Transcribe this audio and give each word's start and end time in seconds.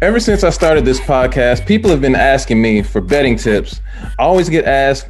Ever 0.00 0.20
since 0.20 0.44
I 0.44 0.50
started 0.50 0.84
this 0.84 1.00
podcast, 1.00 1.66
people 1.66 1.90
have 1.90 2.00
been 2.00 2.14
asking 2.14 2.62
me 2.62 2.82
for 2.82 3.00
betting 3.00 3.34
tips. 3.34 3.80
I 4.16 4.22
always 4.22 4.48
get 4.48 4.64
asked, 4.64 5.08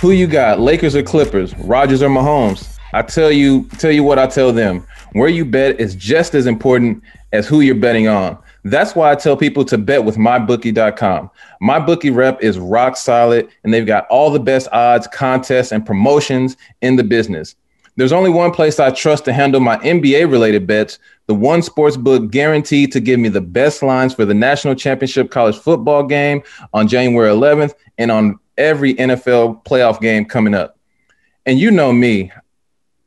"Who 0.00 0.10
you 0.10 0.26
got, 0.26 0.58
Lakers 0.58 0.96
or 0.96 1.04
Clippers, 1.04 1.56
Rogers 1.58 2.02
or 2.02 2.08
Mahomes?" 2.08 2.66
I 2.92 3.02
tell 3.02 3.30
you, 3.30 3.68
tell 3.78 3.92
you 3.92 4.02
what 4.02 4.18
I 4.18 4.26
tell 4.26 4.52
them. 4.52 4.84
Where 5.12 5.28
you 5.28 5.44
bet 5.44 5.78
is 5.78 5.94
just 5.94 6.34
as 6.34 6.48
important 6.48 7.00
as 7.32 7.46
who 7.46 7.60
you're 7.60 7.76
betting 7.76 8.08
on. 8.08 8.36
That's 8.64 8.96
why 8.96 9.12
I 9.12 9.14
tell 9.14 9.36
people 9.36 9.64
to 9.66 9.78
bet 9.78 10.04
with 10.04 10.16
mybookie.com. 10.16 11.30
My 11.60 11.78
bookie 11.78 12.10
rep 12.10 12.42
is 12.42 12.58
rock 12.58 12.96
solid, 12.96 13.46
and 13.62 13.72
they've 13.72 13.86
got 13.86 14.08
all 14.10 14.30
the 14.30 14.40
best 14.40 14.66
odds, 14.72 15.06
contests, 15.06 15.70
and 15.70 15.86
promotions 15.86 16.56
in 16.82 16.96
the 16.96 17.04
business. 17.04 17.54
There's 17.96 18.12
only 18.12 18.30
one 18.30 18.50
place 18.50 18.80
I 18.80 18.90
trust 18.90 19.24
to 19.26 19.32
handle 19.32 19.60
my 19.60 19.76
NBA 19.78 20.30
related 20.30 20.66
bets, 20.66 20.98
the 21.26 21.34
one 21.34 21.62
sports 21.62 21.96
book 21.96 22.30
guaranteed 22.30 22.90
to 22.92 23.00
give 23.00 23.20
me 23.20 23.28
the 23.28 23.40
best 23.40 23.82
lines 23.82 24.14
for 24.14 24.24
the 24.24 24.34
national 24.34 24.74
championship 24.74 25.30
college 25.30 25.56
football 25.56 26.02
game 26.02 26.42
on 26.72 26.88
January 26.88 27.30
11th 27.30 27.74
and 27.98 28.10
on 28.10 28.38
every 28.58 28.94
NFL 28.94 29.64
playoff 29.64 30.00
game 30.00 30.24
coming 30.24 30.54
up. 30.54 30.78
And 31.46 31.58
you 31.58 31.70
know 31.70 31.92
me, 31.92 32.32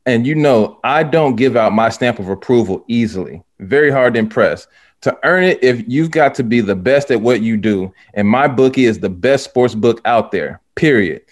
and 0.06 0.26
you 0.26 0.34
know 0.34 0.80
I 0.82 1.02
don't 1.02 1.36
give 1.36 1.56
out 1.56 1.72
my 1.72 1.90
stamp 1.90 2.18
of 2.18 2.28
approval 2.28 2.84
easily. 2.88 3.42
Very 3.58 3.90
hard 3.90 4.14
to 4.14 4.20
impress. 4.20 4.66
To 5.02 5.16
earn 5.22 5.44
it, 5.44 5.62
if 5.62 5.84
you've 5.86 6.10
got 6.10 6.34
to 6.36 6.42
be 6.42 6.60
the 6.60 6.74
best 6.74 7.10
at 7.10 7.20
what 7.20 7.42
you 7.42 7.56
do, 7.56 7.92
and 8.14 8.26
my 8.26 8.48
bookie 8.48 8.86
is 8.86 8.98
the 8.98 9.10
best 9.10 9.44
sports 9.44 9.74
book 9.74 10.00
out 10.04 10.32
there. 10.32 10.60
Period. 10.74 11.22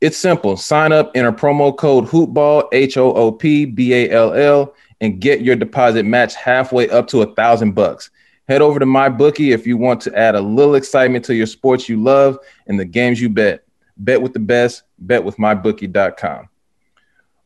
It's 0.00 0.16
simple. 0.16 0.56
Sign 0.56 0.92
up, 0.92 1.12
enter 1.14 1.32
promo 1.32 1.76
code 1.76 2.06
HoopBall, 2.06 2.68
H 2.72 2.96
O 2.96 3.12
O 3.12 3.30
P 3.30 3.66
B 3.66 3.92
A 3.92 4.10
L 4.10 4.32
L, 4.32 4.74
and 5.00 5.20
get 5.20 5.42
your 5.42 5.56
deposit 5.56 6.04
matched 6.04 6.36
halfway 6.36 6.88
up 6.88 7.06
to 7.08 7.22
a 7.22 7.34
thousand 7.34 7.72
bucks. 7.72 8.10
Head 8.48 8.62
over 8.62 8.78
to 8.78 8.86
my 8.86 9.08
bookie 9.08 9.52
if 9.52 9.66
you 9.66 9.76
want 9.76 10.00
to 10.02 10.18
add 10.18 10.34
a 10.34 10.40
little 10.40 10.74
excitement 10.74 11.24
to 11.26 11.34
your 11.34 11.46
sports 11.46 11.88
you 11.88 12.02
love 12.02 12.38
and 12.66 12.80
the 12.80 12.84
games 12.84 13.20
you 13.20 13.28
bet. 13.28 13.62
Bet 13.96 14.22
with 14.22 14.32
the 14.32 14.40
best, 14.40 14.82
bet 14.98 15.22
with 15.22 15.36
mybookie.com. 15.36 16.48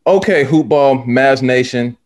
Okay, 0.07 0.45
Hoopball, 0.45 1.05
Mavs 1.05 1.43
Nation. 1.43 1.97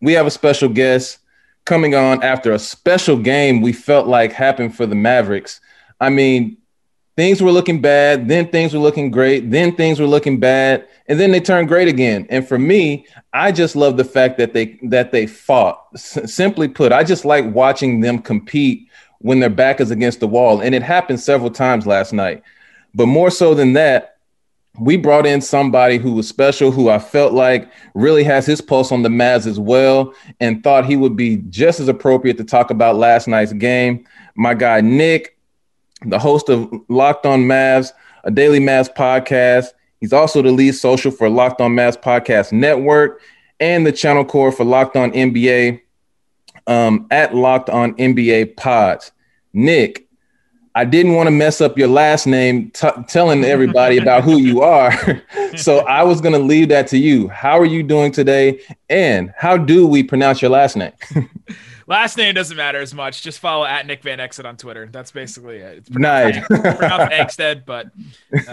We 0.00 0.12
have 0.12 0.26
a 0.26 0.30
special 0.30 0.68
guest 0.68 1.18
coming 1.64 1.94
on 1.94 2.22
after 2.22 2.52
a 2.52 2.58
special 2.58 3.16
game 3.16 3.60
we 3.60 3.72
felt 3.72 4.06
like 4.06 4.32
happened 4.32 4.76
for 4.76 4.86
the 4.86 4.94
Mavericks. 4.94 5.60
I 6.00 6.08
mean, 6.08 6.56
things 7.20 7.42
were 7.42 7.52
looking 7.52 7.82
bad, 7.82 8.28
then 8.28 8.48
things 8.48 8.72
were 8.72 8.80
looking 8.80 9.10
great, 9.10 9.50
then 9.50 9.76
things 9.76 10.00
were 10.00 10.06
looking 10.06 10.40
bad, 10.40 10.88
and 11.06 11.20
then 11.20 11.30
they 11.30 11.38
turned 11.38 11.68
great 11.68 11.86
again. 11.86 12.26
And 12.30 12.48
for 12.48 12.58
me, 12.58 13.04
I 13.34 13.52
just 13.52 13.76
love 13.76 13.98
the 13.98 14.04
fact 14.04 14.38
that 14.38 14.54
they 14.54 14.78
that 14.84 15.12
they 15.12 15.26
fought. 15.26 15.86
S- 15.92 16.32
simply 16.34 16.66
put, 16.66 16.92
I 16.92 17.04
just 17.04 17.26
like 17.26 17.44
watching 17.54 18.00
them 18.00 18.20
compete 18.20 18.88
when 19.18 19.38
their 19.38 19.50
back 19.50 19.82
is 19.82 19.90
against 19.90 20.20
the 20.20 20.26
wall, 20.26 20.62
and 20.62 20.74
it 20.74 20.82
happened 20.82 21.20
several 21.20 21.50
times 21.50 21.86
last 21.86 22.14
night. 22.14 22.42
But 22.94 23.04
more 23.04 23.30
so 23.30 23.52
than 23.52 23.74
that, 23.74 24.16
we 24.80 24.96
brought 24.96 25.26
in 25.26 25.42
somebody 25.42 25.98
who 25.98 26.12
was 26.12 26.26
special, 26.26 26.70
who 26.70 26.88
I 26.88 26.98
felt 26.98 27.34
like 27.34 27.70
really 27.92 28.24
has 28.24 28.46
his 28.46 28.62
pulse 28.62 28.92
on 28.92 29.02
the 29.02 29.10
Mavs 29.10 29.46
as 29.46 29.60
well, 29.60 30.14
and 30.40 30.64
thought 30.64 30.86
he 30.86 30.96
would 30.96 31.16
be 31.16 31.36
just 31.50 31.80
as 31.80 31.88
appropriate 31.88 32.38
to 32.38 32.44
talk 32.44 32.70
about 32.70 32.96
last 32.96 33.28
night's 33.28 33.52
game. 33.52 34.06
My 34.36 34.54
guy 34.54 34.80
Nick, 34.80 35.36
the 36.06 36.18
host 36.18 36.48
of 36.48 36.72
Locked 36.88 37.26
On 37.26 37.40
Mavs, 37.42 37.92
a 38.24 38.30
daily 38.30 38.60
Mavs 38.60 38.92
podcast. 38.94 39.68
He's 40.00 40.12
also 40.12 40.42
the 40.42 40.50
lead 40.50 40.72
social 40.72 41.10
for 41.10 41.28
Locked 41.28 41.60
On 41.60 41.72
Mavs 41.72 42.00
Podcast 42.00 42.52
Network 42.52 43.20
and 43.58 43.86
the 43.86 43.92
channel 43.92 44.24
core 44.24 44.50
for 44.50 44.64
Locked 44.64 44.96
On 44.96 45.10
NBA 45.12 45.80
um, 46.66 47.06
at 47.10 47.34
Locked 47.34 47.68
On 47.68 47.94
NBA 47.94 48.56
Pods. 48.56 49.12
Nick, 49.52 50.08
I 50.74 50.84
didn't 50.84 51.14
want 51.14 51.26
to 51.26 51.32
mess 51.32 51.60
up 51.60 51.76
your 51.76 51.88
last 51.88 52.26
name 52.26 52.70
t- 52.70 52.88
telling 53.08 53.44
everybody 53.44 53.98
about 54.02 54.24
who 54.24 54.38
you 54.38 54.62
are. 54.62 55.22
so 55.56 55.80
I 55.80 56.04
was 56.04 56.20
going 56.20 56.32
to 56.32 56.38
leave 56.38 56.68
that 56.68 56.86
to 56.88 56.98
you. 56.98 57.28
How 57.28 57.58
are 57.58 57.66
you 57.66 57.82
doing 57.82 58.12
today? 58.12 58.60
And 58.88 59.34
how 59.36 59.56
do 59.56 59.86
we 59.86 60.02
pronounce 60.02 60.40
your 60.40 60.50
last 60.50 60.76
name? 60.76 60.92
Last 61.90 62.16
name 62.16 62.36
doesn't 62.36 62.56
matter 62.56 62.78
as 62.78 62.94
much. 62.94 63.20
Just 63.20 63.40
follow 63.40 63.64
at 63.64 63.84
Nick 63.84 64.04
Van 64.04 64.20
Exel 64.20 64.44
on 64.44 64.56
Twitter. 64.56 64.88
That's 64.92 65.10
basically 65.10 65.56
it. 65.56 65.78
It's 65.78 65.90
nice. 65.90 66.38
pronounced 66.46 67.12
Eggstead, 67.12 67.66
but 67.66 67.88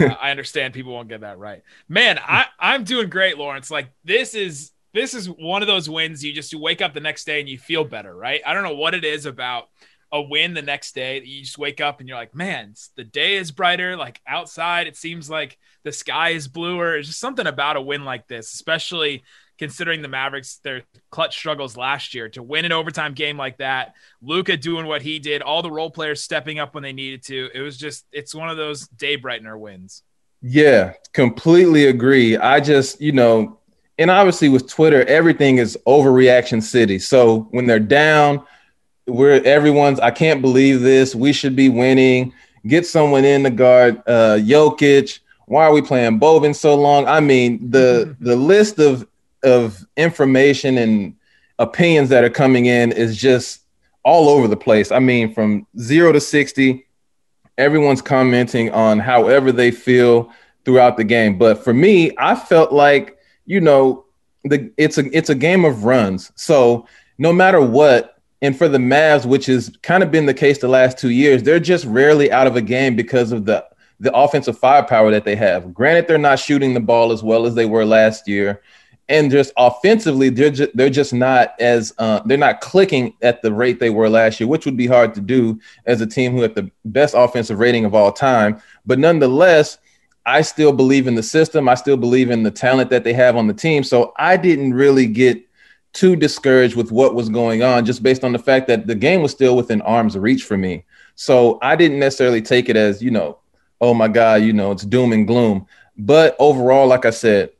uh, 0.00 0.06
I 0.20 0.32
understand 0.32 0.74
people 0.74 0.92
won't 0.92 1.08
get 1.08 1.20
that 1.20 1.38
right. 1.38 1.62
Man, 1.88 2.18
I, 2.18 2.46
I'm 2.58 2.82
doing 2.82 3.08
great, 3.08 3.38
Lawrence. 3.38 3.70
Like 3.70 3.90
this 4.02 4.34
is 4.34 4.72
this 4.92 5.14
is 5.14 5.30
one 5.30 5.62
of 5.62 5.68
those 5.68 5.88
wins 5.88 6.24
you 6.24 6.32
just 6.32 6.52
you 6.52 6.58
wake 6.58 6.82
up 6.82 6.94
the 6.94 7.00
next 7.00 7.26
day 7.26 7.38
and 7.38 7.48
you 7.48 7.60
feel 7.60 7.84
better, 7.84 8.12
right? 8.12 8.40
I 8.44 8.54
don't 8.54 8.64
know 8.64 8.74
what 8.74 8.94
it 8.94 9.04
is 9.04 9.24
about 9.24 9.68
a 10.10 10.20
win 10.20 10.54
the 10.54 10.62
next 10.62 10.96
day 10.96 11.22
you 11.22 11.42
just 11.42 11.58
wake 11.58 11.80
up 11.80 12.00
and 12.00 12.08
you're 12.08 12.18
like, 12.18 12.34
man, 12.34 12.74
the 12.96 13.04
day 13.04 13.36
is 13.36 13.52
brighter. 13.52 13.96
Like 13.96 14.20
outside, 14.26 14.88
it 14.88 14.96
seems 14.96 15.30
like 15.30 15.58
the 15.84 15.92
sky 15.92 16.30
is 16.30 16.48
bluer. 16.48 16.96
It's 16.96 17.06
just 17.06 17.20
something 17.20 17.46
about 17.46 17.76
a 17.76 17.80
win 17.80 18.04
like 18.04 18.26
this, 18.26 18.52
especially 18.52 19.22
considering 19.58 20.02
the 20.02 20.08
Mavericks, 20.08 20.60
their 20.62 20.82
clutch 21.10 21.36
struggles 21.36 21.76
last 21.76 22.14
year 22.14 22.28
to 22.30 22.42
win 22.42 22.64
an 22.64 22.72
overtime 22.72 23.12
game 23.12 23.36
like 23.36 23.58
that. 23.58 23.94
Luka 24.22 24.56
doing 24.56 24.86
what 24.86 25.02
he 25.02 25.18
did, 25.18 25.42
all 25.42 25.62
the 25.62 25.70
role 25.70 25.90
players 25.90 26.22
stepping 26.22 26.58
up 26.58 26.74
when 26.74 26.82
they 26.82 26.92
needed 26.92 27.22
to. 27.24 27.50
It 27.52 27.60
was 27.60 27.76
just, 27.76 28.06
it's 28.12 28.34
one 28.34 28.48
of 28.48 28.56
those 28.56 28.86
day 28.88 29.18
brightener 29.18 29.58
wins. 29.58 30.02
Yeah, 30.40 30.92
completely 31.12 31.86
agree. 31.86 32.36
I 32.36 32.60
just, 32.60 33.00
you 33.00 33.12
know, 33.12 33.58
and 33.98 34.10
obviously 34.10 34.48
with 34.48 34.68
Twitter, 34.68 35.04
everything 35.06 35.58
is 35.58 35.76
overreaction 35.86 36.62
city. 36.62 37.00
So 37.00 37.48
when 37.50 37.66
they're 37.66 37.80
down, 37.80 38.44
we're 39.06 39.42
everyone's, 39.42 39.98
I 39.98 40.12
can't 40.12 40.40
believe 40.40 40.80
this. 40.82 41.14
We 41.14 41.32
should 41.32 41.56
be 41.56 41.68
winning. 41.68 42.32
Get 42.66 42.86
someone 42.86 43.24
in 43.24 43.42
the 43.42 43.50
guard, 43.50 44.02
uh, 44.06 44.38
Jokic. 44.40 45.18
Why 45.46 45.64
are 45.64 45.72
we 45.72 45.82
playing 45.82 46.20
Boban 46.20 46.54
so 46.54 46.74
long? 46.74 47.06
I 47.06 47.20
mean, 47.20 47.70
the 47.70 48.14
the 48.20 48.36
list 48.36 48.78
of 48.78 49.08
of 49.42 49.86
information 49.96 50.78
and 50.78 51.14
opinions 51.58 52.08
that 52.10 52.24
are 52.24 52.30
coming 52.30 52.66
in 52.66 52.92
is 52.92 53.16
just 53.16 53.62
all 54.04 54.28
over 54.28 54.48
the 54.48 54.56
place. 54.56 54.90
I 54.90 55.00
mean, 55.00 55.34
from 55.34 55.66
zero 55.78 56.12
to 56.12 56.20
60, 56.20 56.86
everyone's 57.56 58.00
commenting 58.00 58.70
on 58.70 58.98
however 58.98 59.52
they 59.52 59.70
feel 59.70 60.32
throughout 60.64 60.96
the 60.96 61.04
game. 61.04 61.38
But 61.38 61.62
for 61.62 61.74
me, 61.74 62.12
I 62.18 62.34
felt 62.34 62.72
like, 62.72 63.18
you 63.46 63.60
know, 63.60 64.04
the 64.44 64.72
it's 64.76 64.98
a 64.98 65.16
it's 65.16 65.30
a 65.30 65.34
game 65.34 65.64
of 65.64 65.84
runs. 65.84 66.32
So 66.36 66.86
no 67.18 67.32
matter 67.32 67.60
what, 67.60 68.20
and 68.40 68.56
for 68.56 68.68
the 68.68 68.78
Mavs, 68.78 69.26
which 69.26 69.46
has 69.46 69.76
kind 69.82 70.02
of 70.02 70.10
been 70.10 70.26
the 70.26 70.34
case 70.34 70.58
the 70.58 70.68
last 70.68 70.96
two 70.96 71.10
years, 71.10 71.42
they're 71.42 71.58
just 71.58 71.84
rarely 71.86 72.30
out 72.30 72.46
of 72.46 72.54
a 72.56 72.62
game 72.62 72.96
because 72.96 73.32
of 73.32 73.44
the 73.44 73.66
the 74.00 74.14
offensive 74.14 74.56
firepower 74.56 75.10
that 75.10 75.24
they 75.24 75.34
have. 75.34 75.74
Granted, 75.74 76.06
they're 76.06 76.18
not 76.18 76.38
shooting 76.38 76.72
the 76.72 76.80
ball 76.80 77.10
as 77.10 77.22
well 77.22 77.46
as 77.46 77.56
they 77.56 77.66
were 77.66 77.84
last 77.84 78.28
year 78.28 78.62
and 79.08 79.30
just 79.30 79.52
offensively, 79.56 80.28
they're 80.28 80.50
just, 80.50 80.76
they're 80.76 80.90
just 80.90 81.14
not 81.14 81.54
as 81.60 81.94
uh, 81.98 82.20
they're 82.26 82.36
not 82.36 82.60
clicking 82.60 83.14
at 83.22 83.40
the 83.42 83.52
rate 83.52 83.80
they 83.80 83.90
were 83.90 84.08
last 84.08 84.38
year, 84.38 84.48
which 84.48 84.66
would 84.66 84.76
be 84.76 84.86
hard 84.86 85.14
to 85.14 85.20
do 85.20 85.58
as 85.86 86.00
a 86.00 86.06
team 86.06 86.32
who 86.32 86.42
had 86.42 86.54
the 86.54 86.70
best 86.84 87.14
offensive 87.16 87.58
rating 87.58 87.84
of 87.84 87.94
all 87.94 88.12
time. 88.12 88.60
But 88.84 88.98
nonetheless, 88.98 89.78
I 90.26 90.42
still 90.42 90.72
believe 90.72 91.06
in 91.06 91.14
the 91.14 91.22
system. 91.22 91.70
I 91.70 91.74
still 91.74 91.96
believe 91.96 92.30
in 92.30 92.42
the 92.42 92.50
talent 92.50 92.90
that 92.90 93.02
they 93.02 93.14
have 93.14 93.36
on 93.36 93.46
the 93.46 93.54
team. 93.54 93.82
So 93.82 94.12
I 94.18 94.36
didn't 94.36 94.74
really 94.74 95.06
get 95.06 95.42
too 95.94 96.14
discouraged 96.16 96.76
with 96.76 96.92
what 96.92 97.14
was 97.14 97.30
going 97.30 97.62
on, 97.62 97.86
just 97.86 98.02
based 98.02 98.24
on 98.24 98.32
the 98.32 98.38
fact 98.38 98.68
that 98.68 98.86
the 98.86 98.94
game 98.94 99.22
was 99.22 99.32
still 99.32 99.56
within 99.56 99.80
arm's 99.82 100.18
reach 100.18 100.44
for 100.44 100.58
me. 100.58 100.84
So 101.14 101.58
I 101.62 101.76
didn't 101.76 101.98
necessarily 101.98 102.42
take 102.42 102.68
it 102.68 102.76
as 102.76 103.02
you 103.02 103.10
know, 103.10 103.38
oh 103.80 103.94
my 103.94 104.08
God, 104.08 104.42
you 104.42 104.52
know, 104.52 104.70
it's 104.70 104.84
doom 104.84 105.12
and 105.12 105.26
gloom. 105.26 105.66
But 105.96 106.36
overall, 106.38 106.86
like 106.86 107.06
I 107.06 107.10
said, 107.10 107.50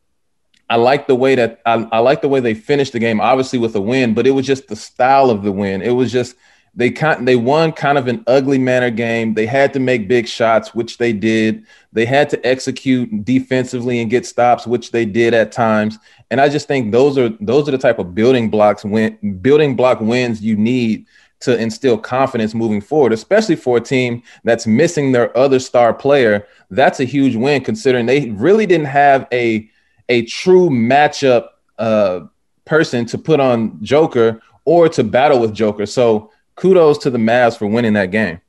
I 0.71 0.77
like 0.77 1.07
the 1.07 1.15
way 1.15 1.35
that 1.35 1.61
I, 1.65 1.89
I 1.93 1.99
like 1.99 2.21
the 2.21 2.29
way 2.29 2.41
they 2.41 2.55
finished 2.55 2.93
the 2.93 2.99
game, 2.99 3.21
obviously 3.21 3.59
with 3.59 3.75
a 3.75 3.81
win, 3.81 4.15
but 4.15 4.27
it 4.27 4.33
was 4.33 4.47
just 4.47 4.69
the 4.69 4.77
style 4.77 5.31
of 5.31 5.43
the 5.43 5.53
win. 5.53 5.83
It 5.83 5.93
was 5.93 6.13
just 6.13 6.37
they 6.75 6.91
kind 6.91 7.27
they 7.27 7.37
won 7.37 7.73
kind 7.73 7.99
of 7.99 8.07
an 8.07 8.23
ugly 8.27 8.59
manner 8.59 8.91
game. 8.91 9.35
They 9.35 9.47
had 9.47 9.73
to 9.73 9.81
make 9.81 10.09
big 10.09 10.29
shots, 10.29 10.75
which 10.75 10.99
they 10.99 11.13
did. 11.13 11.65
They 11.93 12.05
had 12.05 12.29
to 12.31 12.47
execute 12.47 13.25
defensively 13.25 14.01
and 14.01 14.11
get 14.11 14.27
stops, 14.27 14.67
which 14.67 14.93
they 14.93 15.05
did 15.05 15.35
at 15.35 15.53
times. 15.53 15.99
And 16.31 16.41
I 16.41 16.49
just 16.49 16.69
think 16.69 16.93
those 16.93 17.19
are 17.19 17.31
those 17.41 17.69
are 17.69 17.73
the 17.73 17.79
type 17.79 17.99
of 17.99 18.15
building 18.15 18.51
blocks 18.51 18.85
win 18.85 19.39
building 19.41 19.75
block 19.75 20.01
wins 20.01 20.41
you 20.43 20.57
need 20.57 21.07
to 21.41 21.59
instill 21.59 21.97
confidence 21.97 22.55
moving 22.55 22.81
forward, 22.81 23.13
especially 23.13 23.57
for 23.57 23.77
a 23.77 23.81
team 23.81 24.23
that's 24.45 24.67
missing 24.67 25.13
their 25.13 25.37
other 25.37 25.59
star 25.59 25.95
player. 25.95 26.47
That's 26.71 27.01
a 27.01 27.05
huge 27.05 27.37
win 27.37 27.63
considering 27.65 28.07
they 28.07 28.31
really 28.31 28.67
didn't 28.67 28.87
have 28.87 29.27
a 29.33 29.71
a 30.09 30.25
true 30.25 30.71
matchup 30.71 31.49
uh, 31.79 32.21
person 32.65 33.07
to 33.07 33.19
put 33.19 33.41
on 33.41 33.83
Joker 33.83 34.41
or 34.65 34.89
to 34.91 35.05
battle 35.05 35.41
with 35.41 35.55
Joker. 35.55 35.87
So 35.87 36.31
kudos 36.57 36.99
to 36.99 37.11
the 37.11 37.19
Mavs 37.19 37.59
for 37.59 37.67
winning 37.67 37.95
that 37.95 38.11
game. 38.11 38.41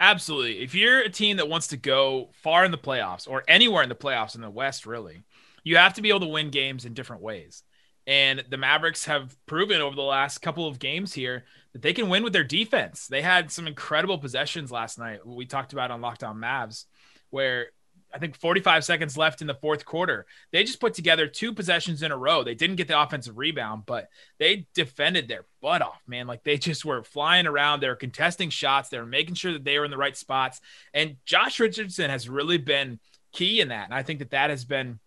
Absolutely. 0.00 0.62
If 0.62 0.74
you're 0.74 1.00
a 1.00 1.08
team 1.08 1.36
that 1.36 1.48
wants 1.48 1.68
to 1.68 1.76
go 1.76 2.30
far 2.42 2.64
in 2.64 2.70
the 2.70 2.78
playoffs 2.78 3.28
or 3.28 3.44
anywhere 3.46 3.82
in 3.82 3.88
the 3.88 3.94
playoffs 3.94 4.34
in 4.34 4.40
the 4.40 4.50
West, 4.50 4.86
really, 4.86 5.22
you 5.62 5.76
have 5.76 5.94
to 5.94 6.02
be 6.02 6.08
able 6.08 6.20
to 6.20 6.26
win 6.26 6.50
games 6.50 6.84
in 6.84 6.94
different 6.94 7.22
ways. 7.22 7.62
And 8.06 8.44
the 8.50 8.58
Mavericks 8.58 9.06
have 9.06 9.34
proven 9.46 9.80
over 9.80 9.96
the 9.96 10.02
last 10.02 10.38
couple 10.38 10.66
of 10.66 10.78
games 10.78 11.14
here 11.14 11.44
that 11.72 11.80
they 11.80 11.94
can 11.94 12.08
win 12.08 12.22
with 12.22 12.34
their 12.34 12.44
defense. 12.44 13.06
They 13.06 13.22
had 13.22 13.50
some 13.50 13.66
incredible 13.66 14.18
possessions 14.18 14.70
last 14.70 14.98
night. 14.98 15.26
We 15.26 15.46
talked 15.46 15.72
about 15.72 15.90
on 15.90 16.02
Locked 16.02 16.24
On 16.24 16.36
Mavs, 16.36 16.84
where 17.30 17.68
I 18.14 18.18
think 18.18 18.36
45 18.36 18.84
seconds 18.84 19.16
left 19.16 19.40
in 19.40 19.48
the 19.48 19.54
fourth 19.54 19.84
quarter. 19.84 20.26
They 20.52 20.62
just 20.62 20.80
put 20.80 20.94
together 20.94 21.26
two 21.26 21.52
possessions 21.52 22.02
in 22.02 22.12
a 22.12 22.16
row. 22.16 22.44
They 22.44 22.54
didn't 22.54 22.76
get 22.76 22.86
the 22.86 23.00
offensive 23.00 23.36
rebound, 23.36 23.82
but 23.86 24.08
they 24.38 24.68
defended 24.72 25.26
their 25.26 25.46
butt 25.60 25.82
off, 25.82 26.00
man. 26.06 26.28
Like 26.28 26.44
they 26.44 26.56
just 26.56 26.84
were 26.84 27.02
flying 27.02 27.48
around. 27.48 27.80
They 27.80 27.88
were 27.88 27.96
contesting 27.96 28.50
shots. 28.50 28.88
They 28.88 28.98
were 28.98 29.06
making 29.06 29.34
sure 29.34 29.52
that 29.52 29.64
they 29.64 29.78
were 29.80 29.84
in 29.84 29.90
the 29.90 29.96
right 29.96 30.16
spots. 30.16 30.60
And 30.94 31.16
Josh 31.26 31.58
Richardson 31.58 32.08
has 32.08 32.28
really 32.28 32.58
been 32.58 33.00
key 33.32 33.60
in 33.60 33.68
that. 33.68 33.86
And 33.86 33.94
I 33.94 34.04
think 34.04 34.20
that 34.20 34.30
that 34.30 34.50
has 34.50 34.64
been 34.64 35.00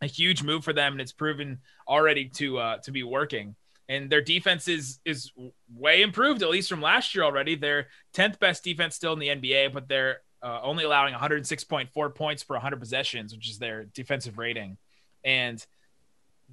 a 0.00 0.06
huge 0.06 0.42
move 0.42 0.64
for 0.64 0.72
them, 0.72 0.92
and 0.92 1.00
it's 1.00 1.12
proven 1.12 1.60
already 1.88 2.28
to 2.28 2.58
uh, 2.58 2.76
to 2.78 2.90
be 2.90 3.02
working. 3.02 3.56
And 3.88 4.10
their 4.10 4.20
defense 4.20 4.68
is 4.68 5.00
is 5.04 5.32
way 5.72 6.02
improved, 6.02 6.42
at 6.42 6.50
least 6.50 6.68
from 6.68 6.80
last 6.80 7.14
year 7.14 7.24
already. 7.24 7.56
They're 7.56 7.88
10th 8.14 8.38
best 8.38 8.64
defense 8.64 8.94
still 8.94 9.12
in 9.12 9.18
the 9.18 9.28
NBA, 9.28 9.72
but 9.72 9.88
they're 9.88 10.18
uh, 10.42 10.60
only 10.62 10.84
allowing 10.84 11.14
106.4 11.14 12.14
points 12.14 12.42
per 12.44 12.54
100 12.54 12.80
possessions, 12.80 13.34
which 13.34 13.48
is 13.48 13.58
their 13.58 13.84
defensive 13.84 14.38
rating. 14.38 14.76
And 15.24 15.64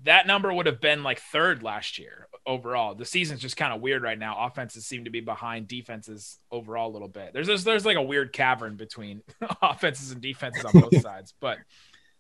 that 0.04 0.28
number 0.28 0.54
would 0.54 0.66
have 0.66 0.80
been 0.80 1.04
like 1.04 1.20
third 1.20 1.64
last 1.64 1.98
year 1.98 2.28
overall. 2.46 2.96
The 2.96 3.06
season's 3.06 3.42
just 3.42 3.58
kind 3.58 3.74
of 3.74 3.82
weird 3.82 4.02
right 4.02 4.18
now. 4.18 4.46
Offenses 4.46 4.86
seem 4.86 5.06
to 5.06 5.10
be 5.10 5.20
behind 5.20 5.68
defenses 5.68 6.40
overall 6.52 6.90
a 6.90 6.94
little 6.94 7.08
bit. 7.08 7.34
There's 7.34 7.48
there's, 7.48 7.64
there's 7.64 7.86
like 7.86 7.98
a 7.98 8.02
weird 8.02 8.32
cavern 8.32 8.76
between 8.76 9.22
offenses 9.62 10.12
and 10.12 10.22
defenses 10.22 10.64
on 10.64 10.80
both 10.80 11.02
sides. 11.02 11.34
But 11.40 11.58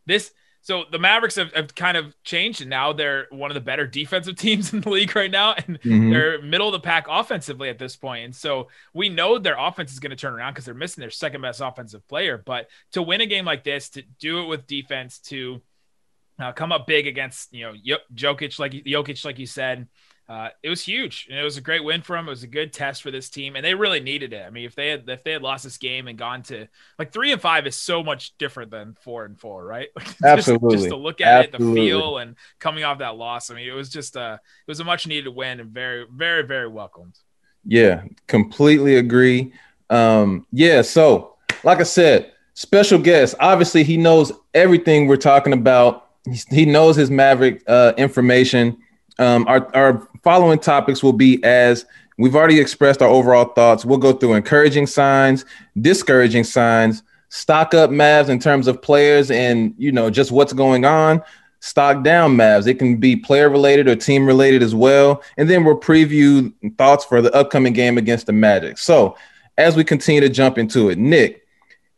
this 0.06 0.31
so 0.69 0.83
the 0.92 1.00
Mavericks 1.00 1.33
have, 1.33 1.51
have, 1.54 1.74
kind 1.74 1.98
of 1.98 2.13
changed, 2.24 2.62
and 2.62 2.69
now 2.69 2.94
they're 2.94 3.25
one 3.31 3.50
of 3.50 3.56
the 3.56 3.60
better 3.60 3.88
defensive 3.88 4.36
teams 4.38 4.71
in 4.71 4.81
the 4.81 4.89
league 4.92 5.16
right 5.16 5.31
now, 5.31 5.54
and 5.54 5.81
mm-hmm. 5.81 6.12
they're 6.12 6.39
middle 6.44 6.68
of 6.68 6.74
the 6.74 6.80
pack 6.80 7.07
offensively 7.10 7.69
at 7.69 7.80
this 7.80 7.95
point. 7.95 8.25
And 8.25 8.36
so 8.36 8.68
we 8.94 9.10
know 9.10 9.39
their 9.39 9.57
offense 9.57 9.92
is 9.92 10.00
going 10.00 10.12
to 10.12 10.16
turn 10.16 10.36
around 10.36 10.54
because 10.54 10.66
they're 10.66 10.75
missing 10.75 11.01
their 11.01 11.10
second 11.10 11.42
best 11.42 11.60
offensive 11.60 12.07
player. 12.07 12.38
But 12.38 12.68
to 12.92 13.01
win 13.01 13.19
a 13.19 13.25
game 13.25 13.45
like 13.45 13.63
this, 13.63 13.89
to 13.92 14.04
do 14.19 14.44
it 14.44 14.45
with 14.45 14.68
defense, 14.68 15.18
to 15.21 15.60
uh, 16.38 16.51
come 16.51 16.71
up 16.71 16.86
big 16.86 17.07
against 17.07 17.51
you 17.51 17.66
know 17.66 17.98
Jokic, 18.13 18.60
like 18.60 18.74
Jokic, 18.74 19.25
like 19.25 19.39
you 19.39 19.48
said, 19.48 19.88
uh, 20.29 20.49
it 20.61 20.69
was 20.69 20.83
huge. 20.83 21.25
And 21.27 21.39
it 21.39 21.43
was 21.43 21.57
a 21.57 21.61
great 21.61 21.83
win 21.83 22.03
for 22.03 22.15
them. 22.15 22.27
It 22.27 22.29
was 22.29 22.43
a 22.43 22.47
good 22.47 22.71
test 22.71 23.01
for 23.01 23.09
this 23.09 23.31
team, 23.31 23.55
and 23.55 23.65
they 23.65 23.73
really 23.73 23.99
needed 23.99 24.31
it. 24.31 24.45
I 24.45 24.51
mean, 24.51 24.65
if 24.65 24.75
they 24.75 24.89
had 24.89 25.09
if 25.09 25.23
they 25.23 25.31
had 25.31 25.41
lost 25.41 25.63
this 25.63 25.77
game 25.77 26.07
and 26.07 26.19
gone 26.19 26.43
to 26.43 26.67
like 26.99 27.11
three 27.11 27.31
and 27.31 27.41
five 27.41 27.65
is 27.65 27.75
so 27.75 28.03
much 28.03 28.37
different 28.37 28.69
than 28.69 28.95
four 29.01 29.25
and 29.25 29.39
four, 29.39 29.65
right? 29.65 29.87
just, 29.99 30.23
Absolutely. 30.23 30.77
Just 30.77 30.89
to 30.89 30.95
look 30.97 31.19
at 31.19 31.45
Absolutely. 31.45 31.81
it, 31.81 31.83
the 31.83 31.89
feel, 31.89 32.17
and 32.19 32.35
coming 32.59 32.83
off 32.83 32.99
that 32.99 33.15
loss. 33.15 33.49
I 33.49 33.55
mean, 33.55 33.67
it 33.67 33.73
was 33.73 33.89
just 33.89 34.15
a 34.15 34.33
it 34.33 34.69
was 34.69 34.79
a 34.79 34.83
much 34.83 35.07
needed 35.07 35.29
win 35.29 35.59
and 35.59 35.71
very 35.71 36.05
very 36.13 36.43
very 36.43 36.67
welcomed. 36.67 37.17
Yeah, 37.65 38.03
completely 38.27 38.97
agree. 38.97 39.51
Um, 39.89 40.45
yeah, 40.51 40.83
so 40.83 41.37
like 41.63 41.79
I 41.79 41.83
said, 41.83 42.33
special 42.53 42.99
guest. 42.99 43.33
Obviously, 43.39 43.83
he 43.83 43.97
knows 43.97 44.31
everything 44.53 45.07
we're 45.07 45.17
talking 45.17 45.53
about. 45.53 46.05
He 46.51 46.65
knows 46.65 46.95
his 46.95 47.09
Maverick 47.09 47.63
uh, 47.65 47.93
information. 47.97 48.77
Um, 49.19 49.45
our, 49.48 49.75
our 49.75 50.07
following 50.24 50.60
topics 50.60 51.04
will 51.04 51.13
be 51.13 51.44
as 51.44 51.86
we've 52.18 52.36
already 52.36 52.60
expressed 52.60 53.01
our 53.01 53.10
overall 53.10 53.45
thoughts. 53.45 53.86
We'll 53.86 53.98
go 53.98 54.13
through 54.13 54.33
encouraging 54.33 54.88
signs, 54.88 55.45
discouraging 55.80 56.45
signs, 56.45 57.04
stock 57.30 57.74
up 57.74 57.92
Mavs 57.92 58.30
in 58.30 58.39
terms 58.39 58.68
of 58.68 58.81
players 58.81 59.30
and 59.30 59.74
you 59.77 59.92
know 59.92 60.10
just 60.10 60.31
what's 60.31 60.54
going 60.54 60.86
on. 60.86 61.21
Stock 61.62 62.04
down 62.04 62.38
Mavs. 62.38 62.68
It 62.68 62.75
can 62.75 62.95
be 62.98 63.18
player 63.18 63.50
related 63.50 63.89
or 63.89 63.95
team 63.95 64.25
related 64.25 64.63
as 64.63 64.74
well. 64.74 65.21
And 65.38 65.50
then 65.50 65.66
we'll 65.66 65.77
preview 65.77 66.54
thoughts 66.77 67.04
for 67.04 67.21
the 67.21 67.33
upcoming 67.36 67.74
game 67.74 67.98
against 67.98 68.27
the 68.27 68.31
Magic. 68.31 68.77
So 68.77 69.18
as 69.57 69.75
we 69.75 69.83
continue 69.83 70.21
to 70.21 70.30
jump 70.30 70.57
into 70.57 70.89
it, 70.89 70.98
Nick, 70.98 71.45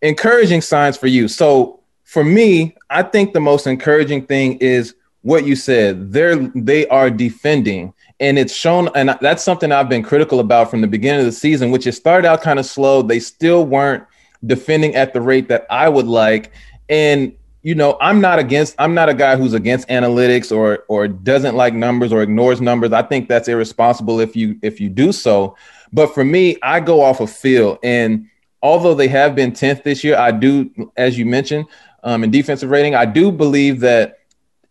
encouraging 0.01 0.61
signs 0.61 0.97
for 0.97 1.05
you. 1.05 1.27
So 1.27 1.81
for 2.03 2.23
me, 2.23 2.75
I 2.89 3.03
think 3.03 3.33
the 3.33 3.39
most 3.39 3.67
encouraging 3.67 4.25
thing 4.25 4.57
is 4.57 4.95
what 5.21 5.45
you 5.45 5.55
said. 5.55 6.11
They're 6.11 6.35
they 6.35 6.87
are 6.87 7.09
defending, 7.09 7.93
and 8.19 8.37
it's 8.37 8.53
shown. 8.53 8.89
And 8.95 9.17
that's 9.21 9.43
something 9.43 9.71
I've 9.71 9.89
been 9.89 10.03
critical 10.03 10.39
about 10.39 10.69
from 10.69 10.81
the 10.81 10.87
beginning 10.87 11.21
of 11.21 11.25
the 11.25 11.31
season, 11.31 11.71
which 11.71 11.87
it 11.87 11.93
started 11.93 12.27
out 12.27 12.41
kind 12.41 12.59
of 12.59 12.65
slow. 12.65 13.01
They 13.01 13.19
still 13.19 13.65
weren't 13.65 14.03
defending 14.45 14.95
at 14.95 15.13
the 15.13 15.21
rate 15.21 15.47
that 15.49 15.65
I 15.69 15.89
would 15.89 16.07
like, 16.07 16.51
and 16.89 17.35
you 17.63 17.75
know 17.75 17.97
i'm 18.01 18.21
not 18.21 18.39
against 18.39 18.75
i'm 18.79 18.93
not 18.93 19.09
a 19.09 19.13
guy 19.13 19.35
who's 19.35 19.53
against 19.53 19.87
analytics 19.87 20.55
or 20.55 20.83
or 20.87 21.07
doesn't 21.07 21.55
like 21.55 21.73
numbers 21.73 22.11
or 22.11 22.21
ignores 22.21 22.59
numbers 22.59 22.91
i 22.91 23.01
think 23.01 23.27
that's 23.27 23.47
irresponsible 23.47 24.19
if 24.19 24.35
you 24.35 24.57
if 24.61 24.79
you 24.79 24.89
do 24.89 25.11
so 25.11 25.55
but 25.93 26.13
for 26.13 26.25
me 26.25 26.57
i 26.63 26.79
go 26.79 27.01
off 27.01 27.19
of 27.19 27.29
feel 27.29 27.77
and 27.83 28.27
although 28.63 28.95
they 28.95 29.07
have 29.07 29.35
been 29.35 29.51
10th 29.51 29.83
this 29.83 30.03
year 30.03 30.17
i 30.17 30.31
do 30.31 30.91
as 30.97 31.17
you 31.17 31.25
mentioned 31.25 31.65
um, 32.03 32.23
in 32.23 32.31
defensive 32.31 32.69
rating 32.69 32.95
i 32.95 33.05
do 33.05 33.31
believe 33.31 33.79
that 33.79 34.20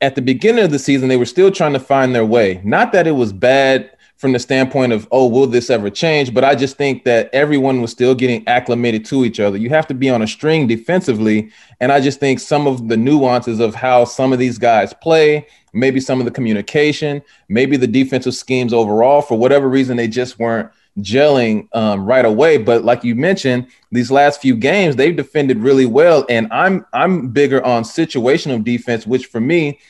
at 0.00 0.14
the 0.14 0.22
beginning 0.22 0.64
of 0.64 0.70
the 0.70 0.78
season, 0.78 1.08
they 1.08 1.16
were 1.16 1.26
still 1.26 1.50
trying 1.50 1.72
to 1.74 1.80
find 1.80 2.14
their 2.14 2.24
way. 2.24 2.60
Not 2.64 2.92
that 2.92 3.06
it 3.06 3.12
was 3.12 3.32
bad 3.32 3.96
from 4.16 4.32
the 4.32 4.38
standpoint 4.38 4.92
of, 4.92 5.08
oh, 5.10 5.26
will 5.26 5.46
this 5.46 5.70
ever 5.70 5.88
change? 5.88 6.34
But 6.34 6.44
I 6.44 6.54
just 6.54 6.76
think 6.76 7.04
that 7.04 7.30
everyone 7.32 7.80
was 7.80 7.90
still 7.90 8.14
getting 8.14 8.46
acclimated 8.46 9.04
to 9.06 9.24
each 9.24 9.40
other. 9.40 9.56
You 9.56 9.70
have 9.70 9.86
to 9.86 9.94
be 9.94 10.10
on 10.10 10.20
a 10.20 10.26
string 10.26 10.66
defensively. 10.66 11.50
And 11.80 11.90
I 11.90 12.00
just 12.00 12.20
think 12.20 12.38
some 12.38 12.66
of 12.66 12.88
the 12.88 12.98
nuances 12.98 13.60
of 13.60 13.74
how 13.74 14.04
some 14.04 14.32
of 14.32 14.38
these 14.38 14.58
guys 14.58 14.92
play, 14.92 15.46
maybe 15.72 16.00
some 16.00 16.18
of 16.18 16.26
the 16.26 16.30
communication, 16.30 17.22
maybe 17.48 17.76
the 17.78 17.86
defensive 17.86 18.34
schemes 18.34 18.74
overall, 18.74 19.22
for 19.22 19.38
whatever 19.38 19.68
reason, 19.68 19.96
they 19.96 20.08
just 20.08 20.38
weren't 20.38 20.70
gelling 21.02 21.68
um, 21.74 22.04
right 22.04 22.24
away. 22.24 22.56
But 22.58 22.84
like 22.84 23.04
you 23.04 23.14
mentioned, 23.14 23.68
these 23.90 24.10
last 24.10 24.40
few 24.40 24.56
games 24.56 24.96
they've 24.96 25.16
defended 25.16 25.58
really 25.58 25.86
well, 25.86 26.24
and 26.28 26.52
I'm 26.52 26.86
I'm 26.92 27.28
bigger 27.28 27.64
on 27.64 27.82
situational 27.82 28.62
defense, 28.62 29.06
which 29.06 29.26
for 29.26 29.40
me, 29.40 29.80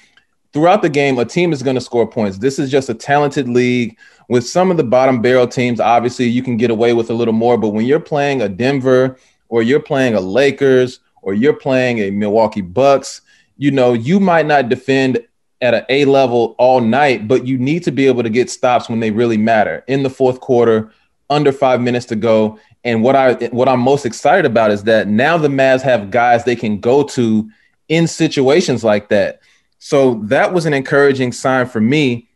throughout 0.52 0.82
the 0.82 0.88
game, 0.88 1.18
a 1.18 1.24
team 1.24 1.52
is 1.52 1.62
going 1.62 1.76
to 1.76 1.80
score 1.80 2.08
points. 2.08 2.38
This 2.38 2.58
is 2.58 2.70
just 2.70 2.88
a 2.88 2.94
talented 2.94 3.48
league. 3.48 3.96
With 4.28 4.46
some 4.46 4.70
of 4.70 4.76
the 4.76 4.84
bottom 4.84 5.20
barrel 5.20 5.48
teams, 5.48 5.80
obviously 5.80 6.26
you 6.26 6.42
can 6.42 6.56
get 6.56 6.70
away 6.70 6.92
with 6.92 7.10
a 7.10 7.14
little 7.14 7.34
more. 7.34 7.58
But 7.58 7.70
when 7.70 7.84
you're 7.84 7.98
playing 7.98 8.42
a 8.42 8.48
Denver 8.48 9.18
or 9.48 9.62
you're 9.62 9.80
playing 9.80 10.14
a 10.14 10.20
Lakers 10.20 11.00
or 11.22 11.34
you're 11.34 11.54
playing 11.54 11.98
a 11.98 12.10
Milwaukee 12.10 12.60
Bucks, 12.60 13.22
you 13.56 13.70
know 13.70 13.92
you 13.92 14.20
might 14.20 14.46
not 14.46 14.68
defend 14.68 15.26
at 15.60 15.74
an 15.74 15.84
A 15.88 16.04
level 16.04 16.54
all 16.58 16.80
night, 16.80 17.28
but 17.28 17.46
you 17.46 17.58
need 17.58 17.84
to 17.84 17.90
be 17.90 18.06
able 18.06 18.22
to 18.22 18.30
get 18.30 18.50
stops 18.50 18.88
when 18.88 19.00
they 19.00 19.10
really 19.10 19.36
matter 19.36 19.84
in 19.88 20.02
the 20.02 20.10
fourth 20.10 20.40
quarter, 20.40 20.90
under 21.30 21.52
five 21.52 21.80
minutes 21.80 22.06
to 22.06 22.16
go. 22.16 22.58
And 22.84 23.02
what 23.02 23.16
I 23.16 23.34
what 23.48 23.68
I'm 23.68 23.80
most 23.80 24.04
excited 24.04 24.44
about 24.44 24.70
is 24.70 24.84
that 24.84 25.08
now 25.08 25.38
the 25.38 25.48
Mavs 25.48 25.82
have 25.82 26.10
guys 26.10 26.44
they 26.44 26.56
can 26.56 26.80
go 26.80 27.04
to 27.04 27.48
in 27.88 28.06
situations 28.06 28.84
like 28.84 29.08
that. 29.08 29.40
So 29.78 30.14
that 30.24 30.52
was 30.52 30.66
an 30.66 30.74
encouraging 30.74 31.32
sign 31.32 31.66
for 31.66 31.80
me. 31.80 32.28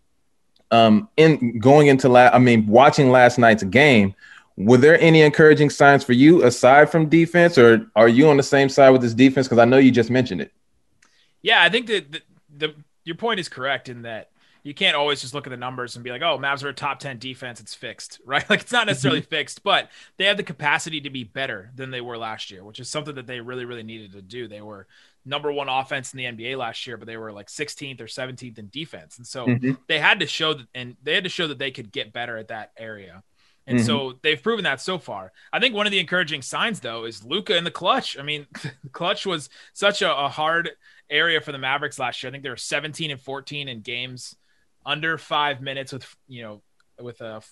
Um, 0.71 1.09
in 1.17 1.59
going 1.59 1.87
into 1.87 2.09
last, 2.09 2.35
I 2.35 2.39
mean, 2.39 2.67
watching 2.67 3.11
last 3.11 3.39
night's 3.39 3.63
game, 3.63 4.15
were 4.57 4.79
there 4.79 4.99
any 4.99 5.21
encouraging 5.21 5.71
signs 5.71 6.03
for 6.03 6.15
you 6.15 6.43
aside 6.43 6.91
from 6.91 7.09
defense, 7.09 7.59
or 7.59 7.87
are 7.95 8.09
you 8.09 8.29
on 8.29 8.37
the 8.37 8.43
same 8.43 8.69
side 8.69 8.91
with 8.91 9.03
this 9.03 9.15
defense? 9.15 9.47
Because 9.47 9.59
I 9.59 9.67
know 9.67 9.77
you 9.77 9.93
just 9.93 10.11
mentioned 10.11 10.41
it. 10.41 10.53
Yeah, 11.43 11.63
I 11.63 11.69
think 11.69 11.87
that 11.89 12.11
the, 12.11 12.23
the 12.57 12.75
your 13.05 13.17
point 13.17 13.39
is 13.39 13.49
correct 13.49 13.89
in 13.89 14.03
that 14.03 14.31
you 14.65 14.73
can't 14.73 14.97
always 14.97 15.21
just 15.21 15.35
look 15.35 15.47
at 15.47 15.51
the 15.51 15.59
numbers 15.59 15.95
and 15.95 16.03
be 16.03 16.11
like, 16.11 16.23
oh, 16.23 16.39
Mavs 16.39 16.65
are 16.65 16.71
a 16.71 16.75
top 16.75 16.99
10 16.99 17.19
defense. 17.19 17.61
It's 17.61 17.75
fixed, 17.75 18.19
right? 18.27 18.49
Like 18.49 18.63
it's 18.63 18.73
not 18.73 18.87
necessarily 18.87 19.21
mm-hmm. 19.21 19.29
fixed, 19.29 19.63
but 19.63 19.91
they 20.17 20.25
have 20.25 20.39
the 20.39 20.43
capacity 20.43 21.03
to 21.03 21.11
be 21.11 21.23
better 21.23 21.71
than 21.77 21.91
they 21.91 22.01
were 22.01 22.19
last 22.19 22.51
year, 22.51 22.65
which 22.65 22.81
is 22.81 22.89
something 22.89 23.15
that 23.15 23.27
they 23.27 23.41
really, 23.41 23.67
really 23.67 23.83
needed 23.83 24.13
to 24.13 24.23
do. 24.23 24.49
They 24.49 24.63
were 24.63 24.87
number 25.27 25.53
one 25.53 25.69
offense 25.69 26.15
in 26.15 26.19
the 26.19 26.25
NBA 26.25 26.57
last 26.57 26.87
year, 26.87 26.97
but 26.97 27.07
they 27.07 27.19
were 27.19 27.33
like 27.33 27.49
16th 27.49 28.01
or 28.01 28.07
17th 28.07 28.59
in 28.59 28.69
defense. 28.71 29.19
And 29.19 29.27
so 29.27 29.47
mm-hmm. 29.47 29.73
they 29.87 29.99
had 29.99 30.21
to 30.21 30.27
show 30.27 30.55
that, 30.55 30.67
and 30.75 30.97
they 31.03 31.15
had 31.15 31.25
to 31.25 31.31
show 31.31 31.47
that 31.49 31.59
they 31.59 31.71
could 31.71 31.93
get 31.93 32.13
better 32.13 32.39
at 32.39 32.49
that 32.49 32.73
area. 32.79 33.23
And 33.67 33.79
mm-hmm. 33.79 33.87
so 33.87 34.19
they've 34.23 34.43
proven 34.43 34.65
that 34.65 34.81
so 34.81 34.99
far. 34.99 35.33
I 35.53 35.61
think 35.61 35.75
one 35.75 35.87
of 35.87 35.93
the 35.93 35.99
encouraging 35.99 36.43
signs, 36.43 36.81
though, 36.81 37.05
is 37.05 37.25
Luka 37.25 37.57
in 37.57 37.65
the 37.65 37.71
clutch. 37.71 38.19
I 38.19 38.23
mean, 38.23 38.47
the 38.63 38.89
clutch 38.93 39.27
was 39.27 39.51
such 39.75 40.01
a, 40.01 40.15
a 40.15 40.29
hard 40.29 40.71
area 41.11 41.41
for 41.41 41.53
the 41.53 41.59
Mavericks 41.59 41.99
last 41.99 42.23
year. 42.23 42.29
I 42.29 42.33
think 42.33 42.45
they 42.45 42.51
were 42.51 42.57
17 42.57 43.11
and 43.11 43.21
14 43.21 43.69
in 43.69 43.81
games 43.81 44.37
under 44.87 45.19
five 45.19 45.61
minutes 45.61 45.93
with 45.93 46.07
you 46.29 46.43
know 46.43 46.63
with 47.01 47.21
a 47.21 47.43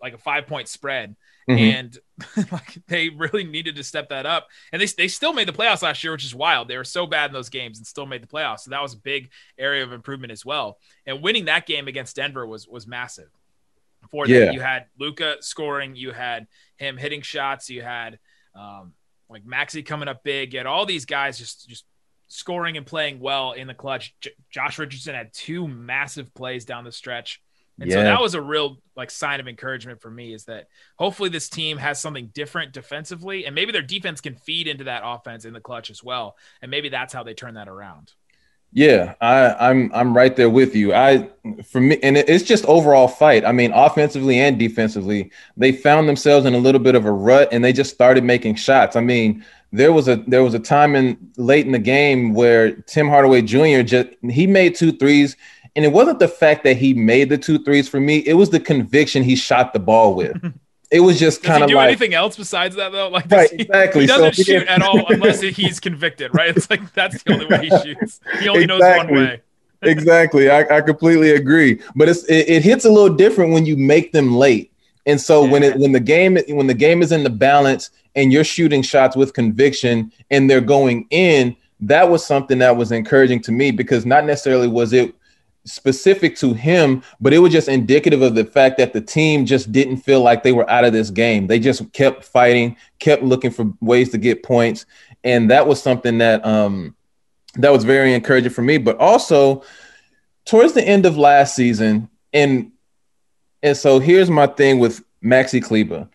like 0.00 0.14
a 0.14 0.18
five 0.18 0.46
point 0.46 0.68
spread. 0.68 1.16
Mm-hmm. 1.48 1.58
And 1.58 1.98
like 2.52 2.78
they 2.86 3.08
really 3.08 3.44
needed 3.44 3.76
to 3.76 3.84
step 3.84 4.08
that 4.10 4.26
up. 4.26 4.48
And 4.72 4.80
they, 4.80 4.86
they 4.86 5.08
still 5.08 5.32
made 5.32 5.48
the 5.48 5.52
playoffs 5.52 5.82
last 5.82 6.02
year, 6.02 6.12
which 6.12 6.24
is 6.24 6.34
wild. 6.34 6.68
They 6.68 6.76
were 6.76 6.84
so 6.84 7.06
bad 7.06 7.30
in 7.30 7.34
those 7.34 7.48
games 7.48 7.78
and 7.78 7.86
still 7.86 8.06
made 8.06 8.22
the 8.22 8.28
playoffs. 8.28 8.60
So 8.60 8.70
that 8.70 8.82
was 8.82 8.94
a 8.94 8.98
big 8.98 9.30
area 9.58 9.82
of 9.82 9.92
improvement 9.92 10.32
as 10.32 10.44
well. 10.44 10.78
And 11.06 11.22
winning 11.22 11.46
that 11.46 11.66
game 11.66 11.88
against 11.88 12.16
Denver 12.16 12.46
was 12.46 12.68
was 12.68 12.86
massive. 12.86 13.28
For 14.10 14.26
yeah. 14.26 14.46
that, 14.46 14.54
you 14.54 14.60
had 14.60 14.86
Luka 14.98 15.36
scoring, 15.40 15.94
you 15.94 16.10
had 16.10 16.48
him 16.76 16.96
hitting 16.96 17.22
shots, 17.22 17.70
you 17.70 17.82
had 17.82 18.18
um, 18.54 18.94
like 19.28 19.44
Maxi 19.44 19.84
coming 19.84 20.08
up 20.08 20.24
big. 20.24 20.52
You 20.52 20.58
had 20.58 20.66
all 20.66 20.86
these 20.86 21.04
guys 21.04 21.38
just 21.38 21.68
just 21.68 21.84
scoring 22.32 22.76
and 22.76 22.86
playing 22.86 23.20
well 23.20 23.52
in 23.52 23.66
the 23.66 23.74
clutch. 23.74 24.14
J- 24.20 24.30
Josh 24.50 24.78
Richardson 24.78 25.14
had 25.14 25.32
two 25.32 25.68
massive 25.68 26.32
plays 26.34 26.64
down 26.64 26.84
the 26.84 26.92
stretch. 26.92 27.42
And 27.78 27.90
yeah. 27.90 27.96
so 27.96 28.02
that 28.02 28.20
was 28.20 28.34
a 28.34 28.40
real 28.40 28.78
like 28.96 29.10
sign 29.10 29.40
of 29.40 29.48
encouragement 29.48 30.00
for 30.00 30.10
me 30.10 30.34
is 30.34 30.44
that 30.44 30.68
hopefully 30.96 31.28
this 31.28 31.48
team 31.48 31.78
has 31.78 32.00
something 32.00 32.30
different 32.34 32.72
defensively 32.72 33.46
and 33.46 33.54
maybe 33.54 33.72
their 33.72 33.82
defense 33.82 34.20
can 34.20 34.34
feed 34.34 34.66
into 34.68 34.84
that 34.84 35.02
offense 35.04 35.44
in 35.44 35.52
the 35.52 35.60
clutch 35.60 35.90
as 35.90 36.02
well. 36.02 36.36
And 36.60 36.70
maybe 36.70 36.88
that's 36.88 37.12
how 37.12 37.22
they 37.22 37.34
turn 37.34 37.54
that 37.54 37.68
around. 37.68 38.12
Yeah, 38.74 39.14
I, 39.20 39.70
I'm 39.70 39.90
I'm 39.92 40.16
right 40.16 40.34
there 40.34 40.48
with 40.48 40.74
you. 40.74 40.94
I 40.94 41.28
for 41.62 41.80
me, 41.80 41.98
and 42.02 42.16
it's 42.16 42.42
just 42.42 42.64
overall 42.64 43.06
fight. 43.06 43.44
I 43.44 43.52
mean, 43.52 43.70
offensively 43.72 44.38
and 44.38 44.58
defensively, 44.58 45.30
they 45.58 45.72
found 45.72 46.08
themselves 46.08 46.46
in 46.46 46.54
a 46.54 46.58
little 46.58 46.80
bit 46.80 46.94
of 46.94 47.04
a 47.04 47.12
rut, 47.12 47.50
and 47.52 47.62
they 47.62 47.74
just 47.74 47.92
started 47.92 48.24
making 48.24 48.54
shots. 48.54 48.96
I 48.96 49.00
mean, 49.00 49.44
there 49.72 49.92
was 49.92 50.08
a 50.08 50.16
there 50.26 50.42
was 50.42 50.54
a 50.54 50.58
time 50.58 50.96
in 50.96 51.18
late 51.36 51.66
in 51.66 51.72
the 51.72 51.78
game 51.78 52.32
where 52.32 52.72
Tim 52.72 53.08
Hardaway 53.08 53.42
Jr. 53.42 53.82
just 53.82 54.08
he 54.30 54.46
made 54.46 54.74
two 54.74 54.92
threes, 54.92 55.36
and 55.76 55.84
it 55.84 55.92
wasn't 55.92 56.18
the 56.18 56.28
fact 56.28 56.64
that 56.64 56.78
he 56.78 56.94
made 56.94 57.28
the 57.28 57.36
two 57.36 57.62
threes 57.62 57.90
for 57.90 58.00
me; 58.00 58.18
it 58.26 58.34
was 58.34 58.48
the 58.48 58.60
conviction 58.60 59.22
he 59.22 59.36
shot 59.36 59.74
the 59.74 59.80
ball 59.80 60.14
with. 60.14 60.34
it 60.92 61.00
was 61.00 61.18
just 61.18 61.42
kind 61.42 61.56
of 61.56 61.60
like 61.62 61.70
you 61.70 61.74
do 61.74 61.78
like 61.78 61.88
anything 61.88 62.12
else 62.12 62.36
besides 62.36 62.76
that 62.76 62.92
though. 62.92 63.08
Like 63.08 63.30
right, 63.30 63.50
he, 63.50 63.62
exactly. 63.62 64.02
He 64.02 64.06
doesn't 64.06 64.34
so, 64.34 64.42
shoot 64.42 64.66
at 64.68 64.82
all 64.82 65.06
unless 65.08 65.40
he's 65.40 65.80
convicted. 65.80 66.34
Right? 66.34 66.54
It's 66.54 66.68
like 66.68 66.92
that's 66.92 67.22
the 67.22 67.32
only 67.32 67.46
way 67.46 67.62
he 67.62 67.70
shoots. 67.82 68.20
He 68.40 68.48
only 68.48 68.64
exactly. 68.64 68.66
knows 68.66 68.96
one 68.98 69.14
way. 69.14 69.42
exactly. 69.82 70.50
I, 70.50 70.76
I 70.76 70.80
completely 70.82 71.30
agree. 71.30 71.80
But 71.96 72.10
it's 72.10 72.24
it, 72.24 72.48
it, 72.48 72.62
hits 72.62 72.84
a 72.84 72.90
little 72.90 73.14
different 73.16 73.52
when 73.52 73.64
you 73.64 73.74
make 73.76 74.12
them 74.12 74.36
late. 74.36 74.70
And 75.06 75.18
so 75.18 75.44
yeah. 75.44 75.50
when 75.50 75.62
it 75.62 75.78
when 75.78 75.92
the 75.92 76.00
game 76.00 76.36
when 76.48 76.66
the 76.66 76.74
game 76.74 77.00
is 77.00 77.10
in 77.10 77.24
the 77.24 77.30
balance 77.30 77.90
and 78.14 78.30
you're 78.30 78.44
shooting 78.44 78.82
shots 78.82 79.16
with 79.16 79.32
conviction 79.32 80.12
and 80.30 80.48
they're 80.48 80.60
going 80.60 81.06
in, 81.10 81.56
that 81.80 82.08
was 82.08 82.24
something 82.24 82.58
that 82.58 82.76
was 82.76 82.92
encouraging 82.92 83.40
to 83.42 83.52
me 83.52 83.70
because 83.70 84.04
not 84.04 84.26
necessarily 84.26 84.68
was 84.68 84.92
it 84.92 85.14
specific 85.64 86.36
to 86.36 86.52
him, 86.54 87.02
but 87.20 87.32
it 87.32 87.38
was 87.38 87.52
just 87.52 87.68
indicative 87.68 88.22
of 88.22 88.34
the 88.34 88.44
fact 88.44 88.78
that 88.78 88.92
the 88.92 89.00
team 89.00 89.46
just 89.46 89.70
didn't 89.72 89.98
feel 89.98 90.20
like 90.20 90.42
they 90.42 90.52
were 90.52 90.68
out 90.68 90.84
of 90.84 90.92
this 90.92 91.10
game. 91.10 91.46
They 91.46 91.58
just 91.58 91.92
kept 91.92 92.24
fighting, 92.24 92.76
kept 92.98 93.22
looking 93.22 93.50
for 93.50 93.72
ways 93.80 94.10
to 94.10 94.18
get 94.18 94.42
points, 94.42 94.86
and 95.24 95.50
that 95.50 95.66
was 95.66 95.82
something 95.82 96.18
that 96.18 96.44
um, 96.44 96.96
that 97.54 97.72
was 97.72 97.84
very 97.84 98.14
encouraging 98.14 98.50
for 98.50 98.62
me. 98.62 98.78
But 98.78 98.98
also 98.98 99.62
towards 100.44 100.72
the 100.72 100.86
end 100.86 101.06
of 101.06 101.16
last 101.16 101.54
season, 101.54 102.08
and 102.32 102.72
and 103.62 103.76
so 103.76 103.98
here's 103.98 104.30
my 104.30 104.46
thing 104.46 104.78
with 104.78 105.04
Maxi 105.24 105.62
Kleber. 105.62 106.08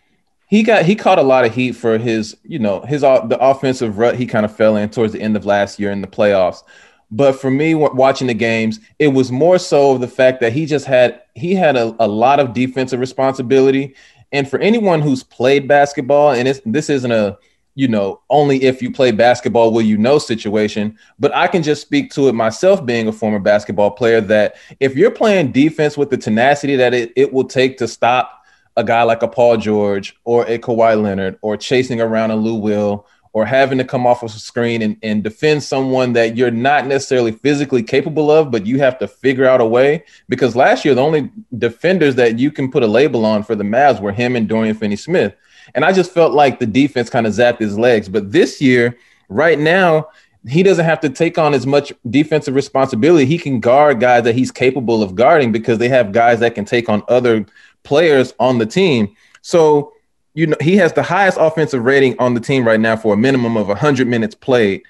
He 0.50 0.64
got 0.64 0.86
he 0.86 0.96
caught 0.96 1.20
a 1.20 1.24
lot 1.24 1.46
of 1.46 1.54
heat 1.54 1.74
for 1.74 1.98
his 1.98 2.38
you 2.44 2.60
know 2.60 2.82
his 2.82 3.02
the 3.02 3.38
offensive 3.40 3.98
rut 3.98 4.16
he 4.16 4.26
kind 4.26 4.46
of 4.46 4.56
fell 4.56 4.76
in 4.76 4.90
towards 4.90 5.14
the 5.14 5.22
end 5.22 5.36
of 5.36 5.46
last 5.46 5.80
year 5.80 5.92
in 5.92 6.02
the 6.02 6.08
playoffs. 6.08 6.64
But 7.10 7.40
for 7.40 7.50
me, 7.50 7.74
watching 7.74 8.28
the 8.28 8.34
games, 8.34 8.80
it 9.00 9.10
was 9.10 9.32
more 9.32 9.58
so 9.60 9.92
of 9.92 10.02
the 10.02 10.08
fact 10.08 10.42
that 10.42 10.52
he 10.52 10.66
just 10.66 10.86
had 10.86 11.22
he 11.36 11.56
had 11.56 11.78
a, 11.78 11.96
a 12.00 12.08
lot 12.08 12.40
of 12.40 12.54
defensive 12.54 13.00
responsibility. 13.00 13.96
And 14.34 14.50
for 14.50 14.60
anyone 14.60 15.02
who's 15.02 15.24
played 15.24 15.68
basketball, 15.68 16.32
and 16.32 16.48
this 16.66 16.90
isn't 16.90 17.12
a 17.12 17.38
you 17.76 17.88
know 17.88 18.22
only 18.30 18.64
if 18.64 18.82
you 18.82 18.92
play 18.92 19.12
basketball 19.12 19.72
will 19.72 19.84
you 19.84 19.98
know 19.98 20.20
situation, 20.20 20.98
but 21.18 21.34
I 21.34 21.48
can 21.48 21.64
just 21.64 21.82
speak 21.82 22.12
to 22.12 22.28
it 22.28 22.34
myself, 22.34 22.86
being 22.86 23.08
a 23.08 23.14
former 23.14 23.40
basketball 23.40 23.92
player. 23.92 24.20
That 24.20 24.56
if 24.82 24.98
you're 24.98 25.12
playing 25.12 25.54
defense 25.54 25.96
with 25.96 26.10
the 26.10 26.18
tenacity 26.18 26.76
that 26.76 26.94
it, 26.94 27.14
it 27.16 27.32
will 27.32 27.46
take 27.46 27.78
to 27.78 27.88
stop 27.88 28.44
a 28.76 28.84
guy 28.84 29.04
like 29.04 29.24
a 29.24 29.28
Paul 29.28 29.58
George 29.58 30.16
or 30.24 30.46
a 30.46 30.60
Kawhi 30.60 31.02
Leonard 31.02 31.40
or 31.42 31.58
chasing 31.58 32.00
around 32.00 32.32
a 32.32 32.36
Lou 32.36 32.56
Will 32.56 33.08
or 33.38 33.46
having 33.46 33.78
to 33.78 33.84
come 33.84 34.08
off 34.08 34.24
of 34.24 34.34
a 34.34 34.40
screen 34.40 34.82
and, 34.82 34.98
and 35.04 35.24
defend 35.24 35.62
someone 35.62 36.14
that 36.14 36.36
you're 36.36 36.50
not 36.50 36.88
necessarily 36.88 37.32
physically 37.32 37.84
capable 37.84 38.32
of, 38.32 38.50
but 38.50 38.66
you 38.66 38.80
have 38.80 38.98
to 38.98 39.08
figure 39.08 39.46
out 39.46 39.62
a 39.62 39.66
way. 39.66 40.04
Because 40.28 40.56
last 40.56 40.84
year, 40.84 40.96
the 40.96 41.04
only 41.04 41.30
defenders 41.56 42.16
that 42.16 42.40
you 42.40 42.50
can 42.50 42.72
put 42.72 42.82
a 42.82 42.88
label 42.88 43.26
on 43.26 43.44
for 43.44 43.54
the 43.54 43.64
Mavs 43.64 44.02
were 44.02 44.12
him 44.12 44.36
and 44.36 44.48
Dorian 44.48 44.76
Finney 44.76 44.96
Smith. 44.96 45.36
And 45.76 45.86
I 45.86 45.92
just 45.92 46.12
felt 46.12 46.34
like 46.34 46.58
the 46.58 46.66
defense 46.66 47.12
kind 47.12 47.28
of 47.28 47.34
zapped 47.34 47.60
his 47.60 47.78
legs. 47.78 48.10
But 48.10 48.32
this 48.32 48.60
year, 48.60 48.98
right 49.30 49.60
now, 49.60 50.08
he 50.50 50.64
doesn't 50.64 50.86
have 50.86 51.02
to 51.02 51.10
take 51.10 51.38
on 51.38 51.54
as 51.54 51.68
much 51.68 51.94
defensive 52.10 52.56
responsibility. 52.56 53.28
He 53.28 53.38
can 53.38 53.60
guard 53.60 54.00
guys 54.00 54.24
that 54.24 54.34
he's 54.34 54.50
capable 54.50 55.04
of 55.04 55.14
guarding 55.14 55.52
because 55.52 55.78
they 55.78 55.90
have 55.90 56.12
guys 56.12 56.40
that 56.40 56.56
can 56.56 56.66
take 56.66 56.90
on 56.90 57.04
other 57.08 57.46
players 57.84 58.34
on 58.40 58.58
the 58.58 58.66
team. 58.66 59.16
So 59.44 59.94
you 60.38 60.46
know 60.46 60.58
he 60.62 60.78
has 60.78 60.94
the 60.94 61.02
highest 61.02 61.40
offensive 61.42 61.84
rating 61.84 62.16
on 62.20 62.36
the 62.36 62.40
team 62.40 62.66
right 62.66 62.80
now 62.80 62.96
for 62.96 63.16
a 63.16 63.18
minimum 63.18 63.58
of 63.58 63.70
100 63.70 64.08
minutes 64.08 64.36
played. 64.36 64.84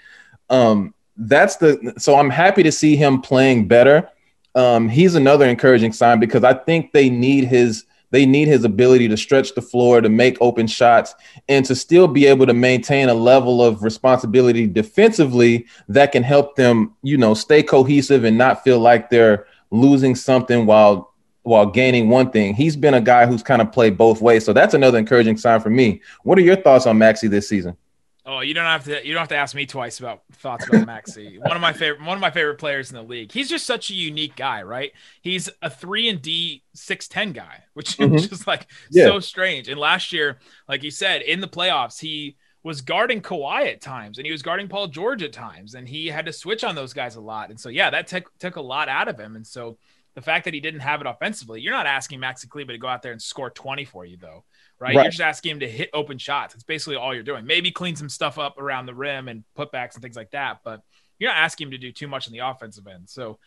Um, 0.49 0.93
that's 1.15 1.55
the 1.55 1.93
so 1.97 2.19
I'm 2.19 2.29
happy 2.29 2.63
to 2.63 2.71
see 2.71 2.97
him 2.97 3.21
playing 3.21 3.69
better. 3.69 4.09
Um, 4.55 4.89
he's 4.89 5.15
another 5.15 5.45
encouraging 5.45 5.93
sign 5.93 6.19
because 6.19 6.43
I 6.43 6.53
think 6.53 6.91
they 6.91 7.09
need 7.09 7.45
his 7.45 7.85
they 8.11 8.25
need 8.25 8.49
his 8.49 8.65
ability 8.65 9.07
to 9.07 9.15
stretch 9.15 9.55
the 9.55 9.61
floor, 9.61 10.01
to 10.01 10.09
make 10.09 10.37
open 10.41 10.67
shots, 10.67 11.15
and 11.47 11.63
to 11.65 11.75
still 11.75 12.09
be 12.09 12.25
able 12.25 12.45
to 12.45 12.53
maintain 12.53 13.07
a 13.07 13.13
level 13.13 13.61
of 13.61 13.83
responsibility 13.83 14.67
defensively 14.67 15.65
that 15.87 16.11
can 16.11 16.23
help 16.23 16.57
them, 16.57 16.93
you 17.03 17.17
know, 17.17 17.33
stay 17.33 17.63
cohesive 17.63 18.25
and 18.25 18.37
not 18.37 18.65
feel 18.65 18.79
like 18.79 19.09
they're 19.09 19.47
losing 19.71 20.13
something 20.13 20.65
while 20.65 21.13
while 21.47 21.65
gaining 21.65 22.09
one 22.09 22.29
thing. 22.29 22.53
He's 22.53 22.75
been 22.75 22.93
a 22.93 23.01
guy 23.01 23.25
who's 23.25 23.41
kind 23.41 23.61
of 23.61 23.71
played 23.71 23.97
both 23.97 24.21
ways. 24.21 24.43
So 24.43 24.51
that's 24.51 24.73
another 24.73 24.97
encouraging 24.97 25.37
sign 25.37 25.61
for 25.61 25.69
me. 25.69 26.01
What 26.23 26.37
are 26.37 26.41
your 26.41 26.57
thoughts 26.57 26.85
on 26.85 26.99
Maxi 26.99 27.29
this 27.29 27.47
season? 27.47 27.77
Oh, 28.25 28.41
you 28.41 28.53
don't 28.53 28.65
have 28.65 28.83
to. 28.83 29.07
You 29.07 29.13
don't 29.13 29.21
have 29.21 29.29
to 29.29 29.37
ask 29.37 29.55
me 29.55 29.65
twice 29.65 29.99
about 29.99 30.23
thoughts 30.33 30.67
about 30.67 30.85
Maxi. 30.87 31.39
one 31.39 31.55
of 31.55 31.61
my 31.61 31.71
favorite, 31.71 32.05
one 32.05 32.17
of 32.17 32.21
my 32.21 32.29
favorite 32.29 32.57
players 32.57 32.89
in 32.91 32.97
the 32.97 33.01
league. 33.01 33.31
He's 33.31 33.47
just 33.47 33.65
such 33.65 33.89
a 33.89 33.93
unique 33.93 34.35
guy, 34.35 34.63
right? 34.63 34.91
He's 35.21 35.49
a 35.61 35.69
three 35.69 36.09
and 36.09 36.21
D 36.21 36.63
six 36.73 37.07
ten 37.07 37.31
guy, 37.31 37.63
which 37.73 37.97
mm-hmm. 37.97 38.15
is 38.15 38.27
just 38.27 38.45
like 38.45 38.67
yeah. 38.91 39.05
so 39.05 39.21
strange. 39.21 39.69
And 39.69 39.79
last 39.79 40.11
year, 40.11 40.39
like 40.67 40.83
you 40.83 40.91
said, 40.91 41.21
in 41.21 41.39
the 41.39 41.47
playoffs, 41.47 42.01
he 42.01 42.35
was 42.63 42.81
guarding 42.81 43.21
Kawhi 43.21 43.71
at 43.71 43.79
times, 43.79 44.17
and 44.17 44.25
he 44.25 44.31
was 44.33 44.41
guarding 44.41 44.67
Paul 44.67 44.87
George 44.87 45.23
at 45.23 45.31
times, 45.31 45.75
and 45.75 45.87
he 45.87 46.07
had 46.07 46.25
to 46.25 46.33
switch 46.33 46.65
on 46.65 46.75
those 46.75 46.91
guys 46.91 47.15
a 47.15 47.21
lot. 47.21 47.49
And 47.49 47.57
so, 47.57 47.69
yeah, 47.69 47.89
that 47.91 48.07
took 48.07 48.37
took 48.39 48.57
a 48.57 48.61
lot 48.61 48.89
out 48.89 49.07
of 49.07 49.17
him. 49.17 49.37
And 49.37 49.47
so, 49.47 49.77
the 50.17 50.23
fact 50.23 50.45
that 50.45 50.55
he 50.55 50.59
didn't 50.59 50.79
have 50.79 50.99
it 50.99 51.05
offensively, 51.05 51.61
you're 51.61 51.71
not 51.71 51.85
asking 51.85 52.19
Maxi 52.19 52.49
Kleber 52.49 52.71
to 52.71 52.79
go 52.79 52.87
out 52.87 53.03
there 53.03 53.11
and 53.11 53.21
score 53.21 53.51
20 53.51 53.85
for 53.85 54.03
you, 54.03 54.17
though, 54.17 54.45
right? 54.79 54.95
right? 54.95 55.03
You're 55.03 55.11
just 55.11 55.21
asking 55.21 55.51
him 55.51 55.59
to 55.59 55.69
hit 55.69 55.91
open 55.93 56.17
shots. 56.17 56.55
It's 56.55 56.63
basically 56.63 56.95
all 56.95 57.13
you're 57.13 57.21
doing. 57.21 57.45
Maybe 57.45 57.69
clean 57.69 57.95
some 57.95 58.09
stuff 58.09 58.39
up 58.39 58.57
around 58.57 58.87
the 58.87 58.95
rim 58.95 59.27
and 59.27 59.43
putbacks 59.55 59.93
and 59.93 60.01
things 60.01 60.15
like 60.15 60.31
that, 60.31 60.61
but 60.65 60.81
you're 61.19 61.29
not 61.29 61.37
asking 61.37 61.67
him 61.67 61.71
to 61.73 61.77
do 61.77 61.91
too 61.91 62.07
much 62.07 62.25
on 62.25 62.33
the 62.33 62.39
offensive 62.39 62.87
end. 62.87 63.07
So 63.07 63.37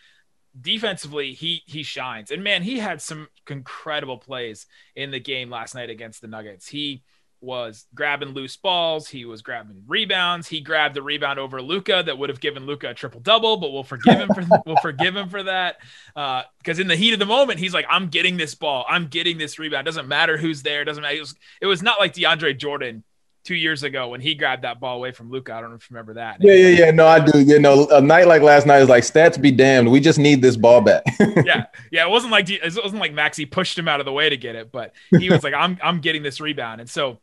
defensively, 0.60 1.32
he 1.32 1.64
he 1.66 1.82
shines. 1.82 2.30
And 2.30 2.44
man, 2.44 2.62
he 2.62 2.78
had 2.78 3.02
some 3.02 3.26
incredible 3.48 4.18
plays 4.18 4.66
in 4.94 5.10
the 5.10 5.18
game 5.18 5.50
last 5.50 5.74
night 5.74 5.90
against 5.90 6.20
the 6.20 6.28
Nuggets. 6.28 6.68
He 6.68 7.02
was 7.40 7.86
grabbing 7.94 8.30
loose 8.30 8.56
balls. 8.56 9.08
He 9.08 9.24
was 9.24 9.42
grabbing 9.42 9.82
rebounds. 9.86 10.48
He 10.48 10.60
grabbed 10.60 10.94
the 10.94 11.02
rebound 11.02 11.38
over 11.38 11.62
Luka 11.62 12.02
that 12.04 12.18
would 12.18 12.28
have 12.28 12.40
given 12.40 12.66
Luka 12.66 12.90
a 12.90 12.94
triple 12.94 13.20
double, 13.20 13.56
but 13.56 13.72
we'll 13.72 13.82
forgive 13.82 14.18
him 14.18 14.28
for 14.28 14.44
we'll 14.66 14.76
forgive 14.76 15.16
him 15.16 15.28
for 15.28 15.42
that. 15.42 15.78
Because 16.14 16.78
uh, 16.78 16.82
in 16.82 16.88
the 16.88 16.96
heat 16.96 17.12
of 17.12 17.18
the 17.18 17.26
moment, 17.26 17.58
he's 17.58 17.74
like, 17.74 17.86
"I'm 17.88 18.08
getting 18.08 18.36
this 18.36 18.54
ball. 18.54 18.84
I'm 18.88 19.06
getting 19.06 19.38
this 19.38 19.58
rebound. 19.58 19.86
Doesn't 19.86 20.08
matter 20.08 20.36
who's 20.36 20.62
there. 20.62 20.84
Doesn't 20.84 21.02
matter." 21.02 21.16
It 21.16 21.20
was, 21.20 21.34
it 21.60 21.66
was 21.66 21.82
not 21.82 21.98
like 21.98 22.14
DeAndre 22.14 22.58
Jordan 22.58 23.04
two 23.42 23.54
years 23.54 23.82
ago 23.82 24.08
when 24.08 24.20
he 24.20 24.34
grabbed 24.34 24.64
that 24.64 24.80
ball 24.80 24.96
away 24.96 25.12
from 25.12 25.30
Luka. 25.30 25.54
I 25.54 25.60
don't 25.60 25.70
know 25.70 25.76
if 25.76 25.90
you 25.90 25.94
remember 25.94 26.14
that. 26.14 26.38
Yeah, 26.40 26.52
yeah, 26.52 26.68
yeah. 26.68 26.90
No, 26.90 27.06
I 27.06 27.20
do. 27.20 27.40
You 27.40 27.58
know, 27.58 27.88
a 27.90 28.00
night 28.00 28.26
like 28.26 28.42
last 28.42 28.66
night 28.66 28.82
is 28.82 28.88
like 28.88 29.04
stats 29.04 29.40
be 29.40 29.50
damned. 29.50 29.90
We 29.90 30.00
just 30.00 30.18
need 30.18 30.42
this 30.42 30.56
ball 30.56 30.80
back. 30.80 31.02
yeah, 31.44 31.66
yeah. 31.90 32.06
It 32.06 32.10
wasn't 32.10 32.32
like 32.32 32.50
it 32.50 32.62
wasn't 32.62 33.00
like 33.00 33.14
Maxi 33.14 33.50
pushed 33.50 33.78
him 33.78 33.88
out 33.88 34.00
of 34.00 34.06
the 34.06 34.12
way 34.12 34.28
to 34.28 34.36
get 34.36 34.56
it, 34.56 34.70
but 34.70 34.92
he 35.18 35.30
was 35.30 35.42
like, 35.42 35.54
"I'm 35.54 35.78
I'm 35.82 36.00
getting 36.00 36.22
this 36.22 36.40
rebound," 36.40 36.80
and 36.80 36.90
so 36.90 37.18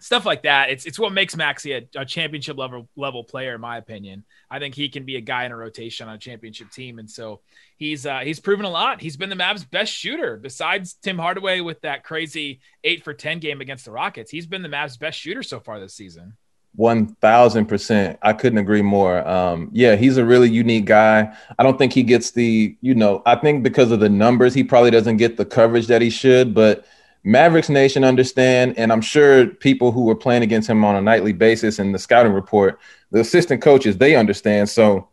stuff 0.00 0.26
like 0.26 0.42
that. 0.42 0.70
It's 0.70 0.86
it's 0.86 0.98
what 0.98 1.12
makes 1.12 1.34
Maxi 1.34 1.76
a, 1.76 2.00
a, 2.00 2.04
championship 2.04 2.58
level 2.58 2.88
level 2.96 3.22
player, 3.22 3.54
in 3.54 3.60
my 3.60 3.76
opinion. 3.76 4.24
I 4.50 4.58
think 4.58 4.74
he 4.74 4.88
can 4.88 5.04
be 5.04 5.16
a 5.16 5.20
guy 5.20 5.44
in 5.44 5.52
a 5.52 5.56
rotation 5.56 6.08
on 6.08 6.14
a 6.14 6.18
championship 6.18 6.70
team, 6.70 6.98
and 6.98 7.08
so 7.08 7.40
he's 7.76 8.06
uh, 8.06 8.20
he's 8.20 8.40
proven 8.40 8.64
a 8.64 8.70
lot. 8.70 9.00
He's 9.00 9.16
been 9.16 9.30
the 9.30 9.36
Mavs' 9.36 9.68
best 9.70 9.92
shooter, 9.92 10.36
besides 10.36 10.94
Tim 10.94 11.18
Hardaway 11.18 11.60
with 11.60 11.80
that 11.82 12.02
crazy 12.02 12.60
eight 12.82 13.04
for 13.04 13.14
ten 13.14 13.38
game 13.38 13.60
against 13.60 13.84
the 13.84 13.92
Rockets. 13.92 14.30
He's 14.30 14.46
been 14.46 14.62
the 14.62 14.68
Mavs' 14.68 14.98
best 14.98 15.18
shooter 15.18 15.42
so 15.42 15.60
far 15.60 15.78
this 15.78 15.94
season. 15.94 16.34
One 16.74 17.14
thousand 17.16 17.66
percent. 17.66 18.18
I 18.22 18.32
couldn't 18.32 18.58
agree 18.58 18.82
more. 18.82 19.26
Um, 19.26 19.70
yeah, 19.72 19.96
he's 19.96 20.16
a 20.16 20.24
really 20.24 20.48
unique 20.48 20.86
guy. 20.86 21.36
I 21.58 21.62
don't 21.62 21.78
think 21.78 21.92
he 21.92 22.04
gets 22.04 22.30
the, 22.30 22.76
you 22.80 22.94
know, 22.94 23.22
I 23.26 23.34
think 23.34 23.64
because 23.64 23.90
of 23.90 24.00
the 24.00 24.08
numbers, 24.08 24.54
he 24.54 24.62
probably 24.62 24.92
doesn't 24.92 25.16
get 25.16 25.36
the 25.36 25.44
coverage 25.44 25.88
that 25.88 26.00
he 26.00 26.10
should, 26.10 26.54
but 26.54 26.86
Mavericks 27.22 27.68
Nation 27.68 28.04
understand, 28.04 28.78
and 28.78 28.92
I'm 28.92 29.02
sure 29.02 29.46
people 29.46 29.92
who 29.92 30.04
were 30.04 30.14
playing 30.14 30.42
against 30.42 30.68
him 30.68 30.84
on 30.84 30.96
a 30.96 31.02
nightly 31.02 31.32
basis 31.32 31.78
in 31.78 31.92
the 31.92 31.98
scouting 31.98 32.32
report, 32.32 32.78
the 33.10 33.20
assistant 33.20 33.60
coaches, 33.60 33.98
they 33.98 34.16
understand. 34.16 34.68
So 34.68 35.08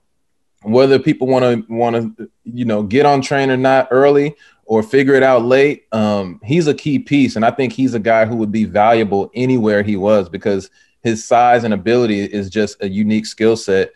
whether 0.63 0.99
people 0.99 1.27
want 1.27 1.43
to 1.43 1.73
want 1.73 2.17
to 2.17 2.29
you 2.43 2.65
know 2.65 2.83
get 2.83 3.05
on 3.05 3.21
train 3.21 3.49
or 3.49 3.57
not 3.57 3.87
early 3.91 4.35
or 4.65 4.83
figure 4.83 5.15
it 5.15 5.23
out 5.23 5.43
late, 5.43 5.85
um, 5.91 6.39
he's 6.43 6.67
a 6.67 6.73
key 6.73 6.99
piece, 6.99 7.35
and 7.35 7.45
I 7.45 7.51
think 7.51 7.73
he's 7.73 7.93
a 7.93 7.99
guy 7.99 8.25
who 8.25 8.35
would 8.37 8.51
be 8.51 8.65
valuable 8.65 9.29
anywhere 9.33 9.83
he 9.83 9.95
was 9.97 10.29
because 10.29 10.69
his 11.03 11.23
size 11.23 11.63
and 11.63 11.73
ability 11.73 12.21
is 12.21 12.49
just 12.49 12.81
a 12.81 12.89
unique 12.89 13.25
skill 13.25 13.55
set 13.55 13.91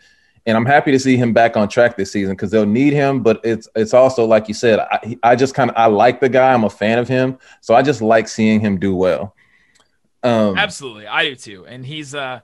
and 0.46 0.56
I'm 0.56 0.66
happy 0.66 0.90
to 0.90 0.98
see 0.98 1.16
him 1.16 1.32
back 1.32 1.56
on 1.56 1.68
track 1.68 1.96
this 1.96 2.12
season 2.12 2.34
because 2.34 2.50
they'll 2.50 2.66
need 2.66 2.92
him. 2.92 3.22
But 3.22 3.40
it's 3.44 3.68
it's 3.76 3.94
also 3.94 4.24
like 4.24 4.48
you 4.48 4.54
said, 4.54 4.80
I, 4.80 5.18
I 5.22 5.36
just 5.36 5.54
kind 5.54 5.70
of 5.70 5.76
I 5.76 5.86
like 5.86 6.20
the 6.20 6.28
guy. 6.28 6.52
I'm 6.52 6.64
a 6.64 6.70
fan 6.70 6.98
of 6.98 7.08
him, 7.08 7.38
so 7.60 7.74
I 7.74 7.82
just 7.82 8.02
like 8.02 8.28
seeing 8.28 8.60
him 8.60 8.78
do 8.78 8.94
well. 8.94 9.34
Um, 10.22 10.56
Absolutely, 10.56 11.06
I 11.06 11.24
do 11.24 11.36
too. 11.36 11.66
And 11.66 11.84
he's 11.84 12.14
uh 12.14 12.40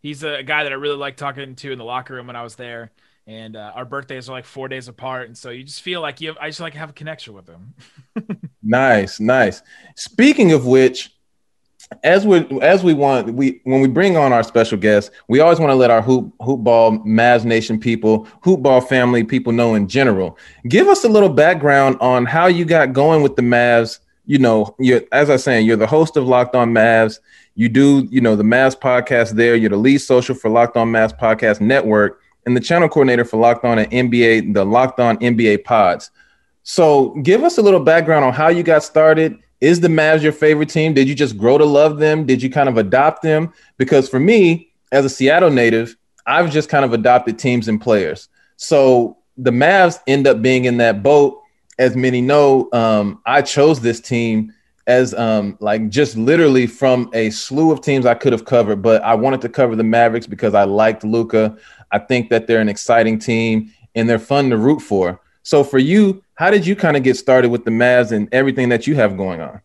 he's 0.00 0.22
a 0.22 0.42
guy 0.42 0.64
that 0.64 0.72
I 0.72 0.76
really 0.76 0.96
like 0.96 1.16
talking 1.16 1.54
to 1.54 1.72
in 1.72 1.78
the 1.78 1.84
locker 1.84 2.14
room 2.14 2.26
when 2.26 2.36
I 2.36 2.42
was 2.42 2.56
there. 2.56 2.92
And 3.28 3.56
uh, 3.56 3.72
our 3.74 3.84
birthdays 3.84 4.28
are 4.28 4.32
like 4.32 4.44
four 4.44 4.68
days 4.68 4.86
apart, 4.86 5.26
and 5.26 5.36
so 5.36 5.50
you 5.50 5.64
just 5.64 5.82
feel 5.82 6.00
like 6.00 6.20
you. 6.20 6.28
Have, 6.28 6.38
I 6.40 6.48
just 6.48 6.60
like 6.60 6.74
have 6.74 6.90
a 6.90 6.92
connection 6.92 7.34
with 7.34 7.48
him. 7.48 7.74
nice, 8.62 9.18
nice. 9.18 9.62
Speaking 9.96 10.52
of 10.52 10.64
which, 10.64 11.15
as 12.02 12.26
we 12.26 12.38
as 12.62 12.82
we 12.82 12.94
want 12.94 13.32
we 13.34 13.60
when 13.64 13.80
we 13.80 13.88
bring 13.88 14.16
on 14.16 14.32
our 14.32 14.42
special 14.42 14.76
guests, 14.78 15.10
we 15.28 15.40
always 15.40 15.60
want 15.60 15.70
to 15.70 15.74
let 15.74 15.90
our 15.90 16.02
hoop 16.02 16.32
hoop 16.40 16.64
ball 16.64 16.98
Mavs 17.00 17.44
Nation 17.44 17.78
people, 17.78 18.26
hoop 18.42 18.62
ball 18.62 18.80
family 18.80 19.22
people 19.22 19.52
know 19.52 19.74
in 19.74 19.86
general. 19.86 20.36
Give 20.68 20.88
us 20.88 21.04
a 21.04 21.08
little 21.08 21.28
background 21.28 21.96
on 22.00 22.26
how 22.26 22.46
you 22.46 22.64
got 22.64 22.92
going 22.92 23.22
with 23.22 23.36
the 23.36 23.42
Mavs. 23.42 24.00
You 24.26 24.38
know, 24.38 24.74
you're 24.78 25.02
as 25.12 25.30
I 25.30 25.34
was 25.34 25.44
saying, 25.44 25.66
you're 25.66 25.76
the 25.76 25.86
host 25.86 26.16
of 26.16 26.26
Locked 26.26 26.56
On 26.56 26.72
Mavs. 26.72 27.20
You 27.54 27.68
do, 27.68 28.06
you 28.10 28.20
know, 28.20 28.36
the 28.36 28.42
Mavs 28.42 28.78
podcast 28.78 29.30
there. 29.30 29.54
You're 29.54 29.70
the 29.70 29.76
lead 29.76 29.98
social 29.98 30.34
for 30.34 30.50
Locked 30.50 30.76
On 30.76 30.88
Mavs 30.90 31.18
Podcast 31.18 31.60
Network 31.60 32.20
and 32.44 32.56
the 32.56 32.60
channel 32.60 32.88
coordinator 32.88 33.24
for 33.24 33.38
Locked 33.38 33.64
On 33.64 33.78
and 33.78 33.90
NBA, 33.90 34.54
the 34.54 34.64
Locked 34.64 35.00
On 35.00 35.16
NBA 35.18 35.64
Pods. 35.64 36.10
So, 36.64 37.10
give 37.22 37.44
us 37.44 37.58
a 37.58 37.62
little 37.62 37.80
background 37.80 38.24
on 38.24 38.32
how 38.32 38.48
you 38.48 38.64
got 38.64 38.82
started 38.82 39.38
is 39.60 39.80
the 39.80 39.88
Mavs 39.88 40.22
your 40.22 40.32
favorite 40.32 40.68
team? 40.68 40.94
Did 40.94 41.08
you 41.08 41.14
just 41.14 41.36
grow 41.36 41.58
to 41.58 41.64
love 41.64 41.98
them? 41.98 42.26
Did 42.26 42.42
you 42.42 42.50
kind 42.50 42.68
of 42.68 42.76
adopt 42.76 43.22
them? 43.22 43.52
Because 43.78 44.08
for 44.08 44.20
me, 44.20 44.72
as 44.92 45.04
a 45.04 45.08
Seattle 45.08 45.50
native, 45.50 45.96
I've 46.26 46.50
just 46.50 46.68
kind 46.68 46.84
of 46.84 46.92
adopted 46.92 47.38
teams 47.38 47.68
and 47.68 47.80
players. 47.80 48.28
So 48.56 49.18
the 49.36 49.50
Mavs 49.50 49.98
end 50.06 50.26
up 50.26 50.42
being 50.42 50.64
in 50.64 50.78
that 50.78 51.02
boat. 51.02 51.40
As 51.78 51.94
many 51.94 52.22
know, 52.22 52.70
um, 52.72 53.20
I 53.26 53.42
chose 53.42 53.80
this 53.80 54.00
team 54.00 54.52
as 54.86 55.12
um, 55.14 55.56
like 55.60 55.88
just 55.88 56.16
literally 56.16 56.66
from 56.66 57.10
a 57.12 57.30
slew 57.30 57.72
of 57.72 57.80
teams 57.80 58.06
I 58.06 58.14
could 58.14 58.32
have 58.32 58.44
covered, 58.44 58.82
but 58.82 59.02
I 59.02 59.14
wanted 59.14 59.40
to 59.42 59.48
cover 59.48 59.76
the 59.76 59.84
Mavericks 59.84 60.26
because 60.26 60.54
I 60.54 60.64
liked 60.64 61.04
Luka. 61.04 61.56
I 61.92 61.98
think 61.98 62.30
that 62.30 62.46
they're 62.46 62.60
an 62.60 62.68
exciting 62.68 63.18
team 63.18 63.72
and 63.94 64.08
they're 64.08 64.18
fun 64.18 64.50
to 64.50 64.56
root 64.56 64.80
for. 64.80 65.20
So 65.42 65.64
for 65.64 65.78
you, 65.78 66.22
how 66.36 66.50
did 66.50 66.66
you 66.66 66.76
kind 66.76 66.96
of 66.96 67.02
get 67.02 67.16
started 67.16 67.50
with 67.50 67.64
the 67.64 67.70
Mavs 67.70 68.12
and 68.12 68.28
everything 68.32 68.68
that 68.68 68.86
you 68.86 68.94
have 68.94 69.16
going 69.16 69.40
on? 69.40 69.60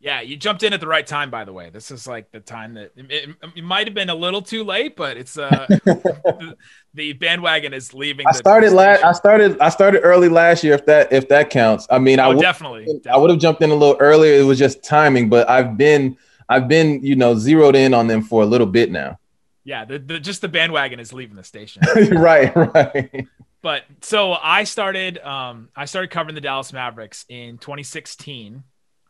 Yeah, 0.00 0.20
you 0.20 0.36
jumped 0.36 0.62
in 0.62 0.72
at 0.72 0.80
the 0.80 0.86
right 0.86 1.06
time. 1.06 1.28
By 1.28 1.44
the 1.44 1.52
way, 1.52 1.70
this 1.70 1.90
is 1.90 2.06
like 2.06 2.30
the 2.30 2.38
time 2.38 2.74
that 2.74 2.92
it, 2.96 3.30
it 3.56 3.64
might 3.64 3.88
have 3.88 3.94
been 3.94 4.08
a 4.08 4.14
little 4.14 4.40
too 4.40 4.62
late, 4.62 4.96
but 4.96 5.16
it's 5.16 5.36
uh, 5.36 5.66
the, 5.68 6.56
the, 6.94 7.12
bandwagon 7.14 7.74
is 7.74 7.92
leaving. 7.92 8.24
I 8.26 8.32
started 8.32 8.72
last. 8.72 9.02
I 9.02 9.12
started. 9.12 9.58
I 9.58 9.68
started 9.70 10.02
early 10.02 10.28
last 10.28 10.62
year. 10.62 10.74
If 10.74 10.86
that 10.86 11.12
if 11.12 11.28
that 11.28 11.50
counts. 11.50 11.88
I 11.90 11.98
mean, 11.98 12.20
oh, 12.20 12.24
I 12.24 12.28
would, 12.28 12.40
definitely, 12.40 12.84
definitely. 12.84 13.10
I 13.10 13.16
would 13.16 13.30
have 13.30 13.40
jumped 13.40 13.60
in 13.60 13.70
a 13.70 13.74
little 13.74 13.96
earlier. 13.98 14.40
It 14.40 14.44
was 14.44 14.58
just 14.58 14.84
timing, 14.84 15.28
but 15.28 15.50
I've 15.50 15.76
been 15.76 16.16
I've 16.48 16.68
been 16.68 17.04
you 17.04 17.16
know 17.16 17.34
zeroed 17.34 17.74
in 17.74 17.92
on 17.92 18.06
them 18.06 18.22
for 18.22 18.42
a 18.42 18.46
little 18.46 18.68
bit 18.68 18.92
now. 18.92 19.18
Yeah, 19.64 19.84
the, 19.84 19.98
the 19.98 20.20
just 20.20 20.42
the 20.42 20.48
bandwagon 20.48 21.00
is 21.00 21.12
leaving 21.12 21.34
the 21.34 21.44
station. 21.44 21.82
right, 22.12 22.54
right 22.54 23.26
but 23.62 23.84
so 24.02 24.32
I 24.32 24.64
started 24.64 25.18
um, 25.18 25.68
I 25.74 25.84
started 25.86 26.10
covering 26.10 26.34
the 26.34 26.40
Dallas 26.40 26.72
Mavericks 26.72 27.24
in 27.28 27.58
2016 27.58 28.62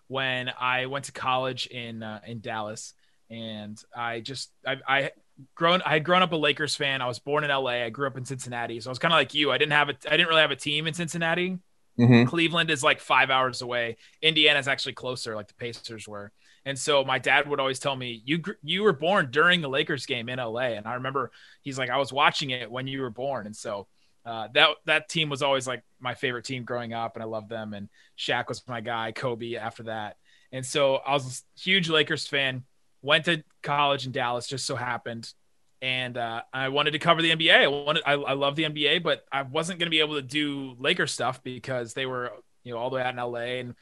when 0.09 0.51
I 0.59 0.87
went 0.87 1.07
to 1.07 1.13
college 1.13 1.67
in 1.67 2.03
uh, 2.03 2.21
in 2.27 2.41
Dallas 2.41 2.95
and 3.31 3.81
I 3.95 4.21
just 4.21 4.51
I, 4.67 4.77
I 4.89 5.11
grown 5.55 5.83
I 5.83 5.91
had 5.91 6.05
grown 6.05 6.23
up 6.23 6.33
a 6.33 6.37
Lakers 6.37 6.77
fan. 6.77 7.03
I 7.03 7.07
was 7.07 7.19
born 7.19 7.45
in 7.45 7.51
LA. 7.51 7.85
I 7.85 7.91
grew 7.91 8.07
up 8.07 8.17
in 8.17 8.25
Cincinnati. 8.25 8.81
So 8.81 8.91
I 8.91 8.93
was 8.93 8.99
kind 8.99 9.13
of 9.13 9.19
like 9.19 9.35
you. 9.35 9.51
I 9.51 9.59
didn't 9.59 9.73
have 9.73 9.91
a 9.91 9.95
I 10.07 10.17
didn't 10.17 10.29
really 10.29 10.41
have 10.41 10.51
a 10.51 10.57
team 10.57 10.87
in 10.87 10.95
Cincinnati. 10.95 11.59
Mm-hmm. 11.99 12.29
Cleveland 12.29 12.71
is 12.71 12.85
like 12.85 13.01
5 13.01 13.29
hours 13.29 13.61
away. 13.61 13.97
Indiana 14.23 14.61
is 14.61 14.69
actually 14.69 14.93
closer 14.93 15.35
like 15.35 15.49
the 15.49 15.55
Pacers 15.55 16.07
were. 16.07 16.31
And 16.65 16.79
so 16.79 17.05
my 17.05 17.19
dad 17.19 17.49
would 17.49 17.61
always 17.61 17.79
tell 17.79 17.97
me, 17.97 18.23
"You 18.25 18.43
you 18.63 18.83
were 18.83 18.93
born 18.93 19.31
during 19.31 19.61
the 19.61 19.69
Lakers 19.69 20.07
game 20.07 20.29
in 20.29 20.39
LA." 20.39 20.77
And 20.77 20.87
I 20.87 20.95
remember 20.95 21.31
he's 21.63 21.79
like, 21.79 21.91
"I 21.91 21.97
was 21.99 22.13
watching 22.13 22.51
it 22.51 22.71
when 22.71 22.87
you 22.87 23.01
were 23.01 23.11
born." 23.11 23.47
And 23.47 23.57
so 23.57 23.87
uh, 24.29 24.49
that 24.53 24.69
that 24.85 25.09
team 25.09 25.31
was 25.31 25.43
always 25.43 25.67
like 25.67 25.83
my 25.99 26.15
favorite 26.15 26.45
team 26.45 26.65
growing 26.65 26.93
up, 26.93 27.17
and 27.17 27.23
I 27.23 27.27
loved 27.27 27.49
them. 27.49 27.73
And 27.73 27.89
Shaq 28.19 28.49
was 28.49 28.67
my 28.69 28.81
guy, 28.81 29.13
Kobe 29.13 29.55
after 29.55 29.85
that. 29.85 30.17
And 30.53 30.65
so 30.65 30.97
I 30.97 31.13
was 31.13 31.45
a 31.57 31.61
huge 31.61 31.89
Lakers 31.89 32.27
fan. 32.27 32.65
Went 33.01 33.25
to 33.25 33.43
college 33.63 34.07
in 34.07 34.13
Dallas, 34.13 34.47
just 34.47 34.67
so 34.67 34.77
happened, 34.77 35.33
and 35.81 36.19
uh, 36.19 36.43
I 36.53 36.69
wanted 36.69 36.91
to 36.91 36.99
cover 36.99 37.23
the 37.23 37.31
NBA. 37.31 37.55
I 37.55 37.67
wanted, 37.69 38.03
I, 38.05 38.15
I 38.15 38.33
love 38.33 38.57
the 38.57 38.65
NBA, 38.65 39.03
but 39.03 39.25
I 39.31 39.43
wasn't 39.43 39.79
going 39.79 39.87
to 39.87 39.91
be 39.91 40.01
able 40.01 40.17
to 40.17 40.23
do 40.23 40.75
Lakers 40.79 41.13
stuff 41.13 41.43
because 41.43 41.95
they 41.95 42.07
were, 42.07 42.33
you 42.65 42.73
know, 42.73 42.79
all 42.79 42.91
the 42.91 42.97
way 42.97 43.03
out 43.03 43.15
in 43.15 43.21
LA. 43.21 43.61
And 43.61 43.75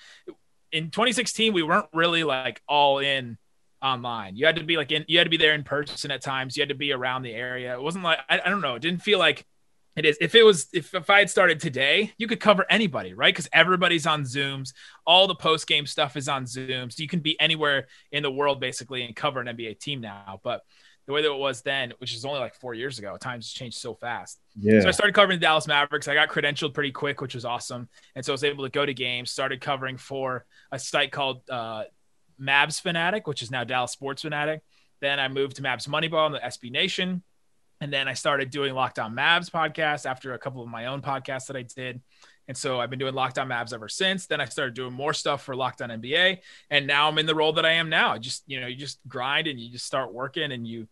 in 0.71 0.91
2016, 0.91 1.55
we 1.55 1.63
weren't 1.63 1.87
really 1.95 2.23
like 2.23 2.61
all 2.69 2.99
in 2.99 3.39
online. 3.83 4.37
You 4.37 4.47
had 4.47 4.57
to 4.57 4.65
be 4.65 4.77
like 4.77 4.93
in, 4.93 5.07
you 5.09 5.19
had 5.19 5.25
to 5.25 5.31
be 5.31 5.39
there 5.39 5.55
in 5.55 5.65
person 5.65 6.11
at 6.11 6.21
times. 6.21 6.57
You 6.57 6.61
had 6.61 6.69
to 6.69 6.75
be 6.75 6.93
around 6.93 7.23
the 7.23 7.33
area. 7.33 7.73
It 7.75 7.83
wasn't 7.83 8.05
like 8.05 8.19
I, 8.29 8.41
I 8.45 8.51
don't 8.51 8.61
know. 8.61 8.75
It 8.75 8.83
didn't 8.83 9.03
feel 9.03 9.19
like 9.19 9.47
it 9.97 10.05
is. 10.05 10.19
If 10.21 10.35
it 10.35 10.45
was, 10.45 10.69
if, 10.73 10.95
if 10.95 11.09
I 11.09 11.21
had 11.21 11.31
started 11.31 11.59
today, 11.59 12.13
you 12.19 12.27
could 12.27 12.39
cover 12.39 12.67
anybody, 12.69 13.15
right? 13.15 13.35
Because 13.35 13.49
everybody's 13.53 14.07
on 14.07 14.25
Zooms. 14.25 14.75
All 15.07 15.27
the 15.27 15.35
post 15.35 15.67
game 15.67 15.87
stuff 15.87 16.17
is 16.17 16.29
on 16.29 16.45
Zooms. 16.45 16.99
You 16.99 17.09
can 17.09 17.21
be 17.21 17.39
anywhere 17.41 17.87
in 18.13 18.23
the 18.23 18.31
world 18.31 18.61
basically 18.61 19.03
and 19.03 19.17
cover 19.17 19.41
an 19.41 19.47
NBA 19.47 19.81
team 19.81 20.03
now. 20.03 20.41
But 20.45 20.63
the 21.07 21.13
way 21.13 21.23
that 21.23 21.33
it 21.33 21.39
was 21.39 21.63
then, 21.63 21.95
which 21.99 22.15
is 22.15 22.25
only 22.25 22.41
like 22.41 22.55
four 22.55 22.75
years 22.75 22.99
ago, 22.99 23.17
times 23.17 23.51
changed 23.51 23.79
so 23.79 23.95
fast. 23.95 24.39
Yeah. 24.61 24.81
So 24.81 24.89
I 24.89 24.91
started 24.91 25.15
covering 25.15 25.39
the 25.39 25.45
Dallas 25.47 25.67
Mavericks. 25.67 26.09
I 26.09 26.15
got 26.15 26.29
credentialed 26.29 26.75
pretty 26.75 26.93
quick, 26.93 27.23
which 27.23 27.35
was 27.35 27.45
awesome. 27.45 27.89
And 28.15 28.25
so 28.25 28.33
I 28.33 28.35
was 28.35 28.45
able 28.45 28.65
to 28.65 28.71
go 28.71 28.85
to 28.85 28.93
games, 28.93 29.31
started 29.31 29.61
covering 29.61 29.97
for 29.97 30.45
a 30.73 30.79
site 30.79 31.13
called 31.13 31.43
uh, 31.49 31.85
Mavs 32.41 32.81
Fanatic, 32.81 33.27
which 33.27 33.43
is 33.43 33.51
now 33.51 33.65
Dallas 33.65 33.93
Sports 33.93 34.23
Fanatic. 34.23 34.63
Then 35.01 35.21
I 35.21 35.29
moved 35.29 35.57
to 35.57 35.63
Mavs 35.63 35.89
Moneyball 35.89 36.27
on 36.27 36.33
the 36.33 36.39
SB 36.41 36.71
Nation. 36.71 37.23
And 37.81 37.93
then 37.93 38.09
I 38.09 38.15
started 38.15 38.51
doing 38.51 38.75
Locked 38.75 38.99
On 38.99 39.15
Mavs 39.15 39.51
podcast 39.51 40.07
after 40.07 40.33
a 40.33 40.39
couple 40.39 40.63
of 40.63 40.69
my 40.69 40.87
own 40.87 41.03
podcasts 41.03 41.47
that 41.49 41.57
I 41.57 41.63
did. 41.63 42.01
And 42.49 42.57
so 42.57 42.81
I've 42.81 42.91
been 42.91 42.99
doing 42.99 43.15
Locked 43.15 43.39
On 43.39 43.49
Mavs 43.49 43.75
ever 43.75 43.89
since. 43.89 44.27
Then 44.27 44.41
I 44.41 44.45
started 44.47 44.75
doing 44.75 44.93
more 44.93 45.13
stuff 45.13 45.43
for 45.43 45.55
Locked 45.55 45.83
On 45.83 45.91
NBA. 45.91 46.39
And 46.71 46.87
now 46.87 47.09
I'm 47.09 47.19
in 47.19 47.27
the 47.27 47.35
role 47.35 47.53
that 47.55 47.67
I 47.67 47.73
am 47.73 47.89
now. 47.89 48.17
Just, 48.19 48.45
you 48.47 48.61
know, 48.61 48.67
you 48.67 48.77
just 48.77 48.99
grind 49.09 49.47
and 49.47 49.59
you 49.59 49.71
just 49.71 49.85
start 49.85 50.15
working 50.15 50.53
and 50.53 50.67
you, 50.67 50.87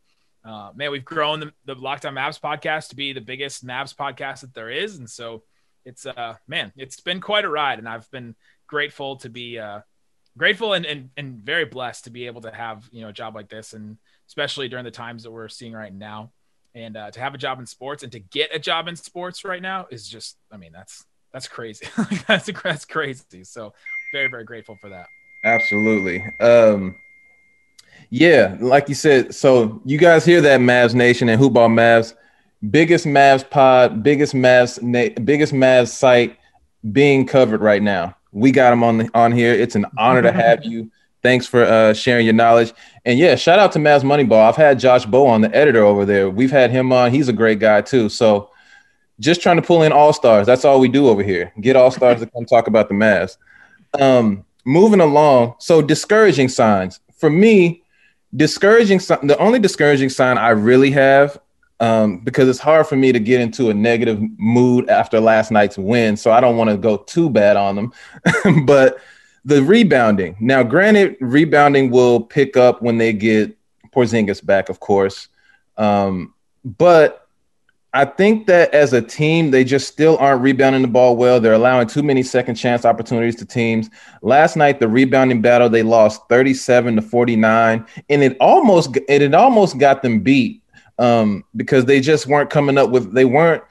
uh, 0.44 0.70
man, 0.74 0.90
we've 0.90 1.04
grown 1.04 1.40
the, 1.40 1.52
the 1.64 1.74
Locked 1.74 2.04
On 2.06 2.14
Mavs 2.14 2.40
podcast 2.40 2.88
to 2.88 2.96
be 2.96 3.12
the 3.12 3.20
biggest 3.20 3.64
Mavs 3.64 3.94
podcast 3.94 4.40
that 4.40 4.52
there 4.52 4.70
is. 4.70 4.98
And 4.98 5.08
so 5.08 5.44
it's, 5.84 6.04
uh, 6.04 6.34
man, 6.48 6.72
it's 6.76 7.00
been 7.00 7.20
quite 7.20 7.44
a 7.44 7.50
ride. 7.50 7.78
And 7.78 7.88
I've 7.88 8.10
been 8.10 8.34
grateful 8.66 9.16
to 9.16 9.30
be, 9.30 9.58
uh, 9.58 9.80
grateful 10.36 10.72
and, 10.72 10.84
and, 10.84 11.10
and 11.16 11.36
very 11.36 11.64
blessed 11.64 12.04
to 12.04 12.10
be 12.10 12.26
able 12.26 12.40
to 12.42 12.50
have, 12.50 12.88
you 12.90 13.02
know, 13.02 13.08
a 13.08 13.12
job 13.12 13.36
like 13.36 13.48
this. 13.48 13.72
And 13.72 13.96
especially 14.26 14.68
during 14.68 14.84
the 14.84 14.90
times 14.90 15.22
that 15.22 15.30
we're 15.30 15.48
seeing 15.48 15.72
right 15.72 15.94
now 15.94 16.32
and 16.74 16.96
uh, 16.96 17.10
to 17.10 17.20
have 17.20 17.34
a 17.34 17.38
job 17.38 17.58
in 17.60 17.66
sports 17.66 18.02
and 18.02 18.12
to 18.12 18.18
get 18.18 18.54
a 18.54 18.58
job 18.58 18.88
in 18.88 18.96
sports 18.96 19.44
right 19.44 19.62
now 19.62 19.86
is 19.90 20.08
just 20.08 20.36
i 20.52 20.56
mean 20.56 20.72
that's 20.72 21.04
that's 21.34 21.48
crazy. 21.48 21.84
That's 22.28 22.48
that's 22.62 22.84
crazy. 22.84 23.42
So 23.42 23.74
very 24.12 24.28
very 24.28 24.44
grateful 24.44 24.76
for 24.80 24.88
that. 24.90 25.06
Absolutely. 25.44 26.24
Um 26.40 26.94
yeah 28.10 28.56
like 28.60 28.88
you 28.88 28.94
said 28.94 29.34
so 29.34 29.82
you 29.84 29.98
guys 29.98 30.24
hear 30.24 30.40
that 30.40 30.60
mavs 30.60 30.94
nation 30.94 31.28
and 31.28 31.40
hoopball 31.40 31.68
mavs 31.68 32.14
biggest 32.70 33.06
mavs 33.06 33.48
pod 33.48 34.02
biggest 34.02 34.34
mavs 34.34 34.80
na- 34.82 35.14
biggest 35.24 35.52
mavs 35.52 35.88
site 35.88 36.38
being 36.92 37.26
covered 37.26 37.60
right 37.60 37.82
now. 37.82 38.16
We 38.30 38.52
got 38.52 38.70
them 38.70 38.84
on 38.84 38.98
the, 38.98 39.10
on 39.14 39.32
here. 39.32 39.52
It's 39.52 39.74
an 39.74 39.86
honor 39.98 40.22
to 40.22 40.32
have 40.32 40.64
you 40.64 40.90
Thanks 41.24 41.46
for 41.46 41.64
uh, 41.64 41.94
sharing 41.94 42.26
your 42.26 42.34
knowledge. 42.34 42.74
And 43.06 43.18
yeah, 43.18 43.34
shout 43.34 43.58
out 43.58 43.72
to 43.72 43.78
Mavs 43.78 44.02
Moneyball. 44.02 44.46
I've 44.46 44.56
had 44.56 44.78
Josh 44.78 45.06
Bowe 45.06 45.26
on, 45.26 45.40
the 45.40 45.56
editor 45.56 45.82
over 45.82 46.04
there. 46.04 46.28
We've 46.28 46.50
had 46.50 46.70
him 46.70 46.92
on. 46.92 47.12
He's 47.12 47.30
a 47.30 47.32
great 47.32 47.58
guy 47.58 47.80
too. 47.80 48.10
So 48.10 48.50
just 49.18 49.40
trying 49.40 49.56
to 49.56 49.62
pull 49.62 49.84
in 49.84 49.90
all 49.90 50.12
stars. 50.12 50.46
That's 50.46 50.66
all 50.66 50.78
we 50.78 50.88
do 50.88 51.08
over 51.08 51.22
here. 51.22 51.50
Get 51.62 51.76
all 51.76 51.90
stars 51.90 52.20
to 52.20 52.26
come 52.26 52.44
talk 52.44 52.66
about 52.66 52.88
the 52.88 52.94
Mavs. 52.94 53.38
Um, 53.98 54.44
moving 54.66 55.00
along. 55.00 55.54
So 55.60 55.80
discouraging 55.80 56.50
signs 56.50 57.00
for 57.16 57.30
me. 57.30 57.82
Discouraging. 58.36 58.98
The 58.98 59.38
only 59.38 59.60
discouraging 59.60 60.10
sign 60.10 60.36
I 60.36 60.50
really 60.50 60.90
have, 60.90 61.40
um, 61.80 62.18
because 62.18 62.50
it's 62.50 62.58
hard 62.58 62.86
for 62.86 62.96
me 62.96 63.12
to 63.12 63.18
get 63.18 63.40
into 63.40 63.70
a 63.70 63.74
negative 63.74 64.20
mood 64.36 64.90
after 64.90 65.20
last 65.20 65.50
night's 65.50 65.78
win. 65.78 66.18
So 66.18 66.32
I 66.32 66.42
don't 66.42 66.58
want 66.58 66.68
to 66.68 66.76
go 66.76 66.98
too 66.98 67.30
bad 67.30 67.56
on 67.56 67.76
them, 67.76 67.92
but 68.66 68.98
the 69.44 69.62
rebounding. 69.62 70.36
Now, 70.40 70.62
granted, 70.62 71.16
rebounding 71.20 71.90
will 71.90 72.20
pick 72.20 72.56
up 72.56 72.82
when 72.82 72.98
they 72.98 73.12
get 73.12 73.56
Porzingis 73.94 74.44
back, 74.44 74.68
of 74.68 74.80
course. 74.80 75.28
Um, 75.76 76.34
but 76.64 77.28
I 77.92 78.04
think 78.04 78.46
that 78.48 78.74
as 78.74 78.92
a 78.92 79.00
team, 79.00 79.52
they 79.52 79.62
just 79.62 79.86
still 79.86 80.16
aren't 80.18 80.42
rebounding 80.42 80.82
the 80.82 80.88
ball 80.88 81.16
well. 81.16 81.38
They're 81.40 81.52
allowing 81.52 81.86
too 81.86 82.02
many 82.02 82.24
second 82.24 82.56
chance 82.56 82.84
opportunities 82.84 83.36
to 83.36 83.44
teams. 83.44 83.88
Last 84.20 84.56
night, 84.56 84.80
the 84.80 84.88
rebounding 84.88 85.40
battle, 85.40 85.68
they 85.68 85.84
lost 85.84 86.22
37 86.28 86.96
to 86.96 87.02
49, 87.02 87.86
and 88.08 88.22
it 88.22 88.36
almost 88.40 88.96
it, 89.08 89.22
it 89.22 89.34
almost 89.34 89.78
got 89.78 90.02
them 90.02 90.20
beat 90.20 90.60
um, 90.98 91.44
because 91.54 91.84
they 91.84 92.00
just 92.00 92.26
weren't 92.26 92.50
coming 92.50 92.78
up 92.78 92.90
with 92.90 93.12
they 93.12 93.24
weren't 93.24 93.62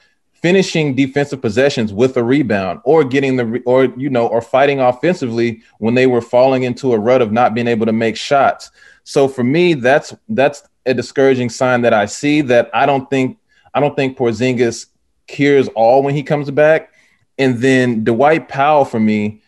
finishing 0.44 0.94
defensive 0.94 1.40
possessions 1.40 1.90
with 1.90 2.18
a 2.18 2.22
rebound 2.22 2.78
or 2.84 3.02
getting 3.02 3.36
the 3.36 3.62
or 3.64 3.86
you 3.96 4.10
know 4.10 4.26
or 4.26 4.42
fighting 4.42 4.78
offensively 4.78 5.62
when 5.78 5.94
they 5.94 6.06
were 6.06 6.20
falling 6.20 6.64
into 6.64 6.92
a 6.92 6.98
rut 6.98 7.22
of 7.22 7.32
not 7.32 7.54
being 7.54 7.66
able 7.66 7.86
to 7.86 7.94
make 7.94 8.14
shots. 8.14 8.70
So 9.04 9.26
for 9.26 9.42
me, 9.42 9.72
that's 9.72 10.14
that's 10.28 10.62
a 10.84 10.92
discouraging 10.92 11.48
sign 11.48 11.80
that 11.80 11.94
I 11.94 12.04
see 12.04 12.42
that 12.42 12.68
I 12.74 12.84
don't 12.84 13.08
think 13.08 13.38
I 13.72 13.80
don't 13.80 13.96
think 13.96 14.18
Porzingis 14.18 14.88
cures 15.28 15.68
all 15.68 16.02
when 16.02 16.14
he 16.14 16.22
comes 16.22 16.50
back. 16.50 16.92
And 17.38 17.56
then 17.56 18.04
Dwight 18.04 18.46
Powell 18.46 18.84
for 18.84 19.00
me, 19.00 19.40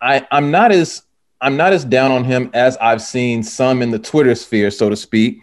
I 0.00 0.24
I'm 0.30 0.52
not 0.52 0.70
as 0.70 1.02
I'm 1.40 1.56
not 1.56 1.72
as 1.72 1.84
down 1.84 2.12
on 2.12 2.22
him 2.22 2.50
as 2.54 2.76
I've 2.76 3.02
seen 3.02 3.42
some 3.42 3.82
in 3.82 3.90
the 3.90 3.98
Twitter 3.98 4.36
sphere, 4.36 4.70
so 4.70 4.88
to 4.88 4.94
speak, 4.94 5.40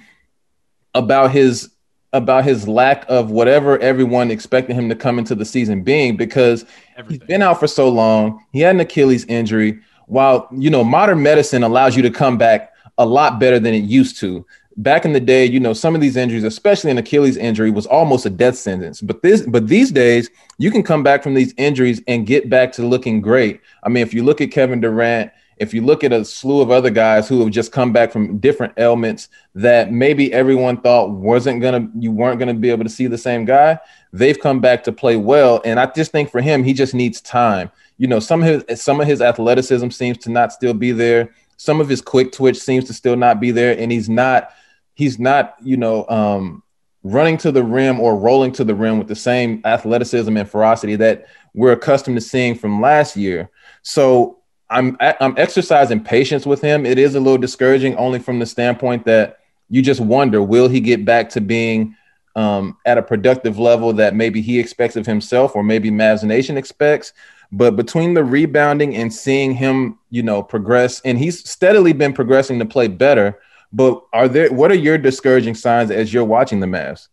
about 0.94 1.32
his 1.32 1.71
about 2.14 2.44
his 2.44 2.68
lack 2.68 3.06
of 3.08 3.32
whatever 3.32 3.80
everyone 3.80 4.32
expected 4.32 4.76
him 4.76 4.90
to 4.90 4.96
come 4.96 5.18
into 5.18 5.34
the 5.36 5.46
season 5.46 5.82
being 5.82 6.18
because 6.18 6.66
Everything. 6.98 7.20
he's 7.22 7.28
been 7.28 7.42
out 7.42 7.60
for 7.60 7.68
so 7.68 7.88
long. 7.90 8.44
He 8.52 8.60
had 8.60 8.76
an 8.76 8.82
Achilles 8.82 9.26
injury. 9.26 9.80
While 10.08 10.48
you 10.52 10.70
know 10.70 10.84
modern 10.84 11.24
medicine 11.24 11.64
allows 11.64 11.96
you 11.96 12.02
to 12.02 12.12
come 12.12 12.38
back 12.38 12.74
a 12.98 13.06
lot 13.06 13.40
better 13.40 13.60
than 13.60 13.74
it 13.74 13.84
used 13.84 14.20
to. 14.20 14.46
Back 14.78 15.06
in 15.06 15.14
the 15.14 15.20
day, 15.20 15.46
you 15.46 15.60
know, 15.60 15.74
some 15.74 15.96
of 15.96 16.02
these 16.02 16.16
injuries, 16.16 16.44
especially 16.44 16.92
an 16.92 16.98
Achilles 16.98 17.36
injury, 17.36 17.72
was 17.72 17.86
almost 17.86 18.26
a 18.26 18.30
death 18.30 18.56
sentence. 18.56 19.02
But 19.02 19.22
this, 19.22 19.42
but 19.42 19.68
these 19.68 19.92
days, 19.92 20.30
you 20.58 20.72
can 20.72 20.82
come 20.82 21.04
back 21.04 21.24
from 21.24 21.34
these 21.34 21.54
injuries 21.58 22.02
and 22.08 22.26
get 22.26 22.50
back 22.50 22.72
to 22.74 22.88
looking 22.88 23.20
great. 23.20 23.60
I 23.84 23.90
mean, 23.90 24.02
if 24.02 24.14
you 24.14 24.24
look 24.24 24.40
at 24.40 24.52
Kevin 24.52 24.80
Durant 24.80 25.32
if 25.62 25.76
you 25.76 25.82
look 25.84 26.04
at 26.04 26.12
a 26.12 26.26
slew 26.26 26.60
of 26.60 26.72
other 26.72 26.90
guys 26.90 27.30
who 27.30 27.40
have 27.42 27.52
just 27.52 27.72
come 27.72 27.94
back 27.94 28.12
from 28.12 28.40
different 28.40 28.74
ailments 28.78 29.30
that 29.54 29.92
maybe 29.92 30.34
everyone 30.34 30.82
thought 30.82 31.12
wasn't 31.12 31.62
gonna 31.62 31.88
you 32.00 32.12
weren't 32.12 32.40
gonna 32.40 32.56
be 32.56 32.72
able 32.72 32.84
to 32.84 32.90
see 32.90 33.06
the 33.06 33.18
same 33.18 33.46
guy, 33.46 33.78
they've 34.12 34.40
come 34.40 34.60
back 34.60 34.84
to 34.84 34.92
play 34.92 35.16
well. 35.16 35.62
And 35.64 35.80
I 35.80 35.86
just 35.86 36.12
think 36.12 36.32
for 36.32 36.42
him, 36.42 36.64
he 36.64 36.74
just 36.74 36.96
needs 36.96 37.22
time. 37.22 37.72
You 38.00 38.08
know, 38.08 38.20
some 38.20 38.42
of 38.42 38.68
his 38.68 38.82
some 38.82 39.00
of 39.00 39.08
his 39.08 39.22
athleticism 39.22 39.90
seems 39.92 40.18
to 40.20 40.32
not 40.32 40.52
still 40.52 40.74
be 40.74 40.92
there. 40.92 41.30
Some 41.58 41.80
of 41.80 41.88
his 41.88 42.02
quick 42.02 42.32
twitch 42.32 42.58
seems 42.58 42.86
to 42.86 42.94
still 42.94 43.16
not 43.16 43.40
be 43.40 43.52
there, 43.52 43.78
and 43.78 43.92
he's 43.92 44.10
not 44.10 44.50
he's 44.96 45.20
not 45.20 45.56
you 45.62 45.78
know 45.78 46.08
um, 46.10 46.64
running 47.04 47.38
to 47.38 47.52
the 47.52 47.64
rim 47.64 48.00
or 48.00 48.18
rolling 48.18 48.52
to 48.54 48.64
the 48.64 48.74
rim 48.74 48.98
with 48.98 49.08
the 49.08 49.16
same 49.16 49.62
athleticism 49.64 50.36
and 50.36 50.50
ferocity 50.50 50.96
that 50.96 51.28
we're 51.54 51.74
accustomed 51.74 52.18
to 52.18 52.22
seeing 52.22 52.56
from 52.56 52.82
last 52.82 53.16
year. 53.16 53.52
So 53.84 54.41
I'm 54.72 54.98
I'm 55.00 55.36
exercising 55.38 56.04
patience 56.04 56.46
with 56.46 56.62
him. 56.62 56.86
It 56.86 56.98
is 56.98 57.14
a 57.16 57.20
little 57.20 57.38
discouraging, 57.38 57.96
only 57.98 58.20
from 58.20 58.40
the 58.40 58.46
standpoint 58.46 59.06
that 59.06 59.40
you 59.70 59.82
just 59.82 60.02
wonder, 60.02 60.42
will 60.42 60.68
he 60.68 60.80
get 60.80 61.06
back 61.06 61.30
to 61.32 61.42
being 61.42 61.96
um, 62.36 62.78
at 62.86 62.98
a 62.98 63.02
productive 63.02 63.60
level 63.60 63.94
that 63.94 64.16
maybe 64.16 64.42
he 64.42 64.60
expects 64.60 64.96
of 64.96 65.06
himself, 65.06 65.56
or 65.56 65.64
maybe 65.64 65.92
Mavs 65.92 66.24
Nation 66.24 66.58
expects. 66.58 67.14
But 67.52 67.76
between 67.76 68.14
the 68.14 68.24
rebounding 68.24 68.96
and 68.96 69.14
seeing 69.14 69.54
him, 69.54 70.00
you 70.10 70.24
know, 70.24 70.42
progress, 70.42 71.02
and 71.04 71.20
he's 71.20 71.48
steadily 71.50 71.92
been 71.92 72.14
progressing 72.14 72.60
to 72.60 72.66
play 72.66 72.88
better. 72.88 73.40
But 73.74 74.02
are 74.14 74.28
there? 74.28 74.52
What 74.52 74.72
are 74.72 74.76
your 74.76 74.98
discouraging 74.98 75.56
signs 75.56 75.92
as 75.92 76.14
you're 76.14 76.26
watching 76.26 76.60
the 76.62 76.68
Mavs? 76.68 77.08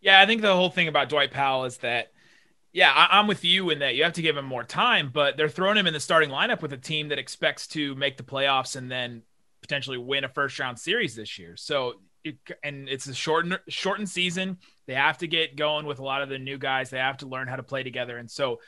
Yeah, 0.00 0.20
I 0.20 0.26
think 0.26 0.42
the 0.42 0.54
whole 0.54 0.70
thing 0.70 0.88
about 0.88 1.08
Dwight 1.08 1.30
Powell 1.30 1.64
is 1.64 1.78
that 1.78 2.12
yeah, 2.74 2.90
I, 2.92 3.20
am 3.20 3.28
with 3.28 3.44
you 3.44 3.70
in 3.70 3.78
that 3.78 3.94
you 3.94 4.02
have 4.02 4.14
to 4.14 4.22
give 4.22 4.36
him 4.36 4.44
more 4.44 4.64
time, 4.64 5.10
but 5.14 5.36
they're 5.36 5.48
throwing 5.48 5.76
him 5.76 5.86
in 5.86 5.94
the 5.94 6.00
starting 6.00 6.28
lineup 6.28 6.60
with 6.60 6.72
a 6.72 6.76
team 6.76 7.08
that 7.08 7.20
expects 7.20 7.68
to 7.68 7.94
make 7.94 8.16
the 8.16 8.24
playoffs 8.24 8.74
and 8.74 8.90
then 8.90 9.22
potentially 9.62 9.96
win 9.96 10.24
a 10.24 10.28
first 10.28 10.58
round 10.58 10.76
series 10.76 11.14
this 11.14 11.38
year. 11.38 11.56
So, 11.56 11.94
it, 12.24 12.36
and 12.64 12.88
it's 12.88 13.06
a 13.06 13.14
shortened 13.14 13.60
shortened 13.68 14.08
season. 14.08 14.58
They 14.88 14.94
have 14.94 15.18
to 15.18 15.28
get 15.28 15.54
going 15.54 15.86
with 15.86 16.00
a 16.00 16.04
lot 16.04 16.22
of 16.22 16.28
the 16.28 16.38
new 16.38 16.58
guys. 16.58 16.90
They 16.90 16.98
have 16.98 17.18
to 17.18 17.28
learn 17.28 17.46
how 17.46 17.56
to 17.56 17.62
play 17.62 17.84
together, 17.84 18.18
and 18.18 18.28
so 18.28 18.58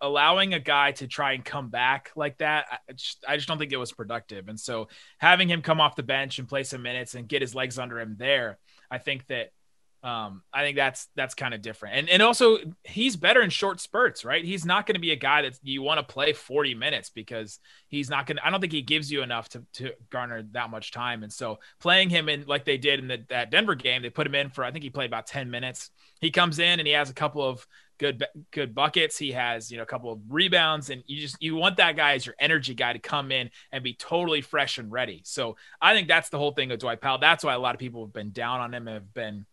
allowing 0.00 0.54
a 0.54 0.58
guy 0.58 0.90
to 0.90 1.06
try 1.06 1.32
and 1.32 1.44
come 1.44 1.68
back 1.68 2.10
like 2.16 2.38
that, 2.38 2.66
I 2.88 2.92
just, 2.92 3.24
I 3.28 3.36
just 3.36 3.46
don't 3.46 3.58
think 3.58 3.72
it 3.72 3.76
was 3.76 3.92
productive. 3.92 4.48
And 4.48 4.58
so 4.58 4.88
having 5.18 5.48
him 5.48 5.62
come 5.62 5.80
off 5.80 5.94
the 5.94 6.02
bench 6.02 6.40
and 6.40 6.48
play 6.48 6.64
some 6.64 6.82
minutes 6.82 7.14
and 7.14 7.28
get 7.28 7.40
his 7.40 7.54
legs 7.54 7.78
under 7.78 8.00
him 8.00 8.16
there, 8.18 8.58
I 8.90 8.98
think 8.98 9.28
that 9.28 9.52
um, 10.02 10.42
I 10.52 10.62
think 10.62 10.76
that's 10.76 11.06
that's 11.14 11.34
kind 11.34 11.54
of 11.54 11.62
different. 11.62 11.94
And 11.96 12.08
and 12.08 12.22
also 12.22 12.58
he's 12.82 13.14
better 13.14 13.40
in 13.40 13.50
short 13.50 13.80
spurts, 13.80 14.24
right? 14.24 14.44
He's 14.44 14.64
not 14.64 14.84
going 14.84 14.94
to 14.94 15.00
be 15.00 15.12
a 15.12 15.16
guy 15.16 15.42
that 15.42 15.58
you 15.62 15.80
want 15.82 15.98
to 15.98 16.12
play 16.12 16.32
40 16.32 16.74
minutes 16.74 17.10
because 17.10 17.60
he's 17.86 18.10
not 18.10 18.26
going 18.26 18.38
to 18.38 18.46
I 18.46 18.50
don't 18.50 18.60
think 18.60 18.72
he 18.72 18.82
gives 18.82 19.12
you 19.12 19.22
enough 19.22 19.48
to 19.50 19.64
to 19.74 19.92
garner 20.10 20.42
that 20.52 20.70
much 20.70 20.90
time. 20.90 21.22
And 21.22 21.32
so 21.32 21.60
playing 21.78 22.10
him 22.10 22.28
in 22.28 22.46
like 22.46 22.64
they 22.64 22.78
did 22.78 22.98
in 22.98 23.08
the, 23.08 23.24
that 23.28 23.52
Denver 23.52 23.76
game, 23.76 24.02
they 24.02 24.10
put 24.10 24.26
him 24.26 24.34
in 24.34 24.50
for 24.50 24.64
I 24.64 24.72
think 24.72 24.82
he 24.82 24.90
played 24.90 25.06
about 25.06 25.28
10 25.28 25.50
minutes. 25.50 25.90
He 26.20 26.32
comes 26.32 26.58
in 26.58 26.80
and 26.80 26.86
he 26.86 26.94
has 26.94 27.08
a 27.08 27.14
couple 27.14 27.46
of 27.46 27.64
good 27.98 28.24
good 28.50 28.74
buckets. 28.74 29.16
He 29.16 29.30
has, 29.30 29.70
you 29.70 29.76
know, 29.76 29.84
a 29.84 29.86
couple 29.86 30.10
of 30.10 30.18
rebounds 30.28 30.90
and 30.90 31.04
you 31.06 31.20
just 31.20 31.40
you 31.40 31.54
want 31.54 31.76
that 31.76 31.94
guy 31.94 32.14
as 32.14 32.26
your 32.26 32.34
energy 32.40 32.74
guy 32.74 32.92
to 32.92 32.98
come 32.98 33.30
in 33.30 33.50
and 33.70 33.84
be 33.84 33.94
totally 33.94 34.40
fresh 34.40 34.78
and 34.78 34.90
ready. 34.90 35.22
So 35.24 35.56
I 35.80 35.94
think 35.94 36.08
that's 36.08 36.28
the 36.28 36.38
whole 36.38 36.50
thing 36.50 36.70
with 36.70 36.80
Dwight 36.80 37.00
Powell. 37.00 37.18
That's 37.18 37.44
why 37.44 37.54
a 37.54 37.58
lot 37.60 37.76
of 37.76 37.78
people 37.78 38.04
have 38.04 38.12
been 38.12 38.32
down 38.32 38.58
on 38.58 38.74
him 38.74 38.88
and 38.88 38.94
have 38.94 39.14
been 39.14 39.46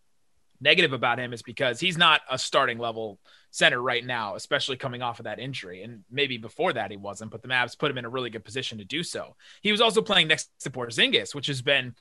negative 0.62 0.93
about 0.93 1.19
him 1.19 1.34
is 1.34 1.41
because 1.41 1.80
he's 1.80 1.98
not 1.98 2.22
a 2.30 2.38
starting 2.38 2.78
level 2.78 3.19
center 3.52 3.82
right 3.82 4.06
now, 4.06 4.36
especially 4.36 4.78
coming 4.78 5.02
off 5.02 5.19
of 5.19 5.24
that 5.24 5.39
injury. 5.39 5.84
And 5.84 6.04
maybe 6.12 6.38
before 6.38 6.74
that 6.74 6.91
he 6.91 6.98
wasn't, 6.98 7.32
but 7.32 7.41
the 7.41 7.48
Mavs 7.48 7.78
put 7.78 7.89
him 7.89 7.98
in 7.98 8.06
a 8.06 8.10
really 8.10 8.30
good 8.30 8.43
position 8.43 8.78
to 8.78 8.86
do 8.86 9.04
so. 9.04 9.36
He 9.62 9.72
was 9.72 9.82
also 9.82 10.02
playing 10.02 10.28
next 10.28 10.50
to 10.62 10.69
Porzingis, 10.69 11.34
which 11.34 11.48
has 11.48 11.62
been, 11.62 11.95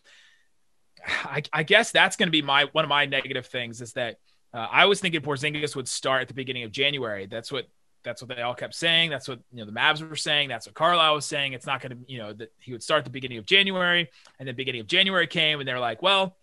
I, 1.07 1.42
I 1.53 1.62
guess 1.62 1.92
that's 1.92 2.16
going 2.16 2.27
to 2.27 2.33
be 2.33 2.42
my 2.42 2.64
one 2.73 2.85
of 2.85 2.88
my 2.88 3.07
negative 3.07 3.47
things 3.47 3.81
is 3.81 3.92
that 3.92 4.16
uh, 4.53 4.66
I 4.71 4.87
was 4.87 5.01
thinking 5.01 5.21
Porzingis 5.21 5.77
would 5.77 5.88
start 5.88 6.23
at 6.23 6.29
the 6.29 6.35
beginning 6.35 6.64
of 6.64 6.73
January. 6.73 7.27
That's 7.27 7.53
what 7.53 7.66
that's 8.05 8.23
what 8.23 8.35
they 8.35 8.42
all 8.42 8.55
kept 8.55 8.75
saying. 8.75 9.11
That's 9.11 9.29
what 9.29 9.40
you 9.53 9.59
know 9.59 9.66
the 9.66 9.79
Mavs 9.79 10.07
were 10.07 10.16
saying. 10.16 10.49
That's 10.49 10.66
what 10.66 10.75
Carlisle 10.75 11.14
was 11.14 11.27
saying. 11.27 11.53
It's 11.53 11.66
not 11.66 11.81
going 11.81 11.92
to 11.92 12.12
you 12.12 12.18
know 12.18 12.33
that 12.33 12.53
he 12.59 12.73
would 12.73 12.83
start 12.83 13.05
the 13.05 13.11
beginning 13.11 13.38
of 13.38 13.47
January, 13.47 14.09
and 14.38 14.49
the 14.49 14.53
beginning 14.53 14.81
of 14.81 14.87
January 14.87 15.27
came, 15.27 15.61
and 15.61 15.68
they're 15.68 15.79
like, 15.79 16.03
well 16.03 16.37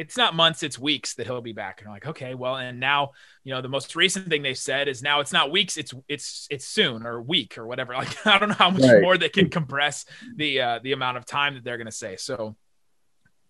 it's 0.00 0.16
not 0.16 0.34
months, 0.34 0.62
it's 0.62 0.78
weeks 0.78 1.12
that 1.16 1.26
he'll 1.26 1.42
be 1.42 1.52
back. 1.52 1.80
And 1.80 1.88
I'm 1.88 1.92
like, 1.92 2.06
okay, 2.06 2.34
well, 2.34 2.56
and 2.56 2.80
now, 2.80 3.10
you 3.44 3.52
know, 3.52 3.60
the 3.60 3.68
most 3.68 3.94
recent 3.94 4.28
thing 4.28 4.42
they 4.42 4.54
said 4.54 4.88
is 4.88 5.02
now 5.02 5.20
it's 5.20 5.30
not 5.30 5.50
weeks, 5.50 5.76
it's 5.76 5.92
it's 6.08 6.46
it's 6.50 6.66
soon 6.66 7.04
or 7.04 7.20
week 7.20 7.58
or 7.58 7.66
whatever. 7.66 7.92
Like 8.00 8.26
I 8.26 8.38
don't 8.38 8.48
know 8.48 8.54
how 8.54 8.70
much 8.70 8.80
right. 8.80 9.02
more 9.02 9.18
they 9.18 9.28
can 9.28 9.50
compress 9.50 10.06
the 10.36 10.60
uh 10.62 10.78
the 10.82 10.92
amount 10.92 11.18
of 11.18 11.26
time 11.26 11.52
that 11.52 11.64
they're 11.64 11.76
gonna 11.76 11.92
say. 11.92 12.16
So 12.16 12.56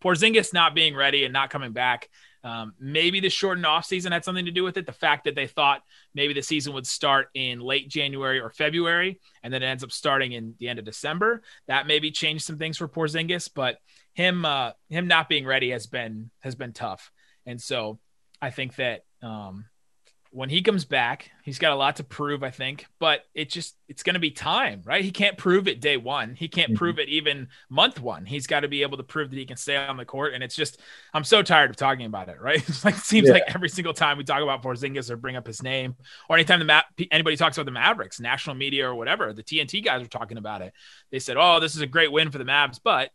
Porzingis 0.03 0.53
not 0.53 0.75
being 0.75 0.97
ready 0.97 1.25
and 1.25 1.33
not 1.33 1.51
coming 1.51 1.73
back. 1.73 2.09
Um, 2.43 2.73
maybe 2.81 3.21
the 3.21 3.29
shortened 3.29 3.67
offseason 3.67 4.11
had 4.11 4.25
something 4.25 4.47
to 4.47 4.51
do 4.51 4.65
with 4.65 4.77
it. 4.77 4.87
The 4.87 4.93
fact 4.93 5.25
that 5.25 5.37
they 5.37 5.47
thought 5.47 5.83
maybe 6.15 6.33
the 6.33 6.43
season 6.43 6.73
would 6.73 6.87
start 6.87 7.29
in 7.35 7.61
late 7.61 7.89
January 7.89 8.41
or 8.41 8.51
February, 8.51 9.21
and 9.45 9.55
then 9.55 9.63
it 9.63 9.67
ends 9.67 9.85
up 9.85 9.93
starting 9.93 10.33
in 10.33 10.55
the 10.59 10.69
end 10.69 10.81
of 10.81 10.85
December. 10.85 11.43
That 11.69 11.87
maybe 11.87 12.11
changed 12.11 12.45
some 12.45 12.59
things 12.59 12.79
for 12.79 12.89
Porzingis, 12.89 13.51
but 13.55 13.77
him 14.14 14.44
uh, 14.44 14.73
him 14.88 15.07
not 15.07 15.29
being 15.29 15.46
ready 15.46 15.70
has 15.70 15.87
been 15.87 16.31
has 16.40 16.55
been 16.55 16.73
tough. 16.73 17.11
And 17.46 17.61
so 17.61 17.99
I 18.40 18.51
think 18.51 18.77
that 18.77 19.05
um, 19.23 19.66
when 20.33 20.49
he 20.49 20.62
comes 20.62 20.85
back, 20.85 21.31
he's 21.42 21.59
got 21.59 21.73
a 21.73 21.75
lot 21.75 21.96
to 21.96 22.05
prove, 22.05 22.44
I 22.44 22.51
think, 22.51 22.87
but 23.01 23.25
it 23.35 23.51
just 23.51 23.77
it's 23.88 24.05
going 24.05 24.14
to 24.14 24.20
be 24.20 24.31
time, 24.31 24.83
right? 24.85 25.05
He 25.05 25.11
can't 25.11 25.37
prove 25.37 25.66
it 25.66 25.81
day 25.81 25.96
1. 25.96 26.37
He 26.37 26.46
can't 26.46 26.68
mm-hmm. 26.68 26.77
prove 26.77 26.99
it 27.01 27.09
even 27.09 27.49
month 27.68 28.01
1. 28.01 28.27
He's 28.27 28.46
got 28.46 28.61
to 28.61 28.68
be 28.68 28.83
able 28.83 28.96
to 28.99 29.03
prove 29.03 29.31
that 29.31 29.37
he 29.37 29.44
can 29.44 29.57
stay 29.57 29.77
on 29.77 29.96
the 29.96 30.05
court 30.05 30.33
and 30.33 30.44
it's 30.44 30.55
just 30.55 30.81
I'm 31.12 31.25
so 31.25 31.42
tired 31.42 31.70
of 31.70 31.77
talking 31.77 32.07
about 32.07 32.29
it, 32.29 32.40
right? 32.40 32.62
It's 32.70 32.85
like 32.85 32.94
it 32.94 33.01
seems 33.01 33.27
yeah. 33.27 33.35
like 33.35 33.55
every 33.55 33.68
single 33.68 33.92
time 33.92 34.18
we 34.18 34.25
talk 34.25 34.42
about 34.42 34.62
Porzingis 34.62 35.11
or 35.11 35.16
bring 35.16 35.35
up 35.35 35.46
his 35.46 35.62
name 35.62 35.96
or 36.29 36.37
anytime 36.37 36.61
the 36.61 36.64
Ma- 36.64 37.07
anybody 37.11 37.37
talks 37.37 37.59
about 37.59 37.66
the 37.66 37.73
Mavericks, 37.73 38.20
national 38.20 38.55
media 38.55 38.88
or 38.88 38.94
whatever, 38.94 39.33
the 39.33 39.42
TNT 39.42 39.85
guys 39.85 40.03
are 40.03 40.09
talking 40.09 40.38
about 40.38 40.62
it. 40.62 40.73
They 41.11 41.18
said, 41.18 41.37
"Oh, 41.37 41.59
this 41.59 41.75
is 41.75 41.81
a 41.81 41.87
great 41.87 42.12
win 42.12 42.31
for 42.31 42.38
the 42.38 42.44
Mavs," 42.44 42.79
but 42.83 43.11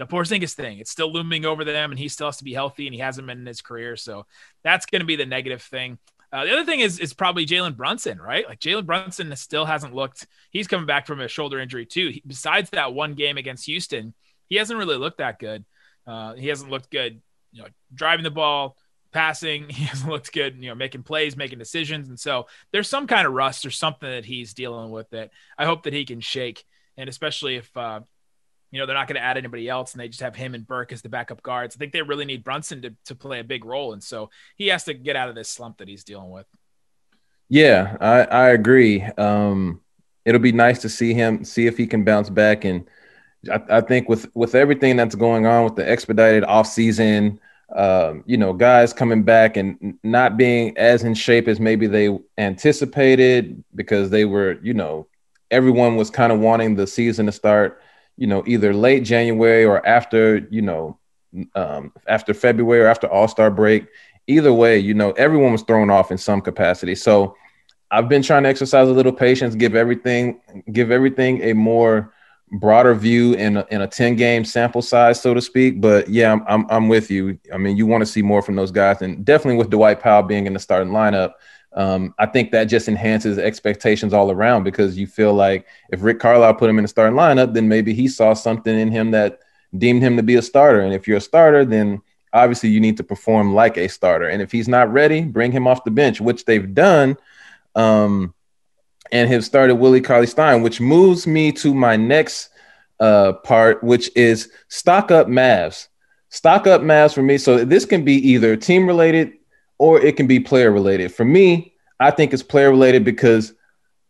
the 0.00 0.06
Porzingis 0.06 0.54
thing. 0.54 0.78
It's 0.78 0.90
still 0.90 1.12
looming 1.12 1.44
over 1.44 1.64
them, 1.64 1.90
and 1.90 1.98
he 1.98 2.08
still 2.08 2.26
has 2.26 2.38
to 2.38 2.44
be 2.44 2.54
healthy, 2.54 2.86
and 2.86 2.94
he 2.94 3.00
hasn't 3.00 3.26
been 3.26 3.38
in 3.38 3.46
his 3.46 3.60
career. 3.60 3.96
So 3.96 4.26
that's 4.64 4.86
going 4.86 5.00
to 5.00 5.06
be 5.06 5.16
the 5.16 5.26
negative 5.26 5.62
thing. 5.62 5.98
Uh, 6.32 6.44
the 6.44 6.52
other 6.52 6.64
thing 6.64 6.80
is 6.80 6.98
is 6.98 7.12
probably 7.12 7.44
Jalen 7.44 7.76
Brunson, 7.76 8.18
right? 8.18 8.48
Like 8.48 8.60
Jalen 8.60 8.86
Brunson 8.86 9.34
still 9.36 9.64
hasn't 9.64 9.94
looked. 9.94 10.26
He's 10.50 10.68
coming 10.68 10.86
back 10.86 11.06
from 11.06 11.20
a 11.20 11.28
shoulder 11.28 11.58
injury 11.58 11.86
too. 11.86 12.10
He, 12.10 12.22
besides 12.26 12.70
that 12.70 12.94
one 12.94 13.14
game 13.14 13.36
against 13.36 13.66
Houston, 13.66 14.14
he 14.48 14.56
hasn't 14.56 14.78
really 14.78 14.96
looked 14.96 15.18
that 15.18 15.38
good. 15.38 15.64
Uh, 16.06 16.34
he 16.34 16.48
hasn't 16.48 16.70
looked 16.70 16.90
good, 16.90 17.20
you 17.52 17.62
know, 17.62 17.68
driving 17.92 18.24
the 18.24 18.30
ball, 18.30 18.76
passing. 19.12 19.68
He 19.68 19.84
hasn't 19.84 20.10
looked 20.10 20.32
good, 20.32 20.56
you 20.62 20.68
know, 20.68 20.74
making 20.74 21.02
plays, 21.02 21.36
making 21.36 21.58
decisions. 21.58 22.08
And 22.08 22.18
so 22.18 22.46
there's 22.72 22.88
some 22.88 23.06
kind 23.06 23.26
of 23.26 23.32
rust 23.32 23.66
or 23.66 23.70
something 23.70 24.08
that 24.08 24.24
he's 24.24 24.54
dealing 24.54 24.90
with 24.90 25.10
that 25.10 25.30
I 25.58 25.64
hope 25.66 25.82
that 25.82 25.92
he 25.92 26.04
can 26.04 26.20
shake 26.20 26.64
and 26.96 27.08
especially 27.08 27.56
if 27.56 27.76
uh, 27.76 28.00
you 28.70 28.78
know 28.78 28.86
they're 28.86 28.96
not 28.96 29.08
going 29.08 29.20
to 29.20 29.22
add 29.22 29.36
anybody 29.36 29.68
else 29.68 29.92
and 29.92 30.00
they 30.00 30.08
just 30.08 30.20
have 30.20 30.36
him 30.36 30.54
and 30.54 30.66
Burke 30.66 30.92
as 30.92 31.02
the 31.02 31.08
backup 31.08 31.42
guards. 31.42 31.76
I 31.76 31.78
think 31.78 31.92
they 31.92 32.02
really 32.02 32.24
need 32.24 32.44
Brunson 32.44 32.82
to 32.82 32.94
to 33.06 33.14
play 33.14 33.40
a 33.40 33.44
big 33.44 33.64
role, 33.64 33.92
and 33.92 34.02
so 34.02 34.30
he 34.56 34.68
has 34.68 34.84
to 34.84 34.94
get 34.94 35.16
out 35.16 35.28
of 35.28 35.34
this 35.34 35.48
slump 35.48 35.78
that 35.78 35.88
he's 35.88 36.04
dealing 36.04 36.30
with. 36.30 36.46
Yeah, 37.48 37.96
I, 38.00 38.22
I 38.22 38.48
agree. 38.50 39.02
Um, 39.02 39.80
it'll 40.24 40.40
be 40.40 40.52
nice 40.52 40.80
to 40.82 40.88
see 40.88 41.14
him, 41.14 41.44
see 41.44 41.66
if 41.66 41.76
he 41.76 41.86
can 41.86 42.04
bounce 42.04 42.30
back. 42.30 42.64
And 42.64 42.86
I, 43.50 43.60
I 43.68 43.80
think 43.80 44.08
with 44.08 44.28
with 44.34 44.54
everything 44.54 44.96
that's 44.96 45.14
going 45.14 45.46
on 45.46 45.64
with 45.64 45.74
the 45.74 45.88
expedited 45.88 46.44
offseason, 46.44 47.38
um, 47.74 48.22
you 48.26 48.36
know, 48.36 48.52
guys 48.52 48.92
coming 48.92 49.22
back 49.22 49.56
and 49.56 49.98
not 50.02 50.36
being 50.36 50.76
as 50.76 51.04
in 51.04 51.14
shape 51.14 51.48
as 51.48 51.60
maybe 51.60 51.86
they 51.86 52.16
anticipated 52.38 53.62
because 53.74 54.10
they 54.10 54.24
were, 54.24 54.58
you 54.62 54.74
know, 54.74 55.08
everyone 55.50 55.96
was 55.96 56.10
kind 56.10 56.32
of 56.32 56.40
wanting 56.40 56.76
the 56.76 56.86
season 56.86 57.26
to 57.26 57.32
start, 57.32 57.80
you 58.20 58.26
know, 58.26 58.44
either 58.46 58.74
late 58.74 59.02
January 59.02 59.64
or 59.64 59.84
after, 59.84 60.46
you 60.50 60.60
know, 60.60 60.98
um, 61.54 61.90
after 62.06 62.34
February 62.34 62.82
or 62.82 62.86
after 62.86 63.08
All 63.08 63.26
Star 63.26 63.50
break. 63.50 63.86
Either 64.26 64.52
way, 64.52 64.78
you 64.78 64.92
know, 64.92 65.12
everyone 65.12 65.52
was 65.52 65.62
thrown 65.62 65.88
off 65.88 66.10
in 66.12 66.18
some 66.18 66.42
capacity. 66.42 66.94
So 66.94 67.34
I've 67.90 68.10
been 68.10 68.22
trying 68.22 68.42
to 68.42 68.50
exercise 68.50 68.88
a 68.88 68.92
little 68.92 69.12
patience, 69.12 69.54
give 69.54 69.74
everything, 69.74 70.38
give 70.70 70.90
everything 70.90 71.42
a 71.42 71.54
more 71.54 72.12
broader 72.52 72.94
view 72.94 73.32
in 73.32 73.56
a, 73.56 73.66
in 73.70 73.80
a 73.80 73.86
10 73.86 74.16
game 74.16 74.44
sample 74.44 74.82
size, 74.82 75.18
so 75.18 75.32
to 75.32 75.40
speak. 75.40 75.80
But 75.80 76.06
yeah, 76.10 76.30
I'm, 76.30 76.44
I'm, 76.46 76.66
I'm 76.68 76.88
with 76.88 77.10
you. 77.10 77.38
I 77.54 77.56
mean, 77.56 77.78
you 77.78 77.86
want 77.86 78.02
to 78.02 78.06
see 78.06 78.20
more 78.20 78.42
from 78.42 78.54
those 78.54 78.70
guys 78.70 79.00
and 79.00 79.24
definitely 79.24 79.56
with 79.56 79.70
Dwight 79.70 79.98
Powell 79.98 80.24
being 80.24 80.46
in 80.46 80.52
the 80.52 80.58
starting 80.60 80.92
lineup. 80.92 81.32
Um, 81.72 82.14
I 82.18 82.26
think 82.26 82.50
that 82.50 82.64
just 82.64 82.88
enhances 82.88 83.38
expectations 83.38 84.12
all 84.12 84.30
around 84.30 84.64
because 84.64 84.98
you 84.98 85.06
feel 85.06 85.34
like 85.34 85.66
if 85.90 86.02
Rick 86.02 86.18
Carlisle 86.18 86.54
put 86.54 86.68
him 86.68 86.78
in 86.78 86.82
the 86.84 86.88
starting 86.88 87.16
lineup, 87.16 87.54
then 87.54 87.68
maybe 87.68 87.94
he 87.94 88.08
saw 88.08 88.34
something 88.34 88.76
in 88.76 88.90
him 88.90 89.12
that 89.12 89.40
deemed 89.78 90.02
him 90.02 90.16
to 90.16 90.22
be 90.22 90.34
a 90.34 90.42
starter. 90.42 90.80
And 90.80 90.92
if 90.92 91.06
you're 91.06 91.18
a 91.18 91.20
starter, 91.20 91.64
then 91.64 92.02
obviously 92.32 92.70
you 92.70 92.80
need 92.80 92.96
to 92.96 93.04
perform 93.04 93.54
like 93.54 93.76
a 93.76 93.88
starter. 93.88 94.28
And 94.28 94.42
if 94.42 94.50
he's 94.50 94.68
not 94.68 94.92
ready, 94.92 95.22
bring 95.22 95.52
him 95.52 95.66
off 95.66 95.84
the 95.84 95.90
bench, 95.90 96.20
which 96.20 96.44
they've 96.44 96.74
done 96.74 97.16
um, 97.74 98.34
and 99.12 99.30
have 99.30 99.44
started 99.44 99.76
Willie 99.76 100.00
Cauley 100.00 100.26
Stein, 100.26 100.62
which 100.62 100.80
moves 100.80 101.26
me 101.26 101.52
to 101.52 101.74
my 101.74 101.96
next 101.96 102.50
uh, 102.98 103.32
part, 103.32 103.82
which 103.82 104.10
is 104.16 104.50
stock 104.68 105.10
up 105.10 105.26
Mavs. 105.26 105.88
Stock 106.28 106.66
up 106.66 106.82
Mavs 106.82 107.14
for 107.14 107.22
me. 107.22 107.38
So 107.38 107.64
this 107.64 107.84
can 107.84 108.04
be 108.04 108.14
either 108.14 108.56
team 108.56 108.86
related 108.86 109.32
or 109.80 109.98
it 109.98 110.14
can 110.14 110.26
be 110.26 110.38
player 110.38 110.70
related. 110.70 111.12
For 111.12 111.24
me, 111.24 111.72
I 112.00 112.10
think 112.10 112.34
it's 112.34 112.42
player 112.42 112.68
related 112.68 113.02
because 113.02 113.54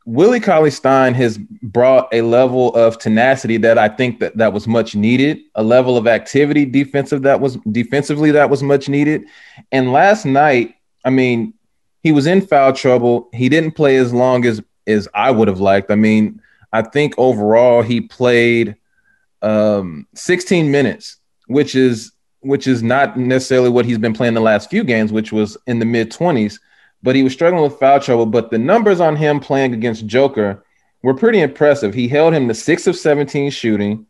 Willie 0.04 0.40
Cauley 0.40 0.72
Stein 0.72 1.14
has 1.14 1.38
brought 1.38 2.08
a 2.12 2.22
level 2.22 2.74
of 2.74 2.98
tenacity 2.98 3.56
that 3.58 3.78
I 3.78 3.88
think 3.88 4.18
that 4.18 4.36
that 4.36 4.52
was 4.52 4.66
much 4.66 4.96
needed, 4.96 5.38
a 5.54 5.62
level 5.62 5.96
of 5.96 6.08
activity 6.08 6.64
defensive 6.64 7.22
that 7.22 7.40
was 7.40 7.56
defensively 7.70 8.32
that 8.32 8.50
was 8.50 8.64
much 8.64 8.88
needed. 8.88 9.26
And 9.70 9.92
last 9.92 10.24
night, 10.24 10.74
I 11.04 11.10
mean, 11.10 11.54
he 12.02 12.10
was 12.10 12.26
in 12.26 12.40
foul 12.40 12.72
trouble. 12.72 13.28
He 13.32 13.48
didn't 13.48 13.72
play 13.72 13.96
as 13.96 14.12
long 14.12 14.44
as 14.46 14.60
as 14.88 15.06
I 15.14 15.30
would 15.30 15.46
have 15.46 15.60
liked. 15.60 15.92
I 15.92 15.94
mean, 15.94 16.42
I 16.72 16.82
think 16.82 17.14
overall 17.16 17.82
he 17.82 18.00
played 18.00 18.74
um, 19.40 20.08
16 20.16 20.68
minutes, 20.68 21.18
which 21.46 21.76
is 21.76 22.10
which 22.40 22.66
is 22.66 22.82
not 22.82 23.16
necessarily 23.16 23.68
what 23.68 23.84
he's 23.84 23.98
been 23.98 24.14
playing 24.14 24.34
the 24.34 24.40
last 24.40 24.70
few 24.70 24.84
games, 24.84 25.12
which 25.12 25.32
was 25.32 25.56
in 25.66 25.78
the 25.78 25.84
mid 25.84 26.10
20s. 26.10 26.58
But 27.02 27.16
he 27.16 27.22
was 27.22 27.32
struggling 27.32 27.62
with 27.62 27.78
foul 27.78 28.00
trouble. 28.00 28.26
But 28.26 28.50
the 28.50 28.58
numbers 28.58 29.00
on 29.00 29.16
him 29.16 29.40
playing 29.40 29.72
against 29.72 30.06
Joker 30.06 30.64
were 31.02 31.14
pretty 31.14 31.40
impressive. 31.40 31.94
He 31.94 32.08
held 32.08 32.34
him 32.34 32.48
to 32.48 32.54
six 32.54 32.86
of 32.86 32.96
17 32.96 33.50
shooting, 33.50 34.06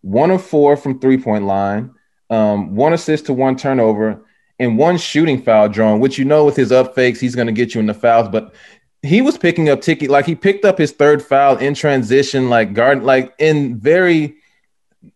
one 0.00 0.30
of 0.30 0.42
four 0.42 0.76
from 0.76 0.98
three 0.98 1.18
point 1.18 1.44
line, 1.44 1.90
um, 2.30 2.74
one 2.74 2.92
assist 2.92 3.26
to 3.26 3.32
one 3.32 3.56
turnover 3.56 4.24
and 4.58 4.76
one 4.76 4.98
shooting 4.98 5.42
foul 5.42 5.68
drawn, 5.68 6.00
which 6.00 6.18
you 6.18 6.24
know 6.24 6.44
with 6.44 6.56
his 6.56 6.70
up 6.70 6.94
fakes, 6.94 7.18
he's 7.18 7.34
going 7.34 7.46
to 7.46 7.52
get 7.52 7.74
you 7.74 7.80
in 7.80 7.86
the 7.86 7.94
fouls. 7.94 8.28
But 8.28 8.54
he 9.02 9.22
was 9.22 9.38
picking 9.38 9.70
up 9.70 9.80
ticket, 9.80 10.10
like 10.10 10.26
he 10.26 10.34
picked 10.34 10.64
up 10.64 10.78
his 10.78 10.92
third 10.92 11.22
foul 11.22 11.56
in 11.56 11.74
transition, 11.74 12.50
like 12.50 12.74
guard, 12.74 13.02
like 13.02 13.34
in 13.38 13.78
very 13.78 14.36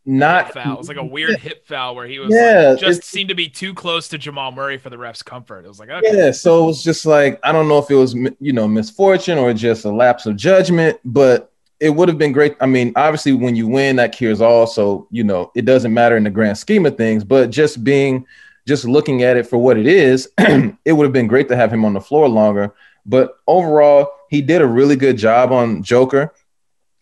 not 0.05 0.53
foul. 0.53 0.75
It 0.75 0.79
was 0.79 0.89
like 0.89 0.97
a 0.97 1.05
weird 1.05 1.39
hip 1.39 1.67
foul 1.67 1.95
where 1.95 2.07
he 2.07 2.19
was 2.19 2.35
yeah, 2.35 2.71
like, 2.71 2.79
just 2.79 3.05
seemed 3.05 3.29
to 3.29 3.35
be 3.35 3.49
too 3.49 3.75
close 3.75 4.09
to 4.09 4.19
Jamal 4.19 4.53
Murray 4.53 4.79
for 4.79 4.91
the 4.91 4.99
ref's 4.99 5.23
comfort. 5.23 5.65
It 5.65 5.69
was 5.69 5.79
like 5.79 5.91
okay. 5.91 6.17
yeah, 6.17 6.31
so 6.31 6.65
it 6.65 6.67
was 6.67 6.83
just 6.83 7.05
like 7.05 7.39
I 7.43 7.53
don't 7.53 7.69
know 7.69 7.79
if 7.79 7.91
it 7.91 7.95
was 7.95 8.15
you 8.15 8.53
know 8.53 8.67
misfortune 8.67 9.39
or 9.39 9.53
just 9.53 9.85
a 9.85 9.91
lapse 9.91 10.27
of 10.27 10.37
judgment, 10.37 10.99
but 11.05 11.53
it 11.81 11.91
would 11.91 12.09
have 12.09 12.19
been 12.19 12.33
great. 12.33 12.57
I 12.61 12.67
mean, 12.67 12.93
obviously, 12.97 13.33
when 13.33 13.57
you 13.57 13.69
win, 13.69 13.97
that 13.97 14.13
cures 14.13 14.41
all. 14.41 14.67
So 14.67 15.07
you 15.11 15.25
know 15.25 15.51
it 15.55 15.65
doesn't 15.65 15.93
matter 15.93 16.17
in 16.17 16.25
the 16.25 16.31
grand 16.31 16.57
scheme 16.57 16.87
of 16.87 16.97
things, 16.97 17.25
but 17.25 17.51
just 17.51 17.85
being 17.85 18.27
just 18.67 18.87
looking 18.87 19.23
at 19.23 19.37
it 19.37 19.47
for 19.47 19.59
what 19.59 19.77
it 19.77 19.87
is, 19.87 20.31
it 20.39 20.93
would 20.93 21.05
have 21.05 21.13
been 21.13 21.27
great 21.27 21.49
to 21.49 21.57
have 21.57 21.73
him 21.73 21.85
on 21.85 21.93
the 21.93 22.01
floor 22.01 22.29
longer. 22.29 22.75
But 23.05 23.37
overall, 23.47 24.09
he 24.31 24.41
did 24.41 24.63
a 24.63 24.67
really 24.67 24.97
good 24.97 25.19
job 25.19 25.53
on 25.53 25.83
Joker. 25.83 26.33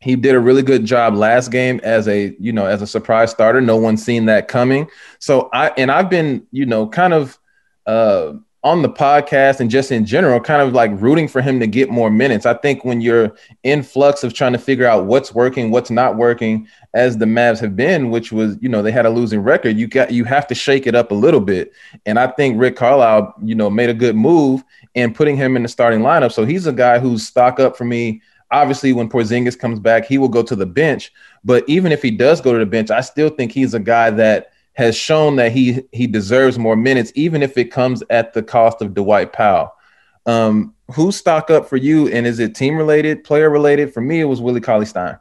He 0.02 0.16
did 0.16 0.34
a 0.34 0.40
really 0.40 0.62
good 0.62 0.84
job 0.84 1.14
last 1.14 1.50
game 1.50 1.80
as 1.82 2.08
a, 2.08 2.34
you 2.40 2.52
know, 2.52 2.66
as 2.66 2.82
a 2.82 2.86
surprise 2.86 3.30
starter. 3.30 3.60
No 3.60 3.76
one's 3.76 4.04
seen 4.04 4.26
that 4.26 4.48
coming. 4.48 4.88
So 5.18 5.48
I 5.52 5.68
and 5.78 5.90
I've 5.90 6.10
been, 6.10 6.46
you 6.50 6.66
know, 6.66 6.88
kind 6.88 7.14
of 7.14 7.38
uh 7.86 8.34
on 8.64 8.80
the 8.80 8.88
podcast 8.88 9.58
and 9.58 9.68
just 9.68 9.90
in 9.90 10.06
general, 10.06 10.38
kind 10.38 10.62
of 10.62 10.72
like 10.72 10.92
rooting 11.00 11.26
for 11.26 11.42
him 11.42 11.58
to 11.58 11.66
get 11.66 11.90
more 11.90 12.10
minutes. 12.10 12.46
I 12.46 12.54
think 12.54 12.84
when 12.84 13.00
you're 13.00 13.34
in 13.64 13.82
flux 13.82 14.22
of 14.22 14.34
trying 14.34 14.52
to 14.52 14.58
figure 14.58 14.86
out 14.86 15.06
what's 15.06 15.34
working, 15.34 15.72
what's 15.72 15.90
not 15.90 16.16
working, 16.16 16.68
as 16.94 17.18
the 17.18 17.24
Mavs 17.24 17.58
have 17.58 17.74
been, 17.74 18.10
which 18.10 18.30
was, 18.30 18.56
you 18.60 18.68
know, 18.68 18.80
they 18.80 18.92
had 18.92 19.04
a 19.04 19.10
losing 19.10 19.40
record, 19.40 19.76
you 19.76 19.88
got 19.88 20.12
you 20.12 20.24
have 20.24 20.46
to 20.46 20.54
shake 20.54 20.86
it 20.86 20.94
up 20.94 21.10
a 21.10 21.14
little 21.14 21.40
bit. 21.40 21.72
And 22.06 22.18
I 22.18 22.28
think 22.28 22.60
Rick 22.60 22.76
Carlisle, 22.76 23.34
you 23.42 23.56
know, 23.56 23.68
made 23.68 23.90
a 23.90 23.94
good 23.94 24.14
move 24.14 24.62
in 24.94 25.12
putting 25.12 25.36
him 25.36 25.56
in 25.56 25.62
the 25.62 25.68
starting 25.68 26.00
lineup. 26.00 26.32
So 26.32 26.44
he's 26.44 26.66
a 26.66 26.72
guy 26.72 26.98
who's 27.00 27.26
stock 27.26 27.58
up 27.58 27.76
for 27.76 27.84
me. 27.84 28.22
Obviously, 28.52 28.92
when 28.92 29.08
Porzingis 29.08 29.58
comes 29.58 29.80
back, 29.80 30.04
he 30.04 30.18
will 30.18 30.28
go 30.28 30.42
to 30.42 30.54
the 30.54 30.66
bench. 30.66 31.12
But 31.44 31.64
even 31.68 31.90
if 31.90 32.02
he 32.02 32.10
does 32.10 32.40
go 32.40 32.52
to 32.52 32.58
the 32.58 32.66
bench, 32.66 32.90
I 32.90 33.00
still 33.00 33.30
think 33.30 33.52
he's 33.52 33.74
a 33.74 33.80
guy 33.80 34.10
that 34.10 34.52
has 34.74 34.96
shown 34.96 35.36
that 35.36 35.52
he 35.52 35.82
he 35.92 36.06
deserves 36.06 36.58
more 36.58 36.76
minutes, 36.76 37.12
even 37.14 37.42
if 37.42 37.58
it 37.58 37.66
comes 37.66 38.02
at 38.10 38.32
the 38.32 38.42
cost 38.42 38.82
of 38.82 38.94
Dwight 38.94 39.32
Powell. 39.32 39.74
Um, 40.24 40.74
who's 40.94 41.16
stock 41.16 41.50
up 41.50 41.68
for 41.68 41.76
you, 41.76 42.08
and 42.08 42.26
is 42.26 42.38
it 42.38 42.54
team 42.54 42.76
related, 42.76 43.24
player 43.24 43.50
related? 43.50 43.92
For 43.92 44.00
me, 44.00 44.20
it 44.20 44.24
was 44.24 44.40
Willie 44.40 44.60
Cauley 44.60 44.86
Stein. 44.86 45.18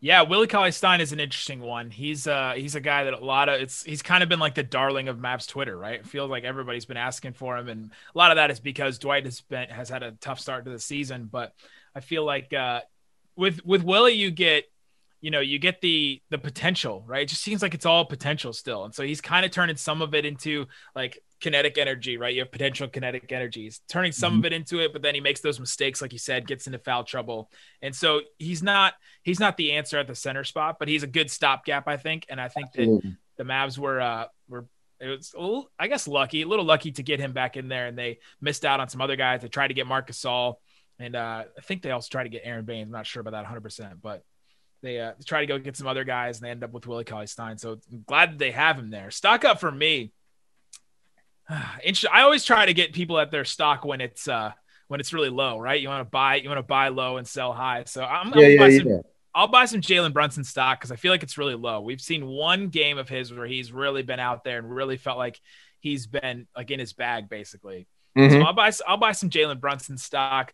Yeah, 0.00 0.22
Willie 0.22 0.46
Cauley 0.46 0.72
Stein 0.72 1.00
is 1.00 1.12
an 1.12 1.20
interesting 1.20 1.60
one. 1.60 1.90
He's 1.90 2.26
uh 2.26 2.52
he's 2.56 2.74
a 2.74 2.80
guy 2.80 3.04
that 3.04 3.14
a 3.14 3.24
lot 3.24 3.48
of 3.48 3.60
it's 3.60 3.82
he's 3.82 4.02
kind 4.02 4.22
of 4.22 4.28
been 4.28 4.38
like 4.38 4.54
the 4.54 4.62
darling 4.62 5.08
of 5.08 5.16
Mavs 5.16 5.48
Twitter, 5.48 5.76
right? 5.76 6.00
It 6.00 6.06
feels 6.06 6.30
like 6.30 6.44
everybody's 6.44 6.84
been 6.84 6.98
asking 6.98 7.32
for 7.32 7.56
him, 7.56 7.68
and 7.68 7.90
a 8.14 8.18
lot 8.18 8.30
of 8.30 8.36
that 8.36 8.50
is 8.50 8.60
because 8.60 8.98
Dwight 8.98 9.24
has 9.24 9.40
been 9.40 9.68
has 9.68 9.88
had 9.88 10.02
a 10.02 10.12
tough 10.12 10.38
start 10.38 10.64
to 10.66 10.70
the 10.70 10.78
season. 10.78 11.28
But 11.30 11.54
I 11.96 12.00
feel 12.00 12.24
like 12.24 12.52
uh, 12.52 12.82
with 13.36 13.64
with 13.64 13.82
Willie, 13.82 14.12
you 14.12 14.30
get 14.30 14.64
you 15.22 15.30
know, 15.30 15.40
you 15.40 15.58
get 15.58 15.80
the 15.80 16.20
the 16.30 16.36
potential, 16.36 17.02
right? 17.06 17.22
It 17.22 17.30
just 17.30 17.42
seems 17.42 17.62
like 17.62 17.72
it's 17.72 17.86
all 17.86 18.04
potential 18.04 18.52
still. 18.52 18.84
And 18.84 18.94
so 18.94 19.02
he's 19.02 19.22
kind 19.22 19.46
of 19.46 19.50
turning 19.50 19.76
some 19.76 20.02
of 20.02 20.14
it 20.14 20.26
into 20.26 20.66
like 20.94 21.18
kinetic 21.40 21.78
energy, 21.78 22.18
right? 22.18 22.34
You 22.34 22.42
have 22.42 22.52
potential 22.52 22.86
kinetic 22.86 23.32
energy. 23.32 23.64
He's 23.64 23.80
turning 23.88 24.12
some 24.12 24.34
mm-hmm. 24.34 24.40
of 24.40 24.44
it 24.44 24.52
into 24.52 24.80
it, 24.80 24.92
but 24.92 25.00
then 25.00 25.14
he 25.14 25.22
makes 25.22 25.40
those 25.40 25.58
mistakes, 25.58 26.02
like 26.02 26.12
you 26.12 26.18
said, 26.18 26.46
gets 26.46 26.66
into 26.66 26.78
foul 26.78 27.02
trouble. 27.02 27.50
And 27.80 27.96
so 27.96 28.20
he's 28.38 28.62
not 28.62 28.92
he's 29.22 29.40
not 29.40 29.56
the 29.56 29.72
answer 29.72 29.98
at 29.98 30.06
the 30.06 30.14
center 30.14 30.44
spot, 30.44 30.76
but 30.78 30.86
he's 30.86 31.02
a 31.02 31.08
good 31.08 31.30
stopgap, 31.30 31.88
I 31.88 31.96
think. 31.96 32.26
And 32.28 32.38
I 32.38 32.48
think 32.48 32.66
Absolutely. 32.68 33.16
that 33.38 33.44
the 33.44 33.50
Mavs 33.50 33.78
were 33.78 34.00
uh 34.00 34.26
were 34.48 34.66
it 35.00 35.08
was 35.08 35.34
a 35.36 35.40
little, 35.40 35.70
I 35.78 35.88
guess 35.88 36.08
lucky, 36.08 36.42
a 36.42 36.48
little 36.48 36.64
lucky 36.64 36.92
to 36.92 37.02
get 37.02 37.20
him 37.20 37.32
back 37.32 37.56
in 37.56 37.68
there, 37.68 37.86
and 37.86 37.98
they 37.98 38.18
missed 38.40 38.64
out 38.64 38.80
on 38.80 38.88
some 38.88 39.00
other 39.00 39.16
guys. 39.16 39.42
They 39.42 39.48
tried 39.48 39.68
to 39.68 39.74
get 39.74 39.86
marcus 39.86 40.22
Gasol, 40.22 40.54
and 40.98 41.16
uh, 41.16 41.44
I 41.56 41.60
think 41.62 41.82
they 41.82 41.90
also 41.90 42.08
try 42.10 42.22
to 42.22 42.28
get 42.28 42.42
Aron 42.44 42.64
Baynes. 42.64 42.86
I'm 42.86 42.92
not 42.92 43.06
sure 43.06 43.20
about 43.20 43.32
that 43.32 43.42
100, 43.42 43.60
percent 43.60 44.02
but 44.02 44.22
they 44.82 45.00
uh, 45.00 45.12
try 45.24 45.40
to 45.40 45.46
go 45.46 45.58
get 45.58 45.76
some 45.76 45.86
other 45.86 46.04
guys 46.04 46.38
and 46.38 46.46
they 46.46 46.50
end 46.50 46.62
up 46.62 46.72
with 46.72 46.86
Willie 46.86 47.04
Cauley 47.04 47.26
Stein. 47.26 47.58
So 47.58 47.78
I'm 47.92 48.04
glad 48.06 48.32
that 48.32 48.38
they 48.38 48.50
have 48.52 48.78
him 48.78 48.90
there. 48.90 49.10
Stock 49.10 49.44
up 49.44 49.60
for 49.60 49.70
me. 49.70 50.12
I 51.48 52.22
always 52.22 52.44
try 52.44 52.66
to 52.66 52.74
get 52.74 52.92
people 52.92 53.18
at 53.18 53.30
their 53.30 53.44
stock 53.44 53.84
when 53.84 54.00
it's 54.00 54.28
uh 54.28 54.52
when 54.88 55.00
it's 55.00 55.12
really 55.12 55.30
low, 55.30 55.58
right? 55.58 55.80
You 55.80 55.88
want 55.88 56.06
to 56.06 56.10
buy 56.10 56.36
you 56.36 56.48
want 56.48 56.58
to 56.58 56.62
buy 56.62 56.88
low 56.88 57.16
and 57.16 57.26
sell 57.26 57.52
high. 57.52 57.84
So 57.86 58.04
I'm, 58.04 58.32
yeah, 58.34 58.46
yeah, 58.46 58.58
buy 58.58 58.78
some, 58.78 58.88
yeah. 58.88 58.98
I'll 59.34 59.48
buy 59.48 59.64
some 59.66 59.80
Jalen 59.80 60.12
Brunson 60.12 60.44
stock 60.44 60.78
because 60.80 60.92
I 60.92 60.96
feel 60.96 61.12
like 61.12 61.22
it's 61.22 61.36
really 61.36 61.54
low. 61.54 61.80
We've 61.80 62.00
seen 62.00 62.26
one 62.26 62.68
game 62.68 62.96
of 62.96 63.08
his 63.08 63.32
where 63.32 63.46
he's 63.46 63.72
really 63.72 64.02
been 64.02 64.20
out 64.20 64.44
there 64.44 64.58
and 64.58 64.70
really 64.74 64.96
felt 64.96 65.18
like 65.18 65.40
he's 65.80 66.06
been 66.06 66.46
like 66.56 66.70
in 66.70 66.78
his 66.78 66.92
bag 66.92 67.28
basically. 67.28 67.86
Mm-hmm. 68.16 68.32
So 68.32 68.40
I'll 68.42 68.52
buy 68.52 68.72
I'll 68.86 68.96
buy 68.96 69.12
some 69.12 69.30
Jalen 69.30 69.60
Brunson 69.60 69.98
stock. 69.98 70.52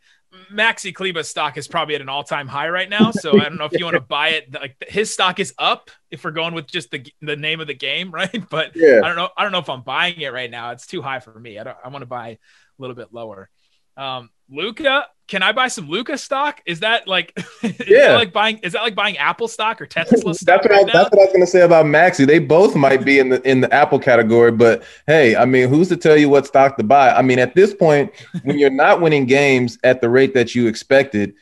Maxi 0.51 0.95
Kleber 0.95 1.23
stock 1.23 1.59
is 1.59 1.69
probably 1.69 1.95
at 1.95 2.01
an 2.01 2.09
all 2.09 2.25
time 2.25 2.49
high 2.49 2.69
right 2.69 2.89
now. 2.89 3.11
So 3.11 3.39
I 3.39 3.45
don't 3.45 3.59
know 3.59 3.67
if 3.67 3.73
you 3.73 3.85
want 3.85 3.97
to 3.97 4.01
buy 4.09 4.31
it. 4.31 4.53
Like 4.53 4.77
his 4.89 5.13
stock 5.13 5.39
is 5.39 5.53
up 5.59 5.91
if 6.11 6.25
we're 6.25 6.31
going 6.31 6.55
with 6.55 6.67
just 6.67 6.91
the 6.91 7.07
the 7.21 7.37
name 7.37 7.61
of 7.61 7.67
the 7.67 7.75
game, 7.75 8.11
right? 8.15 8.49
But 8.49 8.75
yeah. 8.75 9.01
I 9.03 9.09
don't 9.09 9.17
know. 9.17 9.29
I 9.37 9.43
don't 9.43 9.53
know 9.53 9.59
if 9.59 9.69
I'm 9.69 9.83
buying 9.83 10.21
it 10.21 10.33
right 10.33 10.51
now. 10.51 10.71
It's 10.71 10.87
too 10.87 11.03
high 11.03 11.21
for 11.21 11.39
me. 11.39 11.59
I 11.59 11.65
don't. 11.65 11.77
I 11.85 11.89
want 11.89 12.03
to 12.03 12.07
buy 12.07 12.29
a 12.29 12.39
little 12.79 12.97
bit 12.97 13.09
lower. 13.13 13.51
Um, 13.97 14.31
Luka, 14.51 15.07
can 15.33 15.43
I 15.43 15.51
buy 15.53 15.69
some 15.69 15.89
Luka 15.89 16.19
stock? 16.19 16.61
Is 16.67 16.81
that 16.81 17.09
like, 17.09 17.33
is 17.63 17.75
Yeah. 17.89 18.09
that 18.09 18.15
like 18.17 18.33
buying? 18.35 18.59
Is 18.59 18.75
that 18.75 18.83
like 18.83 18.95
buying 18.95 19.17
Apple 19.17 19.49
stock 19.49 19.81
or 19.81 19.87
Tesla 19.87 20.35
stock? 20.35 20.63
That's 20.63 20.69
what, 20.69 20.91
I, 20.91 20.93
that's 20.93 21.11
what 21.11 21.21
I 21.21 21.25
was 21.25 21.33
gonna 21.33 21.47
say 21.47 21.63
about 21.63 21.87
Maxi. 21.87 22.27
They 22.27 22.39
both 22.39 22.77
might 22.77 23.03
be 23.03 23.19
in 23.19 23.31
the 23.31 23.41
in 23.49 23.63
the 23.63 23.73
Apple 23.73 23.99
category, 23.99 24.53
but 24.53 24.83
hey, 25.07 25.35
I 25.35 25.47
mean, 25.47 25.71
who's 25.71 25.89
to 25.89 25.97
tell 25.97 26.19
you 26.19 26.29
what 26.29 26.47
stock 26.47 26.77
to 26.77 26.85
buy? 26.85 27.13
I 27.13 27.23
mean, 27.23 27.39
at 27.39 27.55
this 27.55 27.73
point, 27.73 28.13
when 28.43 28.59
you're 28.59 28.69
not 28.69 29.01
winning 29.01 29.25
games 29.25 29.79
at 29.85 30.03
the 30.03 30.11
rate 30.11 30.35
that 30.35 30.55
you 30.55 30.67
expected, 30.67 31.33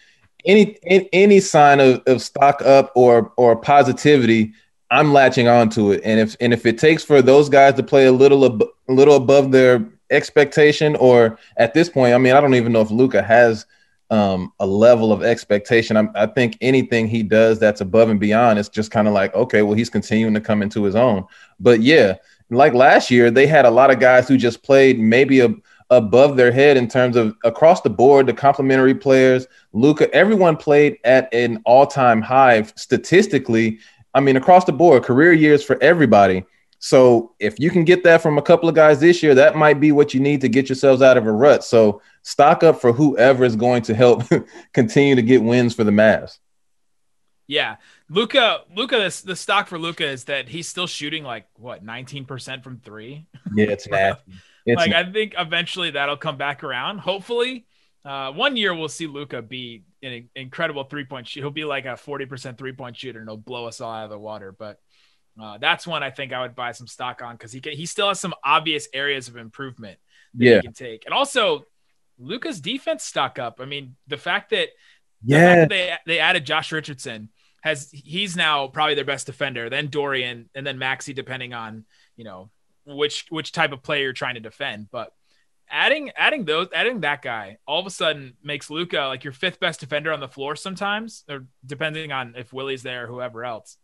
any 0.44 0.79
any, 0.87 1.09
any 1.12 1.40
sign 1.40 1.81
of, 1.81 2.00
of 2.07 2.22
stock 2.22 2.62
up 2.62 2.92
or 2.94 3.33
or 3.37 3.57
positivity, 3.57 4.53
I'm 4.92 5.12
latching 5.12 5.48
onto 5.48 5.90
it. 5.90 6.00
And 6.05 6.20
if 6.20 6.37
and 6.40 6.53
if 6.53 6.64
it 6.64 6.79
takes 6.79 7.03
for 7.03 7.22
those 7.22 7.48
guys 7.48 7.74
to 7.74 7.83
play 7.83 8.07
a 8.07 8.12
little 8.12 8.44
ab- 8.44 8.68
a 8.88 8.92
little 8.92 9.16
above 9.16 9.50
their 9.50 9.85
expectation, 10.12 10.94
or 10.94 11.37
at 11.57 11.74
this 11.74 11.88
point, 11.88 12.14
I 12.14 12.18
mean, 12.18 12.35
I 12.35 12.40
don't 12.40 12.55
even 12.55 12.72
know 12.72 12.83
if 12.83 12.90
Luka 12.92 13.20
has 13.20 13.66
um, 14.11 14.53
a 14.59 14.66
level 14.66 15.12
of 15.12 15.23
expectation. 15.23 15.96
I'm, 15.96 16.11
I 16.14 16.27
think 16.27 16.59
anything 16.61 17.07
he 17.07 17.23
does 17.23 17.59
that's 17.59 17.81
above 17.81 18.11
and 18.11 18.18
beyond 18.18 18.59
is 18.59 18.68
just 18.68 18.90
kind 18.90 19.07
of 19.07 19.14
like, 19.14 19.35
okay, 19.35 19.62
well, 19.62 19.75
he's 19.75 19.90
continuing 19.90 20.35
to 20.35 20.40
come 20.40 20.62
into 20.62 20.83
his 20.83 20.96
own. 20.96 21.25
But 21.61 21.81
yeah, 21.81 22.16
like 22.51 22.75
last 22.75 23.11
year, 23.11 23.31
they 23.31 23.46
had 23.46 23.64
a 23.64 23.70
lot 23.70 23.90
of 23.90 24.01
guys 24.01 24.27
who 24.27 24.37
just 24.37 24.62
played 24.62 24.99
maybe 24.99 25.40
a, 25.40 25.55
above 25.90 26.37
their 26.37 26.53
head 26.53 26.77
in 26.77 26.88
terms 26.88 27.16
of 27.16 27.37
across 27.44 27.81
the 27.83 27.90
board, 27.90 28.27
the 28.27 28.33
complementary 28.33 28.94
players. 28.94 29.46
Luka, 29.73 30.12
everyone 30.12 30.57
played 30.57 30.99
at 31.05 31.33
an 31.33 31.62
all 31.64 31.87
time 31.87 32.20
high 32.20 32.62
statistically. 32.62 33.79
I 34.14 34.20
mean, 34.20 34.37
across 34.37 34.64
the 34.64 34.73
board, 34.73 35.05
career 35.05 35.33
years 35.33 35.62
for 35.62 35.81
everybody. 35.81 36.44
So 36.80 37.34
if 37.38 37.60
you 37.60 37.70
can 37.70 37.84
get 37.84 38.02
that 38.04 38.22
from 38.22 38.38
a 38.38 38.42
couple 38.42 38.66
of 38.68 38.74
guys 38.74 39.00
this 39.00 39.22
year, 39.22 39.34
that 39.34 39.54
might 39.54 39.80
be 39.80 39.92
what 39.92 40.14
you 40.14 40.20
need 40.20 40.40
to 40.40 40.48
get 40.48 40.70
yourselves 40.70 41.02
out 41.02 41.18
of 41.18 41.26
a 41.26 41.32
rut. 41.32 41.62
So 41.62 42.00
stock 42.22 42.64
up 42.64 42.80
for 42.80 42.92
whoever 42.92 43.44
is 43.44 43.54
going 43.54 43.82
to 43.82 43.94
help 43.94 44.24
continue 44.72 45.14
to 45.14 45.22
get 45.22 45.42
wins 45.42 45.74
for 45.74 45.84
the 45.84 45.90
Mavs. 45.90 46.38
Yeah, 47.46 47.76
Luka. 48.08 48.60
Luka. 48.74 48.96
The, 48.96 49.22
the 49.26 49.36
stock 49.36 49.66
for 49.66 49.78
Luka 49.78 50.06
is 50.06 50.24
that 50.24 50.48
he's 50.48 50.68
still 50.68 50.86
shooting 50.86 51.22
like 51.22 51.46
what 51.56 51.84
19 51.84 52.24
percent 52.24 52.64
from 52.64 52.78
three. 52.78 53.26
Yeah, 53.54 53.66
it's 53.66 53.86
nasty. 53.90 54.32
It's 54.64 54.78
like 54.78 54.92
I 54.92 55.10
think 55.10 55.34
eventually 55.36 55.90
that'll 55.90 56.16
come 56.16 56.36
back 56.36 56.64
around. 56.64 56.98
Hopefully, 56.98 57.66
uh, 58.04 58.32
one 58.32 58.56
year 58.56 58.74
we'll 58.74 58.88
see 58.88 59.06
Luka 59.06 59.42
be 59.42 59.82
an 60.02 60.28
incredible 60.34 60.84
three 60.84 61.04
point 61.04 61.26
shoot. 61.26 61.40
He'll 61.40 61.50
be 61.50 61.64
like 61.64 61.84
a 61.84 61.96
40 61.96 62.26
percent 62.26 62.56
three 62.56 62.72
point 62.72 62.96
shooter 62.96 63.18
and 63.18 63.28
he'll 63.28 63.36
blow 63.36 63.66
us 63.66 63.80
all 63.80 63.92
out 63.92 64.04
of 64.04 64.10
the 64.10 64.18
water. 64.18 64.52
But 64.52 64.78
uh, 65.42 65.59
that's 65.59 65.87
one 65.87 66.03
I 66.03 66.11
think 66.11 66.33
I 66.33 66.40
would 66.42 66.55
buy 66.55 66.72
some 66.72 66.87
stock 66.87 67.22
on 67.22 67.37
because 67.37 67.53
he 67.53 67.61
can, 67.61 67.72
he 67.72 67.87
still 67.87 68.09
has 68.09 68.20
some 68.20 68.35
obvious 68.44 68.88
areas 68.92 69.29
of 69.29 69.37
improvement 69.37 69.98
that 70.35 70.44
Yeah. 70.44 70.57
he 70.57 70.62
can 70.62 70.72
take, 70.72 71.05
and 71.07 71.14
also 71.14 71.64
Luka's 72.18 72.61
defense 72.61 73.05
stock 73.05 73.38
up. 73.38 73.61
I 73.61 73.64
mean, 73.64 73.96
the 74.07 74.18
fact 74.18 74.50
that 74.50 74.68
yeah, 75.24 75.57
that 75.57 75.68
they 75.68 75.92
they 76.07 76.18
added 76.18 76.44
Josh 76.46 76.72
Richardson 76.72 77.31
has 77.62 77.90
he's 77.92 78.37
now 78.37 78.68
probably 78.68 78.94
their 78.94 79.05
best 79.05 79.26
defender, 79.26 79.68
then 79.68 79.88
Dorian, 79.88 80.48
and 80.55 80.66
then 80.66 80.79
Maxi, 80.79 81.14
depending 81.14 81.53
on 81.55 81.85
you 82.16 82.24
know 82.24 82.50
which 82.87 83.26
which 83.31 83.53
type 83.53 83.72
of 83.72 83.83
player 83.83 84.05
you're 84.05 84.12
trying 84.12 84.35
to 84.35 84.40
defend. 84.40 84.88
But 84.90 85.12
adding 85.70 86.11
adding 86.16 86.44
those 86.44 86.68
adding 86.74 87.00
that 87.00 87.22
guy 87.22 87.59
all 87.66 87.79
of 87.81 87.87
a 87.87 87.90
sudden 87.90 88.35
makes 88.42 88.70
Luka 88.70 89.03
like 89.03 89.22
your 89.24 89.33
fifth 89.33 89.61
best 89.61 89.79
defender 89.81 90.12
on 90.12 90.20
the 90.20 90.29
floor 90.29 90.57
sometimes, 90.57 91.24
or 91.29 91.46
depending 91.64 92.12
on 92.12 92.35
if 92.37 92.53
Willie's 92.53 92.83
there 92.83 93.05
or 93.05 93.07
whoever 93.07 93.44
else. 93.44 93.76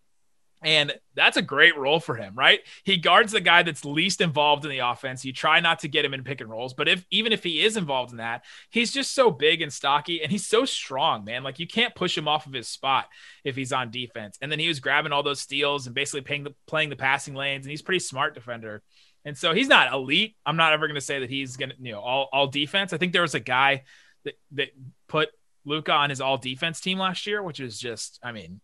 And 0.62 0.94
that's 1.14 1.36
a 1.36 1.42
great 1.42 1.76
role 1.76 2.00
for 2.00 2.16
him, 2.16 2.34
right? 2.34 2.60
He 2.82 2.96
guards 2.96 3.32
the 3.32 3.40
guy 3.40 3.62
that's 3.62 3.84
least 3.84 4.20
involved 4.20 4.64
in 4.64 4.70
the 4.70 4.78
offense. 4.78 5.24
You 5.24 5.32
try 5.32 5.60
not 5.60 5.80
to 5.80 5.88
get 5.88 6.04
him 6.04 6.14
in 6.14 6.24
pick 6.24 6.40
and 6.40 6.50
rolls, 6.50 6.72
but 6.72 6.88
if 6.88 7.04
even 7.10 7.32
if 7.32 7.44
he 7.44 7.62
is 7.62 7.76
involved 7.76 8.10
in 8.10 8.18
that, 8.18 8.44
he's 8.70 8.90
just 8.90 9.14
so 9.14 9.30
big 9.30 9.60
and 9.60 9.72
stocky 9.72 10.22
and 10.22 10.32
he's 10.32 10.46
so 10.46 10.64
strong, 10.64 11.24
man. 11.24 11.42
Like 11.42 11.58
you 11.58 11.66
can't 11.66 11.94
push 11.94 12.16
him 12.16 12.26
off 12.26 12.46
of 12.46 12.54
his 12.54 12.68
spot 12.68 13.06
if 13.44 13.54
he's 13.54 13.72
on 13.72 13.90
defense. 13.90 14.38
And 14.40 14.50
then 14.50 14.58
he 14.58 14.68
was 14.68 14.80
grabbing 14.80 15.12
all 15.12 15.22
those 15.22 15.40
steals 15.40 15.86
and 15.86 15.94
basically 15.94 16.22
playing 16.22 16.44
the 16.44 16.54
playing 16.66 16.90
the 16.90 16.96
passing 16.96 17.34
lanes, 17.34 17.66
and 17.66 17.70
he's 17.70 17.82
pretty 17.82 18.00
smart 18.00 18.34
defender. 18.34 18.82
And 19.24 19.36
so 19.36 19.52
he's 19.52 19.68
not 19.68 19.92
elite. 19.92 20.36
I'm 20.46 20.56
not 20.56 20.72
ever 20.72 20.86
going 20.86 20.94
to 20.94 21.00
say 21.00 21.20
that 21.20 21.28
he's 21.28 21.56
going 21.56 21.70
to, 21.70 21.76
you 21.80 21.92
know, 21.92 22.00
all 22.00 22.28
all 22.32 22.46
defense. 22.46 22.92
I 22.92 22.98
think 22.98 23.12
there 23.12 23.22
was 23.22 23.34
a 23.34 23.40
guy 23.40 23.82
that 24.24 24.34
that 24.52 24.68
put 25.06 25.28
Luka 25.66 25.92
on 25.92 26.10
his 26.10 26.20
all 26.20 26.38
defense 26.38 26.80
team 26.80 26.98
last 26.98 27.26
year, 27.26 27.42
which 27.42 27.60
is 27.60 27.78
just, 27.78 28.20
I 28.22 28.32
mean, 28.32 28.60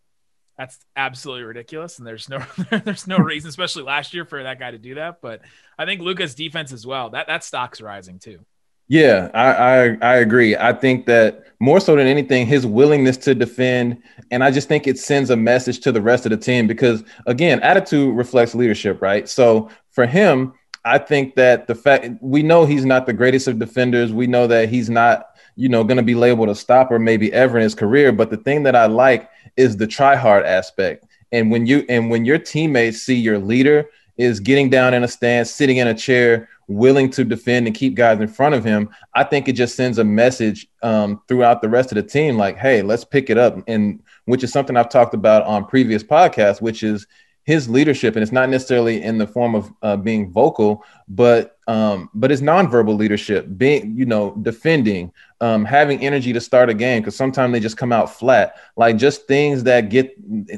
that's 0.57 0.77
absolutely 0.95 1.43
ridiculous. 1.43 1.97
And 1.97 2.07
there's 2.07 2.29
no 2.29 2.39
there's 2.85 3.07
no 3.07 3.17
reason, 3.17 3.49
especially 3.49 3.83
last 3.83 4.13
year, 4.13 4.25
for 4.25 4.43
that 4.43 4.59
guy 4.59 4.71
to 4.71 4.77
do 4.77 4.95
that. 4.95 5.21
But 5.21 5.41
I 5.77 5.85
think 5.85 6.01
Luka's 6.01 6.35
defense 6.35 6.71
as 6.71 6.85
well. 6.85 7.09
That 7.11 7.27
that 7.27 7.43
stock's 7.43 7.81
rising 7.81 8.19
too. 8.19 8.45
Yeah, 8.87 9.31
I, 9.33 9.53
I 9.53 9.97
I 10.01 10.15
agree. 10.17 10.55
I 10.55 10.73
think 10.73 11.05
that 11.05 11.45
more 11.59 11.79
so 11.79 11.95
than 11.95 12.05
anything, 12.05 12.45
his 12.45 12.65
willingness 12.65 13.17
to 13.17 13.33
defend, 13.33 14.03
and 14.29 14.43
I 14.43 14.51
just 14.51 14.67
think 14.67 14.87
it 14.87 14.99
sends 14.99 15.29
a 15.29 15.37
message 15.37 15.79
to 15.81 15.91
the 15.91 16.01
rest 16.01 16.25
of 16.25 16.31
the 16.31 16.37
team 16.37 16.67
because 16.67 17.03
again, 17.25 17.61
attitude 17.61 18.15
reflects 18.15 18.53
leadership, 18.53 19.01
right? 19.01 19.27
So 19.27 19.69
for 19.91 20.05
him, 20.05 20.53
I 20.85 20.97
think 20.97 21.35
that 21.35 21.67
the 21.67 21.75
fact 21.75 22.09
we 22.21 22.43
know 22.43 22.65
he's 22.65 22.85
not 22.85 23.05
the 23.05 23.13
greatest 23.13 23.47
of 23.47 23.57
defenders, 23.57 24.11
we 24.11 24.27
know 24.27 24.47
that 24.47 24.67
he's 24.69 24.89
not, 24.89 25.32
you 25.55 25.69
know, 25.69 25.83
going 25.83 25.97
to 25.97 26.03
be 26.03 26.15
labeled 26.15 26.49
a 26.49 26.55
stopper 26.55 26.99
maybe 26.99 27.31
ever 27.33 27.57
in 27.57 27.63
his 27.63 27.75
career. 27.75 28.11
But 28.11 28.29
the 28.29 28.37
thing 28.37 28.63
that 28.63 28.75
I 28.75 28.85
like 28.85 29.29
is 29.57 29.77
the 29.77 29.87
try 29.87 30.15
hard 30.15 30.45
aspect, 30.45 31.05
and 31.31 31.51
when 31.51 31.65
you 31.65 31.85
and 31.89 32.09
when 32.09 32.25
your 32.25 32.37
teammates 32.37 33.01
see 33.01 33.15
your 33.15 33.39
leader 33.39 33.89
is 34.17 34.39
getting 34.39 34.69
down 34.69 34.93
in 34.93 35.03
a 35.03 35.07
stance, 35.07 35.49
sitting 35.49 35.77
in 35.77 35.87
a 35.87 35.93
chair 35.93 36.47
willing 36.67 37.09
to 37.09 37.25
defend 37.25 37.67
and 37.67 37.75
keep 37.75 37.95
guys 37.95 38.19
in 38.19 38.27
front 38.27 38.55
of 38.55 38.63
him, 38.63 38.89
I 39.13 39.23
think 39.23 39.47
it 39.47 39.53
just 39.53 39.75
sends 39.75 39.97
a 39.97 40.03
message 40.03 40.67
um, 40.81 41.21
throughout 41.27 41.61
the 41.61 41.69
rest 41.69 41.91
of 41.91 41.95
the 41.95 42.03
team 42.03 42.37
like, 42.37 42.57
hey, 42.57 42.81
let's 42.81 43.03
pick 43.03 43.29
it 43.29 43.37
up. 43.37 43.57
And 43.67 44.01
which 44.25 44.43
is 44.43 44.51
something 44.51 44.77
I've 44.77 44.89
talked 44.89 45.13
about 45.13 45.43
on 45.43 45.65
previous 45.65 46.03
podcasts, 46.03 46.61
which 46.61 46.83
is 46.83 47.07
his 47.43 47.67
leadership. 47.67 48.15
And 48.15 48.23
it's 48.23 48.31
not 48.31 48.49
necessarily 48.49 49.01
in 49.03 49.17
the 49.17 49.27
form 49.27 49.55
of 49.55 49.73
uh, 49.81 49.97
being 49.97 50.31
vocal, 50.31 50.83
but 51.07 51.57
um, 51.67 52.09
but 52.13 52.29
his 52.29 52.41
nonverbal 52.41 52.97
leadership, 52.97 53.47
being, 53.57 53.95
you 53.95 54.05
know, 54.05 54.35
defending, 54.41 55.11
um, 55.43 55.65
having 55.65 55.99
energy 55.99 56.31
to 56.33 56.41
start 56.41 56.69
a 56.69 56.73
game, 56.73 57.01
because 57.01 57.15
sometimes 57.15 57.51
they 57.53 57.59
just 57.59 57.77
come 57.77 57.91
out 57.91 58.07
flat. 58.19 58.55
Like 58.75 58.97
just 58.97 59.27
things 59.27 59.63
that 59.63 59.89
get, 59.89 60.15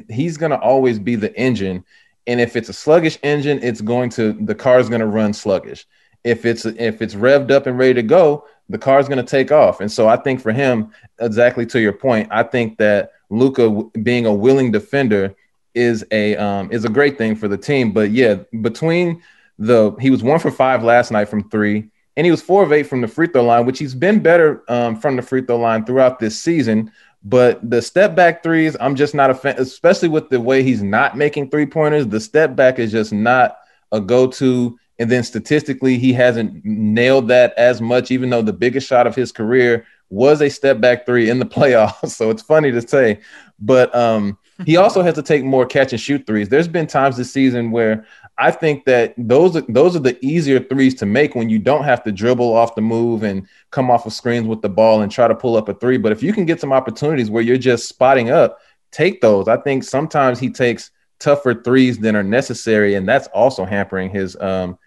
he's 0.08 0.36
going 0.36 0.52
to 0.56 0.60
always 0.60 0.98
be 0.98 1.16
the 1.16 1.34
engine. 1.36 1.84
And 2.28 2.40
if 2.40 2.56
it's 2.56 2.68
a 2.68 2.72
sluggish 2.72 3.18
engine, 3.22 3.58
it's 3.62 3.80
going 3.80 4.10
to, 4.10 4.32
the 4.32 4.54
car's 4.54 4.88
going 4.88 5.04
to 5.06 5.06
run 5.06 5.32
sluggish 5.32 5.86
if 6.26 6.44
it's 6.44 6.66
if 6.66 7.00
it's 7.00 7.14
revved 7.14 7.52
up 7.52 7.68
and 7.68 7.78
ready 7.78 7.94
to 7.94 8.02
go, 8.02 8.44
the 8.68 8.78
car's 8.78 9.06
going 9.06 9.24
to 9.24 9.30
take 9.30 9.52
off. 9.52 9.80
And 9.80 9.90
so 9.90 10.08
I 10.08 10.16
think 10.16 10.40
for 10.40 10.52
him, 10.52 10.90
exactly 11.20 11.64
to 11.66 11.80
your 11.80 11.92
point, 11.92 12.28
I 12.32 12.42
think 12.42 12.78
that 12.78 13.12
Luka 13.30 13.84
being 14.02 14.26
a 14.26 14.34
willing 14.34 14.72
defender 14.72 15.36
is 15.74 16.04
a 16.10 16.34
um, 16.36 16.72
is 16.72 16.84
a 16.84 16.88
great 16.88 17.16
thing 17.16 17.36
for 17.36 17.46
the 17.46 17.56
team. 17.56 17.92
But 17.92 18.10
yeah, 18.10 18.38
between 18.60 19.22
the 19.56 19.94
he 20.00 20.10
was 20.10 20.24
one 20.24 20.40
for 20.40 20.50
five 20.50 20.82
last 20.82 21.12
night 21.12 21.28
from 21.28 21.48
three, 21.48 21.90
and 22.16 22.24
he 22.24 22.30
was 22.30 22.42
four 22.42 22.62
of 22.62 22.72
eight 22.72 22.84
from 22.84 23.00
the 23.00 23.08
free 23.08 23.26
throw 23.26 23.44
line, 23.44 23.66
which 23.66 23.78
he's 23.78 23.94
been 23.94 24.20
better 24.20 24.62
um, 24.68 24.96
from 24.96 25.16
the 25.16 25.22
free 25.22 25.42
throw 25.42 25.58
line 25.58 25.84
throughout 25.84 26.18
this 26.18 26.40
season. 26.40 26.90
But 27.24 27.68
the 27.68 27.82
step 27.82 28.14
back 28.14 28.42
threes, 28.42 28.76
I'm 28.80 28.94
just 28.94 29.14
not 29.14 29.30
a 29.30 29.34
fan, 29.34 29.56
especially 29.58 30.08
with 30.08 30.30
the 30.30 30.40
way 30.40 30.62
he's 30.62 30.82
not 30.82 31.16
making 31.16 31.50
three 31.50 31.66
pointers. 31.66 32.06
The 32.06 32.20
step 32.20 32.54
back 32.54 32.78
is 32.78 32.92
just 32.92 33.12
not 33.12 33.58
a 33.92 34.00
go 34.00 34.28
to. 34.28 34.78
And 34.98 35.10
then 35.10 35.24
statistically, 35.24 35.98
he 35.98 36.12
hasn't 36.12 36.64
nailed 36.64 37.28
that 37.28 37.52
as 37.58 37.80
much, 37.80 38.10
even 38.10 38.30
though 38.30 38.42
the 38.42 38.52
biggest 38.52 38.86
shot 38.86 39.06
of 39.06 39.14
his 39.14 39.32
career 39.32 39.86
was 40.08 40.40
a 40.40 40.48
step 40.48 40.80
back 40.80 41.04
three 41.04 41.28
in 41.28 41.38
the 41.38 41.46
playoffs. 41.46 42.10
So 42.10 42.30
it's 42.30 42.42
funny 42.42 42.70
to 42.72 42.86
say. 42.86 43.20
But 43.58 43.94
um, 43.94 44.38
he 44.64 44.76
also 44.76 45.02
has 45.02 45.14
to 45.14 45.22
take 45.22 45.44
more 45.44 45.66
catch 45.66 45.92
and 45.92 46.00
shoot 46.00 46.26
threes. 46.26 46.48
There's 46.48 46.68
been 46.68 46.86
times 46.86 47.16
this 47.16 47.32
season 47.32 47.70
where 47.70 48.06
I 48.38 48.50
think 48.50 48.84
that 48.86 49.14
those 49.16 49.56
are 49.56 49.64
those 49.68 49.96
are 49.96 50.00
the 50.00 50.18
easier 50.24 50.60
threes 50.60 50.94
to 50.96 51.06
make 51.06 51.34
when 51.34 51.48
you 51.48 51.58
don't 51.58 51.84
have 51.84 52.02
to 52.04 52.12
dribble 52.12 52.52
off 52.54 52.74
the 52.74 52.80
move 52.80 53.22
and 53.22 53.46
come 53.70 53.90
off 53.90 54.06
of 54.06 54.12
screens 54.12 54.46
with 54.46 54.62
the 54.62 54.68
ball 54.68 55.02
and 55.02 55.12
try 55.12 55.28
to 55.28 55.34
pull 55.34 55.56
up 55.56 55.68
a 55.68 55.74
three. 55.74 55.98
But 55.98 56.12
if 56.12 56.22
you 56.22 56.32
can 56.32 56.46
get 56.46 56.60
some 56.60 56.72
opportunities 56.72 57.30
where 57.30 57.42
you're 57.42 57.58
just 57.58 57.88
spotting 57.88 58.30
up, 58.30 58.58
take 58.90 59.20
those. 59.20 59.48
I 59.48 59.56
think 59.58 59.84
sometimes 59.84 60.38
he 60.38 60.50
takes 60.50 60.90
tougher 61.18 61.54
threes 61.54 61.98
than 61.98 62.14
are 62.14 62.22
necessary, 62.22 62.94
and 62.94 63.08
that's 63.08 63.26
also 63.28 63.64
hampering 63.64 64.10
his 64.10 64.36
um, 64.36 64.78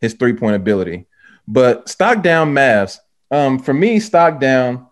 his 0.00 0.14
three 0.14 0.34
point 0.34 0.56
ability. 0.56 1.06
But 1.46 1.88
stock 1.88 2.22
down 2.22 2.54
Mavs. 2.54 2.98
Um, 3.30 3.58
for 3.58 3.74
me, 3.74 4.00
stock 4.00 4.40
down. 4.40 4.86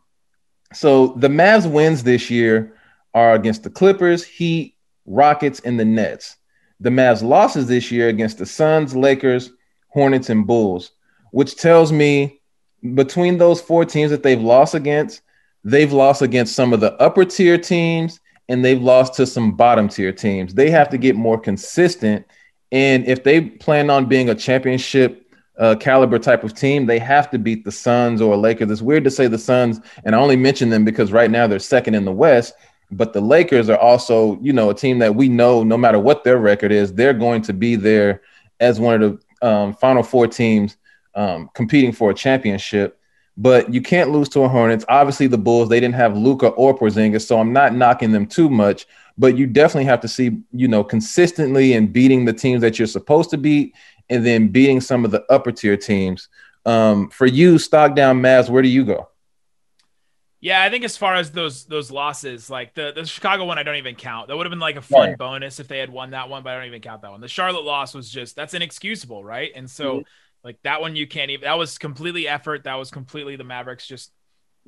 So 0.72 1.08
the 1.08 1.28
Mavs 1.28 1.70
wins 1.70 2.02
this 2.02 2.30
year 2.30 2.74
are 3.18 3.34
against 3.34 3.64
the 3.64 3.70
Clippers, 3.70 4.24
Heat, 4.24 4.76
Rockets, 5.06 5.60
and 5.60 5.78
the 5.78 5.84
Nets. 5.84 6.36
The 6.80 6.90
Mavs 6.90 7.22
losses 7.22 7.66
this 7.66 7.90
year 7.90 8.08
against 8.08 8.38
the 8.38 8.46
Suns, 8.46 8.94
Lakers, 8.94 9.50
Hornets, 9.88 10.30
and 10.30 10.46
Bulls, 10.46 10.92
which 11.32 11.56
tells 11.56 11.90
me 11.90 12.40
between 12.94 13.38
those 13.38 13.60
four 13.60 13.84
teams 13.84 14.10
that 14.12 14.22
they've 14.22 14.40
lost 14.40 14.74
against, 14.74 15.22
they've 15.64 15.92
lost 15.92 16.22
against 16.22 16.54
some 16.54 16.72
of 16.72 16.80
the 16.80 16.92
upper 16.94 17.24
tier 17.24 17.58
teams 17.58 18.20
and 18.48 18.64
they've 18.64 18.80
lost 18.80 19.14
to 19.14 19.26
some 19.26 19.56
bottom 19.56 19.88
tier 19.88 20.12
teams. 20.12 20.54
They 20.54 20.70
have 20.70 20.88
to 20.90 20.98
get 20.98 21.16
more 21.16 21.38
consistent. 21.38 22.24
And 22.70 23.06
if 23.06 23.24
they 23.24 23.40
plan 23.40 23.90
on 23.90 24.06
being 24.06 24.30
a 24.30 24.34
championship 24.34 25.28
uh, 25.58 25.74
caliber 25.74 26.18
type 26.18 26.44
of 26.44 26.54
team, 26.54 26.86
they 26.86 27.00
have 27.00 27.30
to 27.30 27.38
beat 27.38 27.64
the 27.64 27.72
Suns 27.72 28.20
or 28.20 28.36
Lakers. 28.36 28.70
It's 28.70 28.80
weird 28.80 29.04
to 29.04 29.10
say 29.10 29.26
the 29.26 29.38
Suns, 29.38 29.80
and 30.04 30.14
I 30.14 30.18
only 30.18 30.36
mention 30.36 30.70
them 30.70 30.84
because 30.84 31.10
right 31.10 31.30
now 31.30 31.46
they're 31.46 31.58
second 31.58 31.96
in 31.96 32.04
the 32.04 32.12
West. 32.12 32.54
But 32.90 33.12
the 33.12 33.20
Lakers 33.20 33.68
are 33.68 33.78
also, 33.78 34.38
you 34.40 34.52
know, 34.52 34.70
a 34.70 34.74
team 34.74 34.98
that 35.00 35.14
we 35.14 35.28
know 35.28 35.62
no 35.62 35.76
matter 35.76 35.98
what 35.98 36.24
their 36.24 36.38
record 36.38 36.72
is, 36.72 36.92
they're 36.94 37.12
going 37.12 37.42
to 37.42 37.52
be 37.52 37.76
there 37.76 38.22
as 38.60 38.80
one 38.80 39.02
of 39.02 39.20
the 39.40 39.46
um, 39.46 39.74
Final 39.74 40.02
Four 40.02 40.26
teams 40.26 40.76
um, 41.14 41.50
competing 41.54 41.92
for 41.92 42.10
a 42.10 42.14
championship. 42.14 42.98
But 43.36 43.72
you 43.72 43.80
can't 43.80 44.10
lose 44.10 44.28
to 44.30 44.40
a 44.40 44.48
Hornets. 44.48 44.84
Obviously, 44.88 45.28
the 45.28 45.38
Bulls 45.38 45.68
they 45.68 45.78
didn't 45.78 45.94
have 45.94 46.16
Luka 46.16 46.48
or 46.48 46.76
Porzingis, 46.76 47.26
so 47.26 47.38
I'm 47.38 47.52
not 47.52 47.74
knocking 47.74 48.10
them 48.10 48.26
too 48.26 48.48
much. 48.48 48.86
But 49.16 49.36
you 49.36 49.46
definitely 49.46 49.84
have 49.84 50.00
to 50.00 50.08
see, 50.08 50.38
you 50.52 50.66
know, 50.66 50.82
consistently 50.82 51.74
and 51.74 51.92
beating 51.92 52.24
the 52.24 52.32
teams 52.32 52.62
that 52.62 52.78
you're 52.78 52.86
supposed 52.86 53.30
to 53.30 53.38
beat, 53.38 53.74
and 54.10 54.24
then 54.26 54.48
beating 54.48 54.80
some 54.80 55.04
of 55.04 55.10
the 55.10 55.24
upper 55.30 55.52
tier 55.52 55.76
teams. 55.76 56.28
Um, 56.66 57.10
for 57.10 57.26
you, 57.26 57.58
stock 57.58 57.94
down 57.94 58.20
Mavs, 58.20 58.48
where 58.48 58.62
do 58.62 58.68
you 58.68 58.84
go? 58.84 59.08
Yeah, 60.40 60.62
I 60.62 60.70
think 60.70 60.84
as 60.84 60.96
far 60.96 61.14
as 61.14 61.32
those 61.32 61.64
those 61.64 61.90
losses, 61.90 62.48
like 62.48 62.74
the, 62.74 62.92
the 62.94 63.04
Chicago 63.04 63.44
one, 63.44 63.58
I 63.58 63.64
don't 63.64 63.76
even 63.76 63.96
count. 63.96 64.28
That 64.28 64.36
would 64.36 64.46
have 64.46 64.50
been 64.50 64.60
like 64.60 64.76
a 64.76 64.82
fun 64.82 65.16
bonus 65.18 65.58
if 65.58 65.66
they 65.66 65.78
had 65.78 65.90
won 65.90 66.10
that 66.10 66.28
one, 66.28 66.44
but 66.44 66.50
I 66.50 66.56
don't 66.56 66.66
even 66.66 66.80
count 66.80 67.02
that 67.02 67.10
one. 67.10 67.20
The 67.20 67.28
Charlotte 67.28 67.64
loss 67.64 67.92
was 67.92 68.08
just 68.08 68.36
that's 68.36 68.54
inexcusable, 68.54 69.24
right? 69.24 69.50
And 69.56 69.68
so 69.68 69.94
mm-hmm. 69.94 70.02
like 70.44 70.58
that 70.62 70.80
one 70.80 70.94
you 70.94 71.08
can't 71.08 71.32
even 71.32 71.44
that 71.44 71.58
was 71.58 71.76
completely 71.76 72.28
effort. 72.28 72.64
That 72.64 72.76
was 72.76 72.92
completely 72.92 73.34
the 73.34 73.44
Mavericks 73.44 73.86
just 73.86 74.12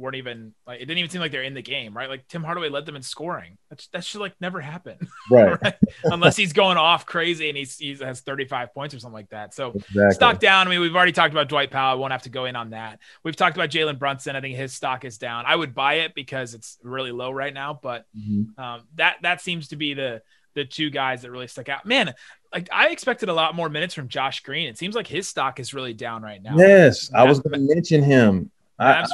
weren't 0.01 0.17
even 0.17 0.55
like 0.67 0.81
it 0.81 0.87
didn't 0.87 0.99
even 0.99 1.11
seem 1.11 1.21
like 1.21 1.31
they're 1.31 1.43
in 1.43 1.55
the 1.55 1.63
game, 1.63 1.97
right? 1.97 2.09
Like 2.09 2.27
Tim 2.29 2.43
Hardaway 2.43 2.69
led 2.69 2.87
them 2.87 2.97
in 2.97 3.03
scoring. 3.03 3.59
That's 3.69 3.87
that 3.89 4.05
should 4.05 4.21
like 4.21 4.35
never 4.41 4.61
happen, 4.61 4.99
right? 5.31 5.63
right? 5.63 5.75
Unless 6.05 6.37
he's 6.37 6.53
going 6.53 6.77
off 6.77 7.07
crazy 7.07 7.49
and 7.49 7.57
he's 7.57 7.77
he 7.77 7.95
has 7.97 8.21
35 8.21 8.75
points 8.75 8.95
or 8.95 8.99
something 8.99 9.15
like 9.15 9.31
that. 9.31 9.55
So 9.55 9.71
exactly. 9.71 10.11
stock 10.13 10.41
down. 10.41 10.67
I 10.67 10.71
mean, 10.71 10.81
we've 10.81 10.97
already 10.97 11.13
talked 11.13 11.33
about 11.33 11.49
Dwight 11.49 11.71
Powell. 11.71 11.93
I 11.93 11.95
won't 11.95 12.13
have 12.13 12.23
to 12.23 12.31
go 12.31 12.47
in 12.47 12.57
on 12.57 12.71
that. 12.71 12.99
We've 13.23 13.37
talked 13.37 13.57
about 13.57 13.71
Jalen 13.71 13.99
Brunson. 13.99 14.35
I 14.35 14.41
think 14.41 14.57
his 14.57 14.73
stock 14.73 15.05
is 15.05 15.19
down. 15.19 15.45
I 15.47 15.55
would 15.55 15.75
buy 15.75 15.95
it 15.95 16.15
because 16.15 16.55
it's 16.55 16.79
really 16.83 17.13
low 17.13 17.31
right 17.31 17.53
now, 17.53 17.79
but 17.81 18.07
mm-hmm. 18.17 18.61
um, 18.61 18.83
that 18.97 19.17
that 19.23 19.41
seems 19.41 19.69
to 19.69 19.77
be 19.77 19.95
the 19.95 20.23
the 20.55 20.65
two 20.65 20.91
guys 20.91 21.23
that 21.23 21.31
really 21.31 21.47
stuck 21.47 21.69
out. 21.69 21.87
Man, 21.87 22.13
like 22.53 22.69
I 22.73 22.89
expected 22.89 23.29
a 23.29 23.35
lot 23.35 23.55
more 23.55 23.69
minutes 23.69 23.95
from 23.95 24.09
Josh 24.09 24.41
Green. 24.41 24.69
It 24.69 24.79
seems 24.79 24.95
like 24.95 25.07
his 25.07 25.29
stock 25.29 25.61
is 25.61 25.73
really 25.75 25.95
down 25.95 26.23
right 26.23 26.43
now. 26.43 26.57
Yes, 26.57 27.11
I 27.15 27.25
was 27.25 27.41
going 27.41 27.53
to 27.53 27.75
mention 27.75 28.03
him. 28.03 28.51
I, 28.79 29.07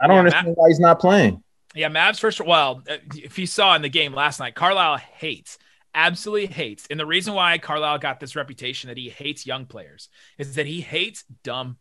I 0.00 0.06
don't 0.06 0.14
yeah, 0.14 0.20
understand 0.20 0.46
Matt, 0.48 0.56
why 0.56 0.68
he's 0.68 0.80
not 0.80 1.00
playing. 1.00 1.42
Yeah, 1.74 1.88
Mavs 1.88 2.18
first. 2.18 2.40
Well, 2.40 2.82
uh, 2.88 2.96
if 3.14 3.38
you 3.38 3.46
saw 3.46 3.74
in 3.74 3.82
the 3.82 3.88
game 3.88 4.14
last 4.14 4.40
night, 4.40 4.54
Carlisle 4.54 4.98
hates, 4.98 5.58
absolutely 5.94 6.46
hates, 6.46 6.86
and 6.90 6.98
the 6.98 7.06
reason 7.06 7.34
why 7.34 7.58
Carlisle 7.58 7.98
got 7.98 8.20
this 8.20 8.36
reputation 8.36 8.88
that 8.88 8.96
he 8.96 9.08
hates 9.08 9.46
young 9.46 9.66
players 9.66 10.08
is 10.38 10.54
that 10.54 10.66
he 10.66 10.80
hates 10.80 11.24
dumb 11.44 11.78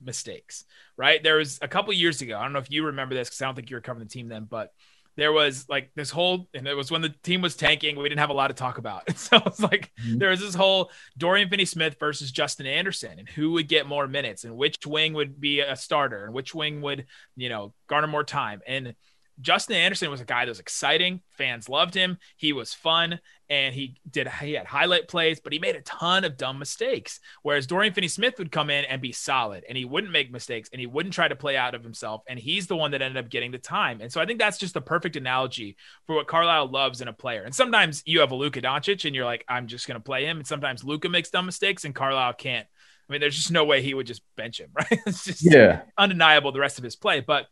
mistakes. 0.00 0.64
Right? 0.96 1.22
There 1.22 1.36
was 1.36 1.58
a 1.62 1.68
couple 1.68 1.92
years 1.92 2.20
ago. 2.22 2.38
I 2.38 2.42
don't 2.42 2.52
know 2.52 2.58
if 2.58 2.70
you 2.70 2.86
remember 2.86 3.14
this 3.14 3.28
because 3.28 3.42
I 3.42 3.46
don't 3.46 3.54
think 3.54 3.70
you 3.70 3.76
were 3.76 3.80
covering 3.80 4.06
the 4.06 4.12
team 4.12 4.28
then, 4.28 4.46
but 4.48 4.72
there 5.16 5.32
was 5.32 5.66
like 5.68 5.90
this 5.94 6.10
whole, 6.10 6.48
and 6.54 6.66
it 6.66 6.74
was 6.74 6.90
when 6.90 7.02
the 7.02 7.14
team 7.22 7.42
was 7.42 7.56
tanking. 7.56 7.96
We 7.96 8.08
didn't 8.08 8.20
have 8.20 8.30
a 8.30 8.34
lot 8.34 8.48
to 8.48 8.54
talk 8.54 8.78
about. 8.78 9.02
So 9.22 9.40
it's 9.46 9.60
like 9.60 9.92
mm-hmm. 10.00 10.18
there 10.18 10.30
was 10.30 10.40
this 10.40 10.54
whole 10.54 10.90
Dorian 11.16 11.48
Finney 11.48 11.64
Smith 11.64 11.96
versus 12.00 12.32
Justin 12.32 12.66
Anderson 12.66 13.18
and 13.18 13.28
who 13.28 13.52
would 13.52 13.68
get 13.68 13.86
more 13.86 14.08
minutes 14.08 14.44
and 14.44 14.56
which 14.56 14.84
wing 14.84 15.14
would 15.14 15.40
be 15.40 15.60
a 15.60 15.76
starter 15.76 16.24
and 16.24 16.34
which 16.34 16.54
wing 16.54 16.82
would, 16.82 17.06
you 17.36 17.48
know, 17.48 17.72
garner 17.86 18.08
more 18.08 18.24
time. 18.24 18.60
And 18.66 18.94
Justin 19.42 19.76
Anderson 19.76 20.10
was 20.10 20.20
a 20.20 20.24
guy 20.24 20.44
that 20.44 20.50
was 20.50 20.60
exciting. 20.60 21.20
Fans 21.30 21.68
loved 21.68 21.94
him. 21.94 22.18
He 22.36 22.52
was 22.52 22.72
fun 22.72 23.20
and 23.50 23.74
he 23.74 23.96
did 24.08 24.28
he 24.28 24.52
had 24.52 24.66
highlight 24.66 25.08
plays, 25.08 25.40
but 25.40 25.52
he 25.52 25.58
made 25.58 25.76
a 25.76 25.82
ton 25.82 26.24
of 26.24 26.36
dumb 26.36 26.58
mistakes. 26.58 27.20
Whereas 27.42 27.66
Dorian 27.66 27.92
Finney-Smith 27.92 28.38
would 28.38 28.52
come 28.52 28.70
in 28.70 28.84
and 28.84 29.02
be 29.02 29.12
solid 29.12 29.64
and 29.68 29.76
he 29.76 29.84
wouldn't 29.84 30.12
make 30.12 30.32
mistakes 30.32 30.70
and 30.72 30.80
he 30.80 30.86
wouldn't 30.86 31.14
try 31.14 31.28
to 31.28 31.36
play 31.36 31.56
out 31.56 31.74
of 31.74 31.82
himself. 31.82 32.22
And 32.28 32.38
he's 32.38 32.66
the 32.66 32.76
one 32.76 32.92
that 32.92 33.02
ended 33.02 33.22
up 33.22 33.30
getting 33.30 33.50
the 33.50 33.58
time. 33.58 34.00
And 34.00 34.10
so 34.10 34.20
I 34.20 34.26
think 34.26 34.38
that's 34.38 34.58
just 34.58 34.74
the 34.74 34.80
perfect 34.80 35.16
analogy 35.16 35.76
for 36.06 36.14
what 36.14 36.28
Carlisle 36.28 36.68
loves 36.68 37.00
in 37.00 37.08
a 37.08 37.12
player. 37.12 37.42
And 37.42 37.54
sometimes 37.54 38.02
you 38.06 38.20
have 38.20 38.30
a 38.30 38.36
Luka 38.36 38.62
Doncic 38.62 39.04
and 39.04 39.14
you're 39.14 39.26
like, 39.26 39.44
I'm 39.48 39.66
just 39.66 39.86
gonna 39.86 40.00
play 40.00 40.24
him. 40.24 40.38
And 40.38 40.46
sometimes 40.46 40.84
Luka 40.84 41.08
makes 41.08 41.30
dumb 41.30 41.46
mistakes 41.46 41.84
and 41.84 41.94
Carlisle 41.94 42.34
can't. 42.34 42.66
I 43.08 43.12
mean, 43.12 43.20
there's 43.20 43.36
just 43.36 43.50
no 43.50 43.64
way 43.64 43.82
he 43.82 43.92
would 43.92 44.06
just 44.06 44.22
bench 44.36 44.60
him, 44.60 44.70
right? 44.74 45.00
It's 45.06 45.24
just 45.24 45.42
yeah. 45.42 45.82
undeniable 45.98 46.52
the 46.52 46.60
rest 46.60 46.78
of 46.78 46.84
his 46.84 46.96
play. 46.96 47.20
But 47.20 47.48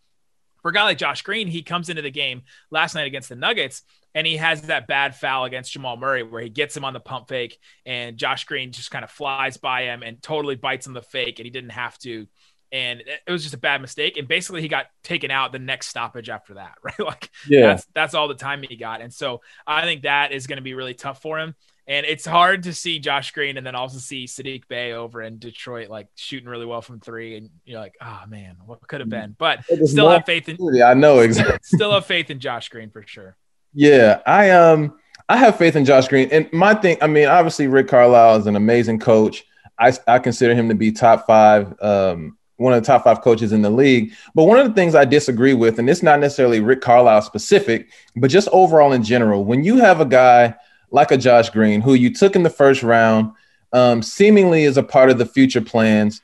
for 0.62 0.70
a 0.70 0.72
guy 0.72 0.84
like 0.84 0.98
Josh 0.98 1.22
Green, 1.22 1.46
he 1.46 1.62
comes 1.62 1.88
into 1.88 2.02
the 2.02 2.10
game 2.10 2.42
last 2.70 2.94
night 2.94 3.06
against 3.06 3.28
the 3.28 3.36
Nuggets 3.36 3.82
and 4.14 4.26
he 4.26 4.36
has 4.36 4.62
that 4.62 4.86
bad 4.86 5.14
foul 5.14 5.44
against 5.44 5.72
Jamal 5.72 5.96
Murray 5.96 6.22
where 6.22 6.42
he 6.42 6.48
gets 6.48 6.76
him 6.76 6.84
on 6.84 6.92
the 6.92 7.00
pump 7.00 7.28
fake 7.28 7.58
and 7.86 8.16
Josh 8.16 8.44
Green 8.44 8.72
just 8.72 8.90
kind 8.90 9.04
of 9.04 9.10
flies 9.10 9.56
by 9.56 9.82
him 9.82 10.02
and 10.02 10.22
totally 10.22 10.56
bites 10.56 10.86
on 10.86 10.94
the 10.94 11.02
fake 11.02 11.38
and 11.38 11.46
he 11.46 11.50
didn't 11.50 11.70
have 11.70 11.96
to. 11.98 12.26
And 12.72 13.00
it 13.00 13.30
was 13.30 13.42
just 13.42 13.54
a 13.54 13.58
bad 13.58 13.80
mistake. 13.80 14.16
And 14.16 14.28
basically 14.28 14.62
he 14.62 14.68
got 14.68 14.86
taken 15.02 15.30
out 15.30 15.50
the 15.50 15.58
next 15.58 15.88
stoppage 15.88 16.28
after 16.28 16.54
that, 16.54 16.74
right? 16.82 16.98
Like 16.98 17.30
yeah. 17.48 17.66
that's 17.68 17.86
that's 17.94 18.14
all 18.14 18.28
the 18.28 18.34
time 18.34 18.62
he 18.62 18.76
got. 18.76 19.00
And 19.00 19.12
so 19.12 19.40
I 19.66 19.82
think 19.82 20.02
that 20.02 20.32
is 20.32 20.46
going 20.46 20.58
to 20.58 20.62
be 20.62 20.74
really 20.74 20.94
tough 20.94 21.20
for 21.20 21.38
him. 21.38 21.54
And 21.90 22.06
it's 22.06 22.24
hard 22.24 22.62
to 22.62 22.72
see 22.72 23.00
Josh 23.00 23.32
Green 23.32 23.56
and 23.56 23.66
then 23.66 23.74
also 23.74 23.98
see 23.98 24.26
Saddiq 24.26 24.68
Bey 24.68 24.92
over 24.92 25.20
in 25.22 25.40
Detroit, 25.40 25.90
like 25.90 26.06
shooting 26.14 26.48
really 26.48 26.64
well 26.64 26.82
from 26.82 27.00
three. 27.00 27.36
And 27.36 27.50
you're 27.64 27.80
like, 27.80 27.96
oh 28.00 28.22
man, 28.28 28.54
what 28.64 28.86
could 28.86 29.00
have 29.00 29.08
been? 29.08 29.34
But 29.36 29.64
still 29.86 30.08
have 30.08 30.24
faith 30.24 30.48
in. 30.48 30.56
I 30.80 30.94
know 30.94 31.18
exactly. 31.18 31.58
Still 31.64 31.92
have 31.92 32.06
faith 32.06 32.30
in 32.30 32.38
Josh 32.38 32.68
Green 32.68 32.90
for 32.90 33.04
sure. 33.04 33.36
Yeah, 33.74 34.20
I 34.24 34.50
um, 34.50 35.00
I 35.28 35.36
have 35.36 35.58
faith 35.58 35.74
in 35.74 35.84
Josh 35.84 36.06
Green. 36.06 36.28
And 36.30 36.48
my 36.52 36.74
thing, 36.74 36.96
I 37.02 37.08
mean, 37.08 37.26
obviously 37.26 37.66
Rick 37.66 37.88
Carlisle 37.88 38.36
is 38.36 38.46
an 38.46 38.54
amazing 38.54 39.00
coach. 39.00 39.44
I 39.76 39.92
I 40.06 40.20
consider 40.20 40.54
him 40.54 40.68
to 40.68 40.76
be 40.76 40.92
top 40.92 41.26
five. 41.26 41.74
Um, 41.82 42.38
one 42.54 42.72
of 42.72 42.80
the 42.80 42.86
top 42.86 43.02
five 43.02 43.20
coaches 43.20 43.50
in 43.50 43.62
the 43.62 43.70
league. 43.70 44.12
But 44.36 44.44
one 44.44 44.60
of 44.60 44.68
the 44.68 44.74
things 44.74 44.94
I 44.94 45.06
disagree 45.06 45.54
with, 45.54 45.80
and 45.80 45.90
it's 45.90 46.04
not 46.04 46.20
necessarily 46.20 46.60
Rick 46.60 46.82
Carlisle 46.82 47.22
specific, 47.22 47.90
but 48.14 48.30
just 48.30 48.48
overall 48.52 48.92
in 48.92 49.02
general, 49.02 49.44
when 49.44 49.64
you 49.64 49.78
have 49.78 50.00
a 50.00 50.04
guy 50.04 50.54
like 50.90 51.10
a 51.10 51.16
Josh 51.16 51.50
Green, 51.50 51.80
who 51.80 51.94
you 51.94 52.12
took 52.12 52.36
in 52.36 52.42
the 52.42 52.50
first 52.50 52.82
round, 52.82 53.32
um, 53.72 54.02
seemingly 54.02 54.64
is 54.64 54.76
a 54.76 54.82
part 54.82 55.10
of 55.10 55.18
the 55.18 55.26
future 55.26 55.60
plans. 55.60 56.20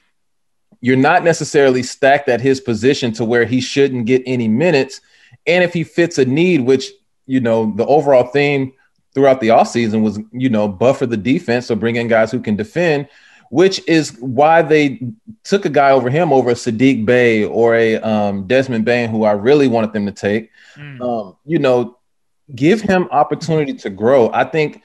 You're 0.80 0.96
not 0.96 1.24
necessarily 1.24 1.82
stacked 1.82 2.28
at 2.28 2.40
his 2.40 2.60
position 2.60 3.12
to 3.12 3.24
where 3.24 3.44
he 3.44 3.60
shouldn't 3.60 4.06
get 4.06 4.22
any 4.26 4.48
minutes. 4.48 5.00
And 5.46 5.62
if 5.62 5.72
he 5.72 5.84
fits 5.84 6.18
a 6.18 6.24
need, 6.24 6.60
which, 6.60 6.90
you 7.26 7.40
know, 7.40 7.72
the 7.76 7.86
overall 7.86 8.24
theme 8.24 8.72
throughout 9.14 9.40
the 9.40 9.48
offseason 9.48 10.02
was, 10.02 10.18
you 10.32 10.50
know, 10.50 10.68
buffer 10.68 11.06
the 11.06 11.16
defense, 11.16 11.66
so 11.66 11.74
bring 11.74 11.96
in 11.96 12.08
guys 12.08 12.30
who 12.30 12.40
can 12.40 12.56
defend, 12.56 13.08
which 13.50 13.80
is 13.88 14.16
why 14.20 14.60
they 14.60 15.00
took 15.44 15.64
a 15.64 15.70
guy 15.70 15.90
over 15.90 16.10
him 16.10 16.32
over 16.32 16.50
a 16.50 16.54
Saddiq 16.54 17.06
Bey 17.06 17.44
or 17.44 17.74
a 17.76 17.96
um, 17.96 18.46
Desmond 18.46 18.84
Bane, 18.84 19.08
who 19.08 19.24
I 19.24 19.32
really 19.32 19.68
wanted 19.68 19.92
them 19.92 20.06
to 20.06 20.12
take. 20.12 20.50
Mm. 20.76 21.00
Um, 21.00 21.36
you 21.46 21.58
know, 21.58 21.96
give 22.55 22.80
him 22.80 23.09
opportunity 23.11 23.74
to 23.74 23.90
grow. 23.90 24.30
I 24.32 24.44
think 24.44 24.82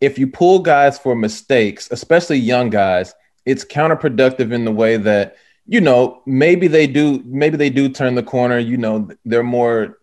if 0.00 0.18
you 0.18 0.26
pull 0.26 0.60
guys 0.60 0.98
for 0.98 1.14
mistakes, 1.14 1.88
especially 1.90 2.38
young 2.38 2.70
guys, 2.70 3.14
it's 3.44 3.64
counterproductive 3.64 4.52
in 4.52 4.64
the 4.64 4.72
way 4.72 4.96
that 4.96 5.36
you 5.66 5.80
know 5.80 6.22
maybe 6.26 6.66
they 6.66 6.86
do 6.86 7.22
maybe 7.24 7.56
they 7.56 7.70
do 7.70 7.88
turn 7.88 8.14
the 8.14 8.22
corner. 8.22 8.58
You 8.58 8.76
know 8.76 9.08
they're 9.24 9.42
more 9.42 9.98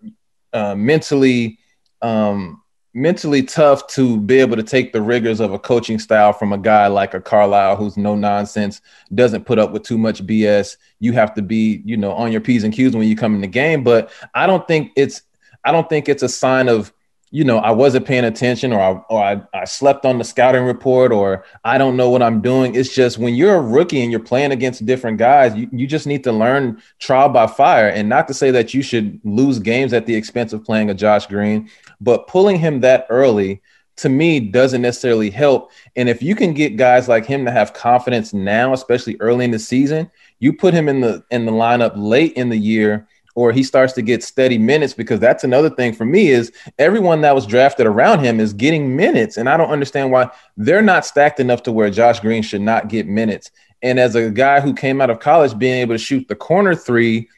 uh, 0.53 0.76
mentally 0.76 1.60
um, 2.01 2.62
mentally 2.93 3.43
tough 3.43 3.88
to 3.88 4.20
be 4.20 4.39
able 4.39 4.55
to 4.55 4.64
take 4.64 4.93
the 4.93 5.01
rigors 5.01 5.39
of 5.39 5.53
a 5.53 5.60
coaching 5.60 5.99
style 5.99 6.34
from 6.34 6.53
a 6.53 6.57
guy 6.57 6.88
like 6.88 7.14
a 7.14 7.22
Carlisle 7.22 7.76
who's 7.76 7.97
no 7.97 8.16
nonsense, 8.16 8.82
doesn't 9.14 9.45
put 9.45 9.60
up 9.60 9.72
with 9.72 9.84
too 9.84 9.97
much 9.97 10.26
BS. 10.26 10.78
You 10.99 11.14
have 11.14 11.34
to 11.36 11.41
be, 11.41 11.82
you 11.86 11.97
know, 11.97 12.14
on 12.14 12.32
your 12.32 12.41
P's 12.41 12.64
and 12.64 12.74
Q's 12.74 12.95
when 12.95 13.07
you 13.07 13.16
come 13.16 13.36
in 13.36 13.41
the 13.41 13.47
game. 13.47 13.84
But 13.84 14.12
I 14.34 14.47
don't 14.47 14.68
think 14.68 14.91
it's 14.95 15.22
I 15.64 15.72
don't 15.72 15.89
think 15.89 16.10
it's 16.10 16.24
a 16.24 16.30
sign 16.30 16.70
of 16.70 16.93
you 17.32 17.43
know, 17.43 17.59
I 17.59 17.71
wasn't 17.71 18.07
paying 18.07 18.25
attention 18.25 18.73
or 18.73 18.80
I, 18.80 18.91
or 19.09 19.23
I, 19.23 19.41
I 19.53 19.65
slept 19.65 20.03
on 20.05 20.17
the 20.17 20.23
scouting 20.23 20.63
report 20.63 21.11
or 21.11 21.45
I 21.63 21.77
don't 21.77 21.95
know 21.95 22.09
what 22.09 22.23
I'm 22.23 22.41
doing. 22.41 22.73
It's 22.73 22.93
just 22.93 23.19
when 23.19 23.36
you're 23.36 23.55
a 23.55 23.61
rookie 23.61 24.01
and 24.01 24.09
you're 24.09 24.19
playing 24.19 24.51
against 24.51 24.86
different 24.86 25.17
guys, 25.17 25.55
you, 25.55 25.69
you 25.71 25.86
just 25.86 26.07
need 26.07 26.23
to 26.23 26.32
learn 26.32 26.82
trial 26.97 27.30
by 27.30 27.45
fire. 27.45 27.89
And 27.89 28.09
not 28.09 28.27
to 28.30 28.34
say 28.34 28.49
that 28.51 28.73
you 28.73 28.82
should 28.82 29.19
lose 29.23 29.59
games 29.59 29.93
at 29.93 30.07
the 30.07 30.15
expense 30.15 30.53
of 30.53 30.63
playing 30.63 30.89
a 30.89 30.95
Josh 30.95 31.27
Green, 31.27 31.69
but 32.01 32.27
pulling 32.27 32.57
him 32.57 32.80
that 32.82 33.05
early 33.09 33.61
to 33.97 34.09
me 34.09 34.39
doesn't 34.39 34.82
necessarily 34.82 35.30
help. 35.30 35.71
And 35.95 36.09
if 36.09 36.23
you 36.23 36.34
can 36.34 36.53
get 36.53 36.77
guys 36.77 37.07
like 37.07 37.25
him 37.25 37.45
to 37.45 37.51
have 37.51 37.73
confidence 37.73 38.34
now, 38.34 38.73
especially 38.73 39.17
early 39.19 39.45
in 39.45 39.51
the 39.51 39.59
season, 39.59 40.09
you 40.39 40.53
put 40.53 40.73
him 40.73 40.88
in 40.88 41.01
the 41.01 41.23
in 41.32 41.45
the 41.45 41.51
lineup 41.51 41.91
late 41.95 42.34
in 42.34 42.49
the 42.49 42.57
year 42.57 43.07
or 43.40 43.54
he 43.54 43.64
starts 43.64 43.94
to 43.94 44.02
get 44.02 44.22
steady 44.22 44.58
minutes 44.58 44.94
because 44.94 45.18
that's 45.18 45.46
another 45.46 45.70
thing 45.70 45.94
for 45.94 46.04
me 46.04 46.28
is 46.28 46.52
everyone 46.78 47.22
that 47.22 47.34
was 47.34 47.46
drafted 47.46 47.88
around 47.88 48.20
him 48.20 48.38
is 48.38 48.52
getting 48.52 48.98
minutes 48.98 49.38
and 49.38 49.48
I 49.48 49.56
don't 49.56 49.70
understand 49.70 50.12
why 50.12 50.30
they're 50.58 50.82
not 50.82 51.06
stacked 51.06 51.40
enough 51.40 51.64
to 51.64 51.72
where 51.72 51.90
Josh 51.90 52.20
Green 52.20 52.44
should 52.44 52.60
not 52.60 52.90
get 52.90 53.08
minutes. 53.08 53.50
And 53.82 53.98
as 53.98 54.14
a 54.16 54.30
guy 54.30 54.60
who 54.60 54.74
came 54.74 55.00
out 55.00 55.10
of 55.10 55.22
college 55.22 55.58
being 55.58 55.76
able 55.76 55.94
to 55.94 56.00
shoot 56.00 56.28
the 56.28 56.36
corner 56.36 56.76
3 56.76 57.30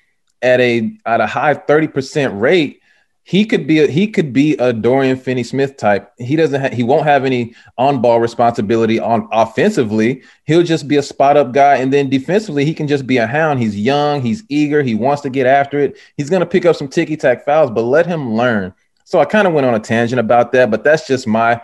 at 0.41 0.59
a 0.59 0.91
at 1.05 1.21
a 1.21 1.27
high 1.27 1.53
30% 1.53 2.41
rate 2.41 2.80
he 3.23 3.45
could 3.45 3.67
be 3.67 3.79
a, 3.79 3.87
he 3.87 4.07
could 4.07 4.33
be 4.33 4.55
a 4.57 4.73
Dorian 4.73 5.15
Finney-Smith 5.15 5.77
type. 5.77 6.11
He 6.17 6.35
doesn't 6.35 6.59
ha- 6.59 6.75
he 6.75 6.83
won't 6.83 7.05
have 7.05 7.23
any 7.23 7.53
on-ball 7.77 8.19
responsibility 8.19 8.99
on 8.99 9.27
offensively. 9.31 10.23
He'll 10.45 10.63
just 10.63 10.87
be 10.87 10.97
a 10.97 11.03
spot 11.03 11.37
up 11.37 11.51
guy 11.51 11.75
and 11.75 11.93
then 11.93 12.09
defensively 12.09 12.65
he 12.65 12.73
can 12.73 12.87
just 12.87 13.05
be 13.05 13.17
a 13.17 13.27
hound. 13.27 13.59
He's 13.59 13.77
young, 13.79 14.21
he's 14.21 14.43
eager, 14.49 14.81
he 14.81 14.95
wants 14.95 15.21
to 15.21 15.29
get 15.29 15.45
after 15.45 15.79
it. 15.79 15.97
He's 16.17 16.29
to 16.29 16.45
pick 16.45 16.65
up 16.65 16.75
some 16.75 16.87
ticky-tack 16.87 17.45
fouls, 17.45 17.69
but 17.69 17.83
let 17.83 18.07
him 18.07 18.33
learn. 18.33 18.73
So 19.03 19.19
I 19.19 19.25
kind 19.25 19.47
of 19.47 19.53
went 19.53 19.67
on 19.67 19.75
a 19.75 19.79
tangent 19.79 20.19
about 20.19 20.51
that, 20.53 20.71
but 20.71 20.83
that's 20.83 21.05
just 21.05 21.27
my 21.27 21.61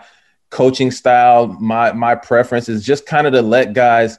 coaching 0.50 0.90
style. 0.90 1.46
My 1.46 1.92
my 1.92 2.14
preference 2.14 2.68
is 2.68 2.84
just 2.84 3.06
kind 3.06 3.26
of 3.26 3.32
to 3.32 3.42
let 3.42 3.72
guys 3.72 4.18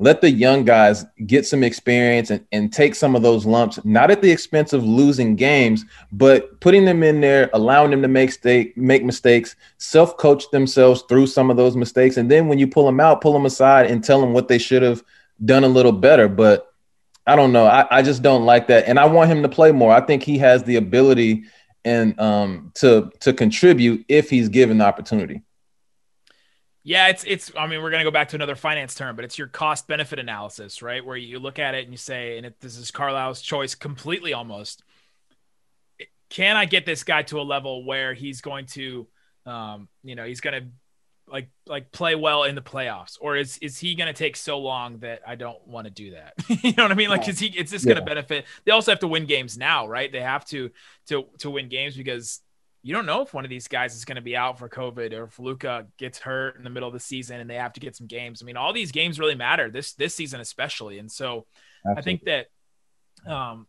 let 0.00 0.20
the 0.20 0.30
young 0.30 0.64
guys 0.64 1.04
get 1.26 1.44
some 1.44 1.64
experience 1.64 2.30
and, 2.30 2.44
and 2.52 2.72
take 2.72 2.94
some 2.94 3.16
of 3.16 3.22
those 3.22 3.44
lumps, 3.44 3.84
not 3.84 4.10
at 4.10 4.22
the 4.22 4.30
expense 4.30 4.72
of 4.72 4.84
losing 4.84 5.34
games, 5.34 5.84
but 6.12 6.60
putting 6.60 6.84
them 6.84 7.02
in 7.02 7.20
there, 7.20 7.50
allowing 7.52 7.90
them 7.90 8.02
to 8.02 8.08
make 8.08 8.30
stake, 8.30 8.76
make 8.76 9.04
mistakes, 9.04 9.56
self-coach 9.78 10.50
themselves 10.50 11.02
through 11.08 11.26
some 11.26 11.50
of 11.50 11.56
those 11.56 11.76
mistakes. 11.76 12.16
And 12.16 12.30
then 12.30 12.46
when 12.46 12.58
you 12.58 12.68
pull 12.68 12.86
them 12.86 13.00
out, 13.00 13.20
pull 13.20 13.32
them 13.32 13.46
aside 13.46 13.90
and 13.90 14.04
tell 14.04 14.20
them 14.20 14.32
what 14.32 14.46
they 14.46 14.58
should 14.58 14.82
have 14.82 15.02
done 15.44 15.64
a 15.64 15.68
little 15.68 15.92
better. 15.92 16.28
But 16.28 16.72
I 17.26 17.34
don't 17.34 17.52
know. 17.52 17.66
I, 17.66 17.98
I 17.98 18.02
just 18.02 18.22
don't 18.22 18.46
like 18.46 18.68
that. 18.68 18.86
And 18.86 18.98
I 18.98 19.06
want 19.06 19.30
him 19.30 19.42
to 19.42 19.48
play 19.48 19.72
more. 19.72 19.92
I 19.92 20.00
think 20.00 20.22
he 20.22 20.38
has 20.38 20.62
the 20.62 20.76
ability 20.76 21.44
and 21.84 22.18
um, 22.20 22.72
to 22.76 23.10
to 23.20 23.32
contribute 23.32 24.04
if 24.08 24.30
he's 24.30 24.48
given 24.48 24.78
the 24.78 24.84
opportunity. 24.84 25.42
Yeah, 26.88 27.08
it's 27.08 27.22
it's. 27.26 27.52
I 27.54 27.66
mean, 27.66 27.82
we're 27.82 27.90
gonna 27.90 28.02
go 28.02 28.10
back 28.10 28.30
to 28.30 28.36
another 28.36 28.56
finance 28.56 28.94
term, 28.94 29.14
but 29.14 29.22
it's 29.22 29.36
your 29.36 29.46
cost 29.46 29.86
benefit 29.86 30.18
analysis, 30.18 30.80
right? 30.80 31.04
Where 31.04 31.18
you 31.18 31.38
look 31.38 31.58
at 31.58 31.74
it 31.74 31.84
and 31.84 31.92
you 31.92 31.98
say, 31.98 32.38
and 32.38 32.46
it, 32.46 32.58
this 32.60 32.78
is 32.78 32.90
Carlisle's 32.90 33.42
choice 33.42 33.74
completely, 33.74 34.32
almost. 34.32 34.82
Can 36.30 36.56
I 36.56 36.64
get 36.64 36.86
this 36.86 37.04
guy 37.04 37.24
to 37.24 37.40
a 37.40 37.42
level 37.42 37.84
where 37.84 38.14
he's 38.14 38.40
going 38.40 38.64
to, 38.68 39.06
um, 39.44 39.88
you 40.02 40.14
know, 40.14 40.24
he's 40.24 40.40
gonna 40.40 40.62
like 41.26 41.50
like 41.66 41.92
play 41.92 42.14
well 42.14 42.44
in 42.44 42.54
the 42.54 42.62
playoffs, 42.62 43.18
or 43.20 43.36
is 43.36 43.58
is 43.58 43.76
he 43.76 43.94
gonna 43.94 44.14
take 44.14 44.34
so 44.34 44.58
long 44.58 45.00
that 45.00 45.20
I 45.26 45.34
don't 45.34 45.68
want 45.68 45.86
to 45.88 45.90
do 45.90 46.12
that? 46.12 46.32
you 46.64 46.72
know 46.72 46.84
what 46.84 46.92
I 46.92 46.94
mean? 46.94 47.10
Like, 47.10 47.28
is 47.28 47.38
he? 47.38 47.48
It's 47.48 47.70
just 47.70 47.84
yeah. 47.84 47.96
gonna 47.96 48.06
benefit. 48.06 48.46
They 48.64 48.72
also 48.72 48.92
have 48.92 49.00
to 49.00 49.08
win 49.08 49.26
games 49.26 49.58
now, 49.58 49.86
right? 49.86 50.10
They 50.10 50.22
have 50.22 50.46
to 50.46 50.70
to 51.08 51.26
to 51.40 51.50
win 51.50 51.68
games 51.68 51.98
because 51.98 52.40
you 52.82 52.94
don't 52.94 53.06
know 53.06 53.22
if 53.22 53.34
one 53.34 53.44
of 53.44 53.50
these 53.50 53.68
guys 53.68 53.94
is 53.94 54.04
going 54.04 54.16
to 54.16 54.22
be 54.22 54.36
out 54.36 54.58
for 54.58 54.68
COVID 54.68 55.12
or 55.12 55.24
if 55.24 55.38
Luka 55.38 55.86
gets 55.98 56.18
hurt 56.18 56.56
in 56.56 56.64
the 56.64 56.70
middle 56.70 56.88
of 56.88 56.92
the 56.92 57.00
season 57.00 57.40
and 57.40 57.50
they 57.50 57.56
have 57.56 57.72
to 57.72 57.80
get 57.80 57.96
some 57.96 58.06
games. 58.06 58.42
I 58.42 58.46
mean, 58.46 58.56
all 58.56 58.72
these 58.72 58.92
games 58.92 59.18
really 59.18 59.34
matter 59.34 59.70
this 59.70 59.94
this 59.94 60.14
season 60.14 60.40
especially, 60.40 60.98
and 60.98 61.10
so 61.10 61.46
Absolutely. 61.84 62.00
I 62.00 62.04
think 62.04 62.24
that 62.24 62.46
um, 63.30 63.66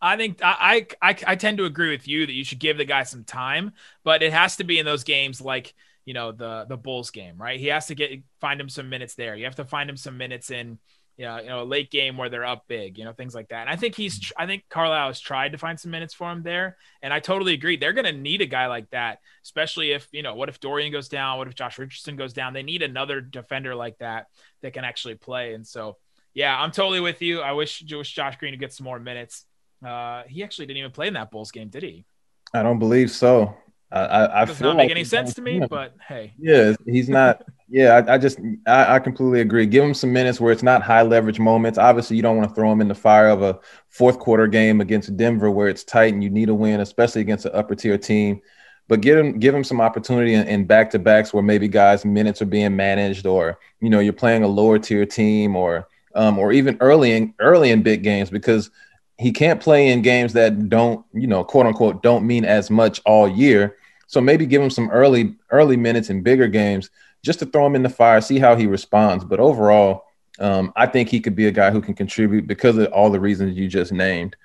I 0.00 0.16
think 0.16 0.40
I, 0.42 0.86
I 1.02 1.16
I 1.26 1.36
tend 1.36 1.58
to 1.58 1.64
agree 1.64 1.90
with 1.90 2.08
you 2.08 2.26
that 2.26 2.32
you 2.32 2.44
should 2.44 2.58
give 2.58 2.78
the 2.78 2.84
guy 2.84 3.02
some 3.02 3.24
time, 3.24 3.72
but 4.04 4.22
it 4.22 4.32
has 4.32 4.56
to 4.56 4.64
be 4.64 4.78
in 4.78 4.86
those 4.86 5.04
games 5.04 5.40
like 5.40 5.74
you 6.04 6.14
know 6.14 6.32
the 6.32 6.64
the 6.68 6.76
Bulls 6.76 7.10
game, 7.10 7.36
right? 7.36 7.60
He 7.60 7.66
has 7.66 7.86
to 7.86 7.94
get 7.94 8.22
find 8.40 8.60
him 8.60 8.68
some 8.68 8.88
minutes 8.88 9.14
there. 9.14 9.36
You 9.36 9.44
have 9.44 9.56
to 9.56 9.64
find 9.64 9.88
him 9.88 9.96
some 9.96 10.16
minutes 10.16 10.50
in 10.50 10.78
yeah, 11.16 11.40
you 11.40 11.48
know, 11.48 11.62
a 11.62 11.64
late 11.64 11.90
game 11.90 12.18
where 12.18 12.28
they're 12.28 12.44
up 12.44 12.64
big, 12.68 12.98
you 12.98 13.04
know, 13.04 13.12
things 13.12 13.34
like 13.34 13.48
that. 13.48 13.62
And 13.62 13.70
I 13.70 13.76
think 13.76 13.94
he's, 13.94 14.32
I 14.36 14.44
think 14.44 14.64
Carlisle 14.68 15.08
has 15.08 15.20
tried 15.20 15.52
to 15.52 15.58
find 15.58 15.80
some 15.80 15.90
minutes 15.90 16.12
for 16.12 16.30
him 16.30 16.42
there. 16.42 16.76
And 17.00 17.12
I 17.12 17.20
totally 17.20 17.54
agree. 17.54 17.76
They're 17.76 17.94
going 17.94 18.04
to 18.04 18.12
need 18.12 18.42
a 18.42 18.46
guy 18.46 18.66
like 18.66 18.90
that, 18.90 19.20
especially 19.42 19.92
if, 19.92 20.06
you 20.12 20.22
know, 20.22 20.34
what 20.34 20.50
if 20.50 20.60
Dorian 20.60 20.92
goes 20.92 21.08
down? 21.08 21.38
What 21.38 21.48
if 21.48 21.54
Josh 21.54 21.78
Richardson 21.78 22.16
goes 22.16 22.34
down? 22.34 22.52
They 22.52 22.62
need 22.62 22.82
another 22.82 23.22
defender 23.22 23.74
like 23.74 23.96
that 23.98 24.26
that 24.60 24.74
can 24.74 24.84
actually 24.84 25.14
play. 25.14 25.54
And 25.54 25.66
so, 25.66 25.96
yeah, 26.34 26.54
I'm 26.54 26.70
totally 26.70 27.00
with 27.00 27.22
you. 27.22 27.40
I 27.40 27.52
wish, 27.52 27.82
wish 27.90 28.12
Josh 28.12 28.36
Green 28.36 28.52
to 28.52 28.58
get 28.58 28.74
some 28.74 28.84
more 28.84 28.98
minutes. 28.98 29.46
Uh, 29.82 30.24
he 30.28 30.44
actually 30.44 30.66
didn't 30.66 30.78
even 30.78 30.90
play 30.90 31.08
in 31.08 31.14
that 31.14 31.30
Bulls 31.30 31.50
game, 31.50 31.68
did 31.68 31.82
he? 31.82 32.04
I 32.52 32.62
don't 32.62 32.78
believe 32.78 33.10
so. 33.10 33.56
I, 33.90 34.00
I, 34.00 34.42
I 34.42 34.44
does 34.44 34.60
not 34.60 34.76
make 34.76 34.90
any 34.90 35.04
sense 35.04 35.32
to 35.34 35.42
me, 35.42 35.60
but 35.70 35.94
hey, 36.06 36.34
yeah, 36.38 36.74
he's 36.84 37.08
not. 37.08 37.42
Yeah, 37.68 38.02
I, 38.06 38.14
I 38.14 38.18
just 38.18 38.38
I, 38.66 38.94
I, 38.94 38.98
completely 39.00 39.40
agree. 39.40 39.66
Give 39.66 39.82
him 39.82 39.94
some 39.94 40.12
minutes 40.12 40.40
where 40.40 40.52
it's 40.52 40.62
not 40.62 40.82
high 40.82 41.02
leverage 41.02 41.40
moments. 41.40 41.78
Obviously, 41.78 42.16
you 42.16 42.22
don't 42.22 42.36
want 42.36 42.48
to 42.48 42.54
throw 42.54 42.70
him 42.70 42.80
in 42.80 42.88
the 42.88 42.94
fire 42.94 43.28
of 43.28 43.42
a 43.42 43.58
fourth 43.88 44.18
quarter 44.20 44.46
game 44.46 44.80
against 44.80 45.16
Denver 45.16 45.50
where 45.50 45.68
it's 45.68 45.82
tight 45.82 46.14
and 46.14 46.22
you 46.22 46.30
need 46.30 46.48
a 46.48 46.54
win, 46.54 46.80
especially 46.80 47.22
against 47.22 47.44
an 47.44 47.52
upper 47.54 47.74
tier 47.74 47.98
team. 47.98 48.40
But 48.88 49.00
give 49.00 49.18
him 49.18 49.40
give 49.40 49.52
him 49.52 49.64
some 49.64 49.80
opportunity 49.80 50.34
in 50.34 50.64
back 50.66 50.90
to 50.90 51.00
backs 51.00 51.34
where 51.34 51.42
maybe 51.42 51.66
guys 51.66 52.04
minutes 52.04 52.40
are 52.40 52.46
being 52.46 52.76
managed, 52.76 53.26
or 53.26 53.58
you 53.80 53.90
know 53.90 53.98
you're 53.98 54.12
playing 54.12 54.44
a 54.44 54.48
lower 54.48 54.78
tier 54.78 55.04
team, 55.04 55.56
or 55.56 55.88
um, 56.14 56.38
or 56.38 56.52
even 56.52 56.76
early 56.80 57.12
in 57.12 57.34
early 57.40 57.72
in 57.72 57.82
big 57.82 58.04
games 58.04 58.30
because 58.30 58.70
he 59.18 59.32
can't 59.32 59.60
play 59.60 59.88
in 59.88 60.02
games 60.02 60.34
that 60.34 60.68
don't, 60.68 61.04
you 61.12 61.26
know, 61.26 61.42
quote 61.42 61.66
unquote, 61.66 62.02
don't 62.02 62.26
mean 62.26 62.44
as 62.44 62.70
much 62.70 63.00
all 63.06 63.26
year. 63.26 63.76
So 64.08 64.20
maybe 64.20 64.46
give 64.46 64.62
him 64.62 64.70
some 64.70 64.90
early 64.90 65.34
early 65.50 65.76
minutes 65.76 66.10
in 66.10 66.22
bigger 66.22 66.46
games 66.46 66.90
just 67.26 67.40
to 67.40 67.46
throw 67.46 67.66
him 67.66 67.74
in 67.74 67.82
the 67.82 67.88
fire, 67.90 68.20
see 68.20 68.38
how 68.38 68.56
he 68.56 68.66
responds. 68.66 69.24
But 69.24 69.40
overall, 69.40 70.04
um, 70.38 70.72
I 70.76 70.86
think 70.86 71.08
he 71.08 71.20
could 71.20 71.34
be 71.34 71.48
a 71.48 71.52
guy 71.52 71.70
who 71.70 71.82
can 71.82 71.94
contribute 71.94 72.46
because 72.46 72.78
of 72.78 72.92
all 72.92 73.10
the 73.10 73.20
reasons 73.20 73.58
you 73.58 73.68
just 73.68 73.92
named. 73.92 74.36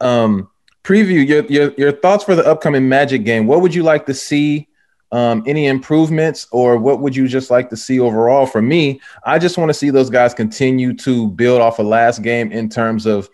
Um, 0.00 0.50
preview 0.82 1.26
your, 1.26 1.44
your 1.44 1.74
your 1.76 1.92
thoughts 1.92 2.24
for 2.24 2.34
the 2.34 2.46
upcoming 2.46 2.88
Magic 2.88 3.24
game. 3.24 3.46
What 3.46 3.60
would 3.60 3.74
you 3.74 3.82
like 3.82 4.06
to 4.06 4.14
see? 4.14 4.66
Um, 5.12 5.42
any 5.44 5.66
improvements, 5.66 6.46
or 6.52 6.76
what 6.76 7.00
would 7.00 7.16
you 7.16 7.26
just 7.26 7.50
like 7.50 7.68
to 7.70 7.76
see 7.76 7.98
overall? 7.98 8.46
For 8.46 8.62
me, 8.62 9.00
I 9.24 9.40
just 9.40 9.58
want 9.58 9.68
to 9.68 9.74
see 9.74 9.90
those 9.90 10.08
guys 10.08 10.34
continue 10.34 10.94
to 10.98 11.26
build 11.30 11.60
off 11.60 11.80
a 11.80 11.82
of 11.82 11.88
last 11.88 12.22
game 12.22 12.52
in 12.52 12.68
terms 12.68 13.06
of 13.06 13.28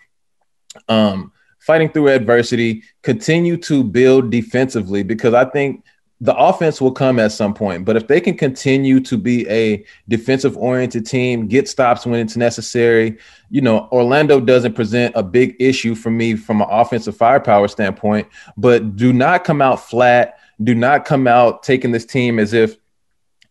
um, 0.89 1.33
fighting 1.67 1.91
through 1.91 2.09
adversity, 2.09 2.83
continue 3.03 3.57
to 3.59 3.85
build 3.85 4.31
defensively 4.31 5.03
because 5.03 5.35
I 5.35 5.45
think 5.45 5.85
the 6.21 6.35
offense 6.35 6.81
will 6.81 6.93
come 6.93 7.19
at 7.19 7.33
some 7.33 7.53
point. 7.53 7.85
But 7.85 7.97
if 7.97 8.09
they 8.09 8.21
can 8.21 8.37
continue 8.37 9.01
to 9.01 9.19
be 9.19 9.49
a 9.49 9.85
defensive 10.09 10.57
oriented 10.57 11.05
team, 11.05 11.47
get 11.47 11.69
stops 11.69 12.07
when 12.07 12.21
it's 12.21 12.37
necessary, 12.37 13.19
you 13.51 13.61
know, 13.61 13.89
Orlando 13.93 14.41
doesn't 14.41 14.75
present 14.75 15.15
a 15.15 15.23
big 15.23 15.57
issue 15.61 15.95
for 15.95 16.11
me 16.11 16.35
from 16.35 16.63
an 16.63 16.69
offensive 16.71 17.17
firepower 17.17 17.69
standpoint, 17.69 18.29
but 18.57 18.97
do 18.97 19.13
not 19.13 19.45
come 19.45 19.61
out 19.61 19.81
flat. 19.81 20.39
Do 20.63 20.75
not 20.75 21.05
come 21.05 21.27
out 21.27 21.63
taking 21.63 21.93
this 21.93 22.07
team 22.07 22.39
as 22.39 22.55
if 22.55 22.79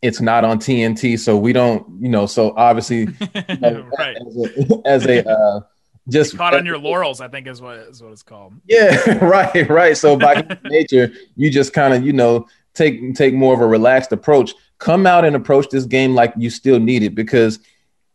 it's 0.02 0.20
not 0.20 0.44
on 0.44 0.58
TNT. 0.60 1.20
So 1.20 1.38
we 1.38 1.54
don't, 1.54 2.02
you 2.02 2.10
know, 2.10 2.26
so 2.26 2.54
obviously 2.58 3.06
right. 3.36 4.18
as 4.28 4.38
a, 4.38 4.82
as 4.86 5.06
a 5.06 5.30
uh, 5.30 5.62
just 6.10 6.38
caught 6.38 6.54
on 6.54 6.66
your 6.66 6.78
laurels, 6.78 7.22
I 7.22 7.28
think 7.28 7.48
is 7.48 7.62
what 7.62 7.78
is 7.78 8.02
what 8.02 8.12
it's 8.12 8.24
called. 8.24 8.54
Yeah, 8.68 9.18
right, 9.26 9.68
right. 9.70 9.98
So 9.98 10.18
by 10.18 10.46
nature, 10.66 11.12
you 11.36 11.50
just 11.50 11.74
kind 11.74 11.94
of, 11.94 12.06
you 12.06 12.14
know, 12.14 12.48
take 12.74 13.16
take 13.16 13.34
more 13.34 13.54
of 13.54 13.62
a 13.62 13.68
relaxed 13.68 14.12
approach. 14.12 14.54
Come 14.78 15.08
out 15.08 15.26
and 15.26 15.36
approach 15.36 15.70
this 15.70 15.86
game 15.86 16.14
like 16.16 16.34
you 16.38 16.50
still 16.50 16.80
need 16.80 17.04
it 17.04 17.16
because 17.16 17.60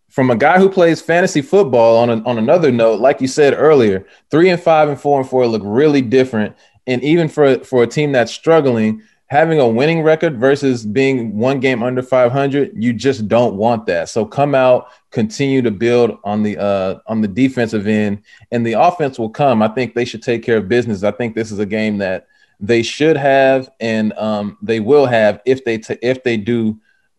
from 0.08 0.30
a 0.30 0.36
guy 0.36 0.58
who 0.58 0.68
plays 0.68 1.00
fantasy 1.00 1.40
football 1.40 1.96
on 1.96 2.10
a, 2.10 2.22
on 2.24 2.36
another 2.36 2.70
note, 2.72 3.00
like 3.00 3.20
you 3.20 3.28
said 3.28 3.54
earlier, 3.54 4.06
three 4.30 4.50
and 4.50 4.60
five 4.60 4.88
and 4.88 5.00
four 5.00 5.20
and 5.20 5.28
four 5.28 5.46
look 5.46 5.62
really 5.64 6.02
different. 6.02 6.54
And 6.86 7.02
even 7.02 7.28
for 7.28 7.60
for 7.64 7.82
a 7.82 7.86
team 7.86 8.12
that's 8.12 8.32
struggling, 8.32 9.02
having 9.30 9.60
a 9.60 9.68
winning 9.68 10.02
record 10.02 10.38
versus 10.38 10.84
being 10.84 11.36
one 11.36 11.60
game 11.60 11.82
under 11.84 12.02
500 12.02 12.72
you 12.74 12.92
just 12.92 13.28
don't 13.28 13.54
want 13.56 13.86
that 13.86 14.08
so 14.08 14.26
come 14.26 14.54
out 14.54 14.90
continue 15.12 15.62
to 15.62 15.70
build 15.70 16.18
on 16.24 16.42
the 16.42 16.58
uh 16.58 16.98
on 17.06 17.20
the 17.20 17.28
defensive 17.28 17.86
end 17.86 18.22
and 18.50 18.66
the 18.66 18.72
offense 18.72 19.18
will 19.18 19.30
come 19.30 19.62
i 19.62 19.68
think 19.68 19.94
they 19.94 20.04
should 20.04 20.22
take 20.22 20.42
care 20.42 20.56
of 20.56 20.68
business 20.68 21.04
i 21.04 21.10
think 21.12 21.34
this 21.34 21.52
is 21.52 21.60
a 21.60 21.66
game 21.66 21.96
that 21.98 22.26
they 22.58 22.82
should 22.82 23.16
have 23.16 23.70
and 23.80 24.12
um 24.14 24.58
they 24.60 24.80
will 24.80 25.06
have 25.06 25.40
if 25.46 25.64
they 25.64 25.78
t- 25.78 25.98
if 26.02 26.22
they 26.24 26.36
do 26.36 26.78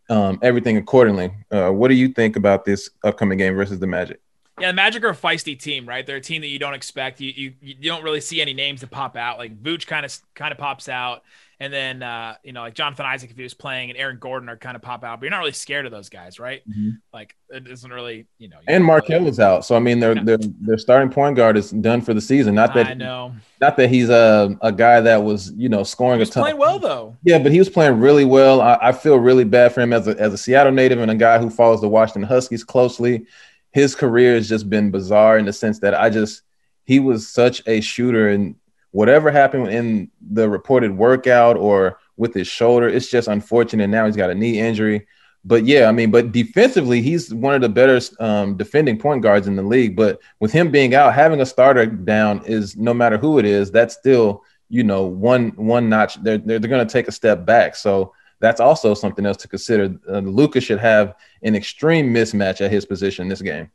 um 0.09 0.38
everything 0.41 0.78
accordingly 0.78 1.32
uh 1.51 1.70
what 1.70 1.88
do 1.88 1.95
you 1.95 2.09
think 2.09 2.36
about 2.36 2.66
this 2.66 2.89
upcoming 3.03 3.38
game 3.38 3.55
versus 3.55 3.80
the 3.80 3.88
magic 3.88 4.20
yeah, 4.59 4.68
the 4.68 4.74
Magic 4.74 5.03
are 5.03 5.09
a 5.09 5.16
feisty 5.16 5.57
team, 5.57 5.88
right? 5.88 6.05
They're 6.05 6.18
a 6.18 6.22
team 6.22 6.41
that 6.41 6.49
you 6.49 6.59
don't 6.59 6.76
expect. 6.76 7.20
You 7.20 7.32
you, 7.36 7.53
you 7.62 7.89
don't 7.89 8.03
really 8.03 8.22
see 8.22 8.41
any 8.41 8.53
names 8.53 8.82
that 8.82 8.91
pop 8.91 9.16
out. 9.16 9.39
Like 9.39 9.59
Vooch 9.64 9.88
kind 9.88 10.05
of 10.05 10.16
kind 10.36 10.51
of 10.51 10.59
pops 10.59 10.88
out. 10.88 11.24
And 11.62 11.72
then, 11.72 12.01
uh, 12.01 12.38
you 12.43 12.53
know, 12.53 12.62
like 12.62 12.74
Jonathan 12.74 13.05
Isaac, 13.05 13.30
if 13.30 13.38
he 13.38 13.43
was 13.43 13.53
playing, 13.53 13.91
and 13.91 13.99
Aaron 13.99 14.18
Gordon 14.20 14.49
are 14.49 14.57
kind 14.57 14.76
of 14.76 14.82
pop 14.82 15.03
out, 15.03 15.20
but 15.20 15.26
you're 15.26 15.30
not 15.30 15.38
really 15.38 15.51
scared 15.51 15.86
of 15.86 15.91
those 15.91 16.09
guys, 16.09 16.39
right? 16.39 16.68
Mm-hmm. 16.68 16.89
Like 17.14 17.36
it 17.49 17.68
isn't 17.68 17.91
really, 17.91 18.26
you 18.39 18.49
know. 18.49 18.57
And 18.68 18.84
Markelle 18.84 19.20
really... 19.20 19.30
is 19.30 19.39
out, 19.39 19.64
so 19.64 19.76
I 19.76 19.80
mean, 19.80 19.99
their 19.99 20.16
their 20.16 20.39
their 20.39 20.80
starting 20.80 21.12
point 21.12 21.36
guard 21.36 21.57
is 21.57 21.70
done 21.70 22.01
for 22.01 22.16
the 22.16 22.20
season. 22.20 22.55
Not 22.55 22.74
that 22.74 22.88
I 22.88 22.93
know, 22.95 23.36
not 23.59 23.78
that 23.78 23.91
he's 23.91 24.09
a 24.09 24.57
a 24.64 24.72
guy 24.72 25.01
that 25.01 25.18
was 25.18 25.51
you 25.51 25.70
know 25.70 25.84
scoring 25.84 26.18
he 26.18 26.22
was 26.22 26.30
a 26.30 26.34
ton. 26.34 26.43
Playing 26.45 26.57
well 26.57 26.80
though. 26.80 27.16
Yeah, 27.24 27.38
but 27.38 27.51
he 27.51 27.59
was 27.59 27.70
playing 27.70 27.99
really 27.99 28.26
well. 28.26 28.59
I, 28.59 28.80
I 28.82 28.91
feel 28.91 29.18
really 29.18 29.43
bad 29.43 29.72
for 29.72 29.82
him 29.82 29.93
as 29.93 30.07
a 30.07 30.20
as 30.20 30.34
a 30.34 30.39
Seattle 30.39 30.72
native 30.72 30.97
and 30.97 31.12
a 31.12 31.16
guy 31.16 31.38
who 31.38 31.51
follows 31.51 31.80
the 31.80 31.89
Washington 31.89 32.24
Huskies 32.24 32.64
closely. 32.64 33.28
His 33.72 33.93
career 33.93 34.34
has 34.34 34.49
just 34.49 34.68
been 34.68 34.89
bizarre 34.89 35.38
in 35.38 35.45
the 35.45 35.53
sense 35.53 35.78
that 35.82 35.93
I 35.93 36.09
just 36.09 36.41
he 36.86 36.99
was 36.99 37.30
such 37.30 37.62
a 37.68 37.82
shooter 37.82 38.30
and 38.30 38.55
whatever 38.92 39.32
happened 39.32 39.68
in 39.70 40.12
the 40.22 40.48
reported 40.50 40.96
workout 40.96 41.58
or 41.58 42.00
with 42.18 42.34
his 42.34 42.48
shoulder. 42.48 42.88
It's 42.88 43.10
just 43.10 43.28
unfortunate. 43.28 43.88
Now 43.88 44.06
he's 44.06 44.16
got 44.16 44.30
a 44.30 44.36
knee 44.36 44.60
injury. 44.60 45.08
But 45.44 45.66
yeah, 45.66 45.88
I 45.88 45.92
mean, 45.92 46.12
but 46.12 46.32
defensively, 46.32 47.02
he's 47.02 47.34
one 47.34 47.56
of 47.56 47.62
the 47.62 47.70
better 47.70 48.00
um, 48.20 48.58
defending 48.58 49.00
point 49.00 49.24
guards 49.24 49.48
in 49.48 49.56
the 49.56 49.64
league. 49.64 49.96
But 49.96 50.20
with 50.39 50.52
him 50.52 50.70
being 50.70 50.94
out, 50.94 51.16
having 51.16 51.42
a 51.42 51.46
starter 51.46 51.88
down 51.88 52.44
is 52.46 52.78
no 52.78 52.94
matter 52.94 53.18
who 53.18 53.39
it 53.39 53.46
is, 53.46 53.72
that's 53.72 53.96
still 53.96 54.44
you 54.72 54.84
know, 54.84 55.04
one 55.04 55.50
one 55.58 55.89
notch. 55.89 56.16
They're 56.24 56.38
they're, 56.38 56.58
they're 56.58 56.70
going 56.70 56.88
to 56.88 56.92
take 56.92 57.10
a 57.10 57.12
step 57.12 57.46
back. 57.46 57.76
So 57.76 58.14
that's 58.39 58.62
also 58.62 58.94
something 58.94 59.26
else 59.26 59.38
to 59.38 59.48
consider. 59.48 59.94
Uh, 60.10 60.20
Luka 60.20 60.62
should 60.62 60.80
have 60.80 61.14
an 61.44 61.56
extreme 61.56 62.12
mismatch 62.14 62.62
at 62.62 62.72
his 62.72 62.86
position 62.86 63.28
this 63.28 63.42
game. 63.42 63.70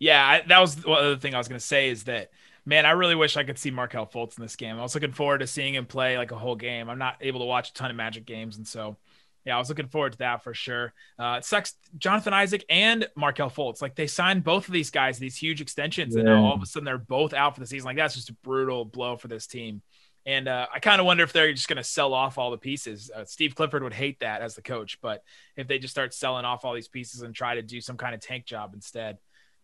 Yeah, 0.00 0.26
I, 0.26 0.42
that 0.48 0.58
was 0.58 0.76
the 0.76 0.90
other 0.90 1.16
thing 1.16 1.34
I 1.34 1.38
was 1.38 1.46
going 1.46 1.60
to 1.60 1.64
say 1.64 1.90
is 1.90 2.04
that 2.04 2.30
man, 2.64 2.86
I 2.86 2.90
really 2.90 3.14
wish 3.14 3.36
I 3.36 3.44
could 3.44 3.58
see 3.58 3.70
Markelle 3.70 4.06
Fultz 4.06 4.38
in 4.38 4.42
this 4.42 4.56
game. 4.56 4.78
I 4.78 4.82
was 4.82 4.94
looking 4.94 5.12
forward 5.12 5.38
to 5.38 5.46
seeing 5.46 5.74
him 5.74 5.86
play 5.86 6.18
like 6.18 6.30
a 6.30 6.38
whole 6.38 6.56
game. 6.56 6.88
I'm 6.88 6.98
not 6.98 7.16
able 7.20 7.40
to 7.40 7.46
watch 7.46 7.70
a 7.70 7.74
ton 7.74 7.90
of 7.90 7.96
Magic 7.96 8.24
games, 8.24 8.56
and 8.56 8.66
so 8.66 8.96
yeah, 9.44 9.56
I 9.56 9.58
was 9.58 9.68
looking 9.68 9.88
forward 9.88 10.12
to 10.12 10.18
that 10.18 10.44
for 10.44 10.54
sure. 10.54 10.92
Uh, 11.18 11.36
it 11.38 11.44
sucks. 11.44 11.74
Jonathan 11.98 12.32
Isaac 12.32 12.64
and 12.68 13.08
Markelle 13.16 13.50
Fultz, 13.50 13.82
like 13.82 13.96
they 13.96 14.06
signed 14.06 14.44
both 14.44 14.68
of 14.68 14.72
these 14.72 14.90
guys 14.90 15.18
these 15.18 15.36
huge 15.36 15.60
extensions, 15.60 16.14
yeah. 16.14 16.20
and 16.20 16.28
now 16.28 16.44
all 16.44 16.54
of 16.54 16.62
a 16.62 16.66
sudden 16.66 16.84
they're 16.84 16.98
both 16.98 17.34
out 17.34 17.54
for 17.54 17.60
the 17.60 17.66
season. 17.66 17.86
Like 17.86 17.96
that's 17.96 18.14
just 18.14 18.30
a 18.30 18.34
brutal 18.44 18.84
blow 18.84 19.16
for 19.16 19.28
this 19.28 19.46
team. 19.46 19.82
And 20.24 20.46
uh, 20.46 20.68
I 20.72 20.78
kind 20.78 21.00
of 21.00 21.06
wonder 21.06 21.24
if 21.24 21.32
they're 21.32 21.52
just 21.52 21.66
going 21.66 21.78
to 21.78 21.84
sell 21.84 22.14
off 22.14 22.38
all 22.38 22.52
the 22.52 22.58
pieces. 22.58 23.10
Uh, 23.12 23.24
Steve 23.24 23.56
Clifford 23.56 23.82
would 23.82 23.92
hate 23.92 24.20
that 24.20 24.40
as 24.40 24.54
the 24.54 24.62
coach, 24.62 25.00
but 25.00 25.24
if 25.56 25.66
they 25.66 25.80
just 25.80 25.92
start 25.92 26.14
selling 26.14 26.44
off 26.44 26.64
all 26.64 26.74
these 26.74 26.86
pieces 26.86 27.22
and 27.22 27.34
try 27.34 27.56
to 27.56 27.62
do 27.62 27.80
some 27.80 27.96
kind 27.96 28.14
of 28.14 28.20
tank 28.20 28.44
job 28.44 28.72
instead. 28.72 29.18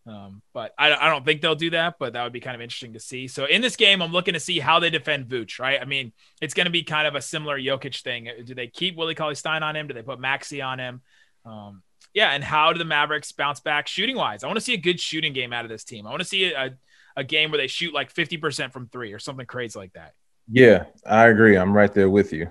Um, 0.09 0.41
but 0.55 0.73
I, 0.79 0.95
I, 0.95 1.11
don't 1.11 1.23
think 1.23 1.43
they'll 1.43 1.55
do 1.55 1.71
that, 1.71 1.97
but 1.99 2.15
that 2.15 2.25
would 2.25 2.33
be 2.33 2.41
kind 2.41 2.55
of 2.55 2.63
interesting 2.63 2.95
to 2.95 3.01
see. 3.01 3.29
So 3.29 3.45
in 3.45 3.61
this 3.61 3.77
game, 3.77 4.01
I'm 4.01 4.11
looking 4.11 4.33
to 4.33 4.41
see 4.41 4.59
how 4.59 4.81
they 4.81 4.89
defend 4.89 5.27
Vooch, 5.27 5.59
right? 5.59 5.79
I 5.79 5.85
mean, 5.85 6.13
it's 6.41 6.55
going 6.55 6.65
to 6.65 6.71
be 6.71 6.83
kind 6.83 7.07
of 7.07 7.15
a 7.15 7.21
similar 7.21 7.61
Jokic 7.61 8.03
thing. 8.03 8.27
Do 8.45 8.55
they 8.55 8.69
keep 8.69 8.97
Willie 8.97 9.15
Cauley 9.15 9.35
Stein 9.35 9.63
on 9.63 9.77
him? 9.77 9.87
Do 9.87 9.93
they 9.93 10.03
put 10.03 10.19
Maxi 10.19 10.65
on 10.65 10.79
him? 10.79 11.03
Um, 11.45 11.83
yeah, 12.15 12.31
and 12.31 12.43
how 12.43 12.73
do 12.73 12.79
the 12.79 12.87
Mavericks 12.87 13.33
bounce 13.33 13.61
back 13.61 13.87
shooting 13.87 14.17
wise? 14.17 14.43
I 14.43 14.47
want 14.47 14.57
to 14.57 14.65
see 14.65 14.73
a 14.73 14.79
good 14.79 14.99
shooting 14.99 15.35
game 15.35 15.53
out 15.53 15.67
of 15.67 15.71
this 15.71 15.85
team. 15.85 16.07
I 16.07 16.11
want 16.11 16.23
to 16.23 16.29
see 16.29 16.53
a, 16.53 16.79
a 17.15 17.23
game 17.23 17.51
where 17.51 17.59
they 17.59 17.67
shoot 17.67 17.93
like 17.93 18.13
50% 18.13 18.73
from 18.73 18.89
three 18.89 19.13
or 19.13 19.19
something 19.19 19.45
crazy 19.45 19.79
like 19.79 19.93
that. 19.93 20.15
Yeah, 20.51 20.87
I 21.05 21.27
agree. 21.27 21.57
I'm 21.57 21.77
right 21.77 21.93
there 21.93 22.09
with 22.09 22.33
you 22.33 22.49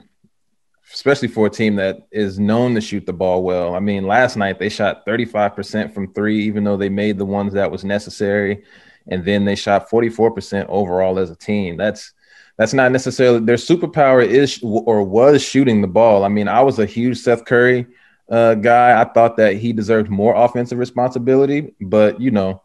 especially 0.93 1.27
for 1.27 1.47
a 1.47 1.49
team 1.49 1.75
that 1.75 2.07
is 2.11 2.39
known 2.39 2.73
to 2.75 2.81
shoot 2.81 3.05
the 3.05 3.13
ball 3.13 3.43
well. 3.43 3.75
I 3.75 3.79
mean, 3.79 4.05
last 4.05 4.37
night 4.37 4.59
they 4.59 4.69
shot 4.69 5.05
35% 5.05 5.93
from 5.93 6.13
three, 6.13 6.45
even 6.45 6.63
though 6.63 6.77
they 6.77 6.89
made 6.89 7.17
the 7.17 7.25
ones 7.25 7.53
that 7.53 7.71
was 7.71 7.83
necessary. 7.83 8.63
And 9.07 9.23
then 9.23 9.45
they 9.45 9.55
shot 9.55 9.89
44% 9.89 10.65
overall 10.67 11.19
as 11.19 11.29
a 11.29 11.35
team. 11.35 11.77
That's 11.77 12.13
that's 12.57 12.73
not 12.73 12.91
necessarily 12.91 13.39
their 13.39 13.55
superpower 13.55 14.25
is 14.25 14.59
or 14.63 15.03
was 15.03 15.43
shooting 15.43 15.81
the 15.81 15.87
ball. 15.87 16.23
I 16.23 16.27
mean, 16.27 16.47
I 16.47 16.61
was 16.61 16.79
a 16.79 16.87
huge 16.87 17.19
Seth 17.19 17.45
Curry 17.45 17.85
uh, 18.29 18.55
guy. 18.55 18.99
I 18.99 19.05
thought 19.05 19.37
that 19.37 19.57
he 19.57 19.73
deserved 19.73 20.09
more 20.09 20.33
offensive 20.35 20.79
responsibility, 20.79 21.75
but 21.79 22.19
you 22.19 22.31
know, 22.31 22.63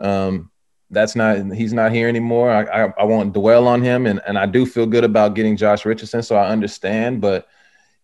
um, 0.00 0.50
that's 0.90 1.14
not 1.14 1.52
he's 1.52 1.72
not 1.72 1.92
here 1.92 2.08
anymore. 2.08 2.50
I, 2.50 2.62
I, 2.62 2.92
I 2.98 3.04
won't 3.04 3.32
dwell 3.32 3.68
on 3.68 3.82
him, 3.82 4.06
and 4.06 4.20
and 4.26 4.38
I 4.38 4.46
do 4.46 4.64
feel 4.66 4.86
good 4.86 5.04
about 5.04 5.34
getting 5.34 5.56
Josh 5.56 5.84
Richardson, 5.84 6.22
so 6.22 6.36
I 6.36 6.48
understand. 6.48 7.20
But 7.20 7.48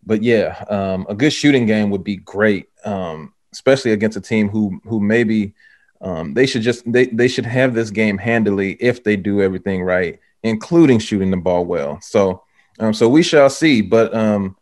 but 0.05 0.23
yeah, 0.23 0.65
um, 0.69 1.07
a 1.09 1.15
good 1.15 1.33
shooting 1.33 1.67
game 1.67 1.91
would 1.91 2.05
be 2.05 2.17
great, 2.17 2.69
um, 2.85 3.33
especially 3.53 3.93
against 3.93 4.17
a 4.17 4.21
team 4.21 4.49
who 4.49 4.81
who 4.85 5.01
maybe 5.01 5.55
um, 6.01 6.35
they 6.35 6.47
should 6.47 6.63
just 6.63 6.91
they 6.91 7.07
they 7.07 7.29
should 7.29 7.47
have 7.47 7.75
this 7.75 7.91
game 7.91 8.19
handily 8.19 8.73
if 8.81 9.03
they 9.03 9.17
do 9.17 9.41
everything 9.41 9.83
right, 9.83 10.21
including 10.43 10.99
shooting 10.99 11.31
the 11.31 11.37
ball 11.39 11.65
well. 11.65 12.01
So 12.03 12.43
um, 12.79 12.93
so 12.93 13.09
we 13.09 13.23
shall 13.23 13.49
see. 13.49 13.81
But 13.81 14.15
um, 14.15 14.57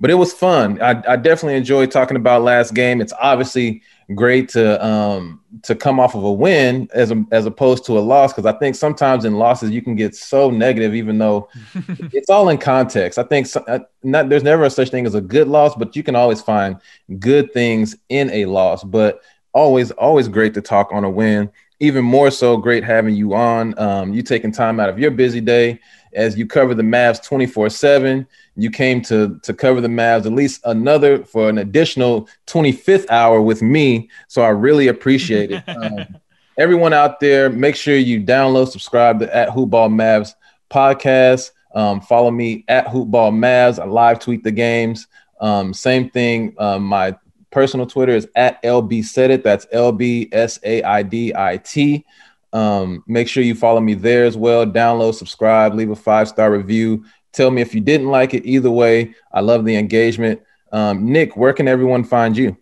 but 0.00 0.10
it 0.10 0.14
was 0.14 0.32
fun. 0.32 0.80
I, 0.82 1.02
I 1.08 1.16
definitely 1.16 1.56
enjoyed 1.56 1.90
talking 1.90 2.16
about 2.16 2.42
last 2.42 2.74
game. 2.74 3.00
It's 3.00 3.12
obviously 3.20 3.82
great 4.14 4.48
to 4.48 4.84
um 4.84 5.40
to 5.62 5.74
come 5.74 6.00
off 6.00 6.14
of 6.14 6.24
a 6.24 6.32
win 6.32 6.88
as 6.94 7.10
a, 7.10 7.24
as 7.30 7.44
opposed 7.44 7.84
to 7.84 7.98
a 7.98 8.00
loss 8.00 8.32
because 8.32 8.46
I 8.46 8.58
think 8.58 8.74
sometimes 8.74 9.24
in 9.26 9.34
losses 9.34 9.70
you 9.70 9.82
can 9.82 9.96
get 9.96 10.14
so 10.14 10.50
negative 10.50 10.94
even 10.94 11.18
though 11.18 11.48
it's 12.12 12.30
all 12.30 12.48
in 12.48 12.58
context. 12.58 13.18
I 13.18 13.22
think 13.24 13.46
so, 13.46 13.60
uh, 13.68 13.80
not 14.02 14.28
there's 14.28 14.42
never 14.42 14.64
a 14.64 14.70
such 14.70 14.90
thing 14.90 15.06
as 15.06 15.14
a 15.14 15.20
good 15.20 15.48
loss, 15.48 15.74
but 15.74 15.94
you 15.94 16.02
can 16.02 16.16
always 16.16 16.40
find 16.40 16.76
good 17.18 17.52
things 17.52 17.96
in 18.08 18.30
a 18.30 18.46
loss. 18.46 18.82
But 18.82 19.20
always 19.52 19.90
always 19.92 20.28
great 20.28 20.54
to 20.54 20.62
talk 20.62 20.90
on 20.92 21.04
a 21.04 21.10
win. 21.10 21.50
Even 21.80 22.04
more 22.04 22.30
so, 22.30 22.56
great 22.56 22.82
having 22.82 23.14
you 23.14 23.34
on. 23.34 23.78
Um, 23.78 24.12
you 24.12 24.22
taking 24.22 24.50
time 24.50 24.80
out 24.80 24.88
of 24.88 24.98
your 24.98 25.10
busy 25.10 25.40
day 25.40 25.78
as 26.12 26.36
you 26.36 26.46
cover 26.46 26.74
the 26.74 26.82
Mavs 26.82 27.22
24 27.22 27.70
7 27.70 28.26
you 28.58 28.70
came 28.70 29.00
to 29.02 29.38
to 29.42 29.54
cover 29.54 29.80
the 29.80 29.88
Mavs 29.88 30.26
at 30.26 30.32
least 30.32 30.60
another 30.64 31.24
for 31.24 31.48
an 31.48 31.58
additional 31.58 32.28
25th 32.46 33.08
hour 33.08 33.40
with 33.40 33.62
me. 33.62 34.10
So 34.26 34.42
I 34.42 34.48
really 34.48 34.88
appreciate 34.88 35.50
it. 35.52 35.62
Um, 35.78 36.16
everyone 36.58 36.92
out 36.92 37.20
there, 37.20 37.48
make 37.48 37.76
sure 37.76 37.94
you 37.94 38.20
download, 38.20 38.68
subscribe 38.68 39.20
to 39.20 39.34
at 39.34 39.48
Hoopball 39.50 39.90
Mavs 39.90 40.34
podcast. 40.70 41.52
Um, 41.72 42.00
follow 42.00 42.32
me 42.32 42.64
at 42.66 42.86
Hoopball 42.86 43.32
Mavs. 43.32 43.78
I 43.78 43.84
live 43.86 44.18
tweet 44.18 44.42
the 44.42 44.50
games. 44.50 45.06
Um, 45.40 45.72
same 45.72 46.10
thing. 46.10 46.54
Um, 46.58 46.82
my 46.82 47.16
personal 47.52 47.86
Twitter 47.86 48.12
is 48.12 48.28
at 48.34 48.60
LB 48.64 49.04
Said 49.04 49.30
It. 49.30 49.44
That's 49.44 49.66
L 49.70 49.92
B 49.92 50.28
S 50.32 50.58
A 50.64 50.82
I 50.82 51.02
D 51.02 51.32
I 51.34 51.58
T. 51.58 52.04
Um, 52.52 53.04
make 53.06 53.28
sure 53.28 53.42
you 53.42 53.54
follow 53.54 53.80
me 53.80 53.94
there 53.94 54.24
as 54.24 54.36
well. 54.36 54.66
Download, 54.66 55.14
subscribe, 55.14 55.74
leave 55.74 55.90
a 55.90 55.96
five 55.96 56.28
star 56.28 56.50
review. 56.50 57.04
Tell 57.32 57.50
me 57.50 57.62
if 57.62 57.74
you 57.74 57.80
didn't 57.80 58.08
like 58.08 58.34
it. 58.34 58.46
Either 58.46 58.70
way, 58.70 59.14
I 59.32 59.40
love 59.40 59.64
the 59.64 59.76
engagement. 59.76 60.40
Um, 60.72 61.12
Nick, 61.12 61.36
where 61.36 61.52
can 61.52 61.68
everyone 61.68 62.04
find 62.04 62.36
you? 62.36 62.56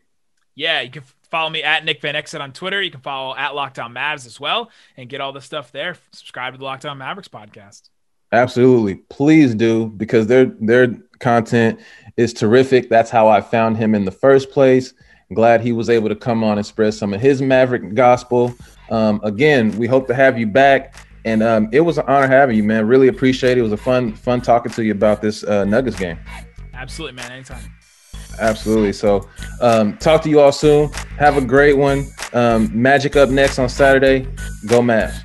Yeah, 0.54 0.80
you 0.80 0.90
can 0.90 1.02
follow 1.30 1.50
me 1.50 1.62
at 1.62 1.84
Nick 1.84 2.00
Van 2.00 2.14
Exel 2.14 2.40
on 2.40 2.52
Twitter. 2.52 2.80
You 2.80 2.90
can 2.90 3.00
follow 3.00 3.34
at 3.36 3.54
Locked 3.54 3.78
On 3.78 3.92
Mavs 3.92 4.26
as 4.26 4.40
well 4.40 4.70
and 4.96 5.08
get 5.08 5.20
all 5.20 5.32
the 5.32 5.40
stuff 5.40 5.72
there. 5.72 5.96
Subscribe 6.12 6.54
to 6.54 6.58
the 6.58 6.64
Locked 6.64 6.86
On 6.86 6.96
Mavericks 6.98 7.28
podcast. 7.28 7.90
Absolutely. 8.32 8.96
Please 9.08 9.54
do 9.54 9.86
because 9.86 10.26
their 10.26 10.46
their 10.60 10.88
content 11.20 11.80
is 12.16 12.32
terrific. 12.32 12.88
That's 12.88 13.10
how 13.10 13.28
I 13.28 13.40
found 13.40 13.76
him 13.76 13.94
in 13.94 14.04
the 14.04 14.10
first 14.10 14.50
place. 14.50 14.94
glad 15.34 15.60
he 15.60 15.72
was 15.72 15.90
able 15.90 16.08
to 16.08 16.16
come 16.16 16.42
on 16.44 16.58
and 16.58 16.66
spread 16.66 16.94
some 16.94 17.14
of 17.14 17.20
his 17.20 17.40
Maverick 17.40 17.94
gospel. 17.94 18.54
Um, 18.90 19.20
again, 19.22 19.76
we 19.78 19.86
hope 19.86 20.06
to 20.08 20.14
have 20.14 20.38
you 20.38 20.46
back. 20.46 21.05
And 21.26 21.42
um, 21.42 21.68
it 21.72 21.80
was 21.80 21.98
an 21.98 22.04
honor 22.06 22.28
having 22.28 22.56
you, 22.56 22.62
man. 22.62 22.86
Really 22.86 23.08
appreciate 23.08 23.52
it. 23.52 23.58
It 23.58 23.62
was 23.62 23.72
a 23.72 23.76
fun, 23.76 24.14
fun 24.14 24.40
talking 24.40 24.70
to 24.72 24.84
you 24.84 24.92
about 24.92 25.20
this 25.20 25.42
uh, 25.42 25.64
Nuggets 25.64 25.98
game. 25.98 26.18
Absolutely, 26.72 27.16
man. 27.16 27.32
Anytime. 27.32 27.74
Absolutely. 28.38 28.92
So, 28.92 29.28
um, 29.60 29.96
talk 29.98 30.22
to 30.22 30.30
you 30.30 30.38
all 30.38 30.52
soon. 30.52 30.92
Have 31.18 31.36
a 31.36 31.40
great 31.40 31.76
one. 31.76 32.06
Um, 32.32 32.70
Magic 32.72 33.16
up 33.16 33.28
next 33.28 33.58
on 33.58 33.68
Saturday. 33.68 34.28
Go 34.66 34.80
Mavs. 34.80 35.24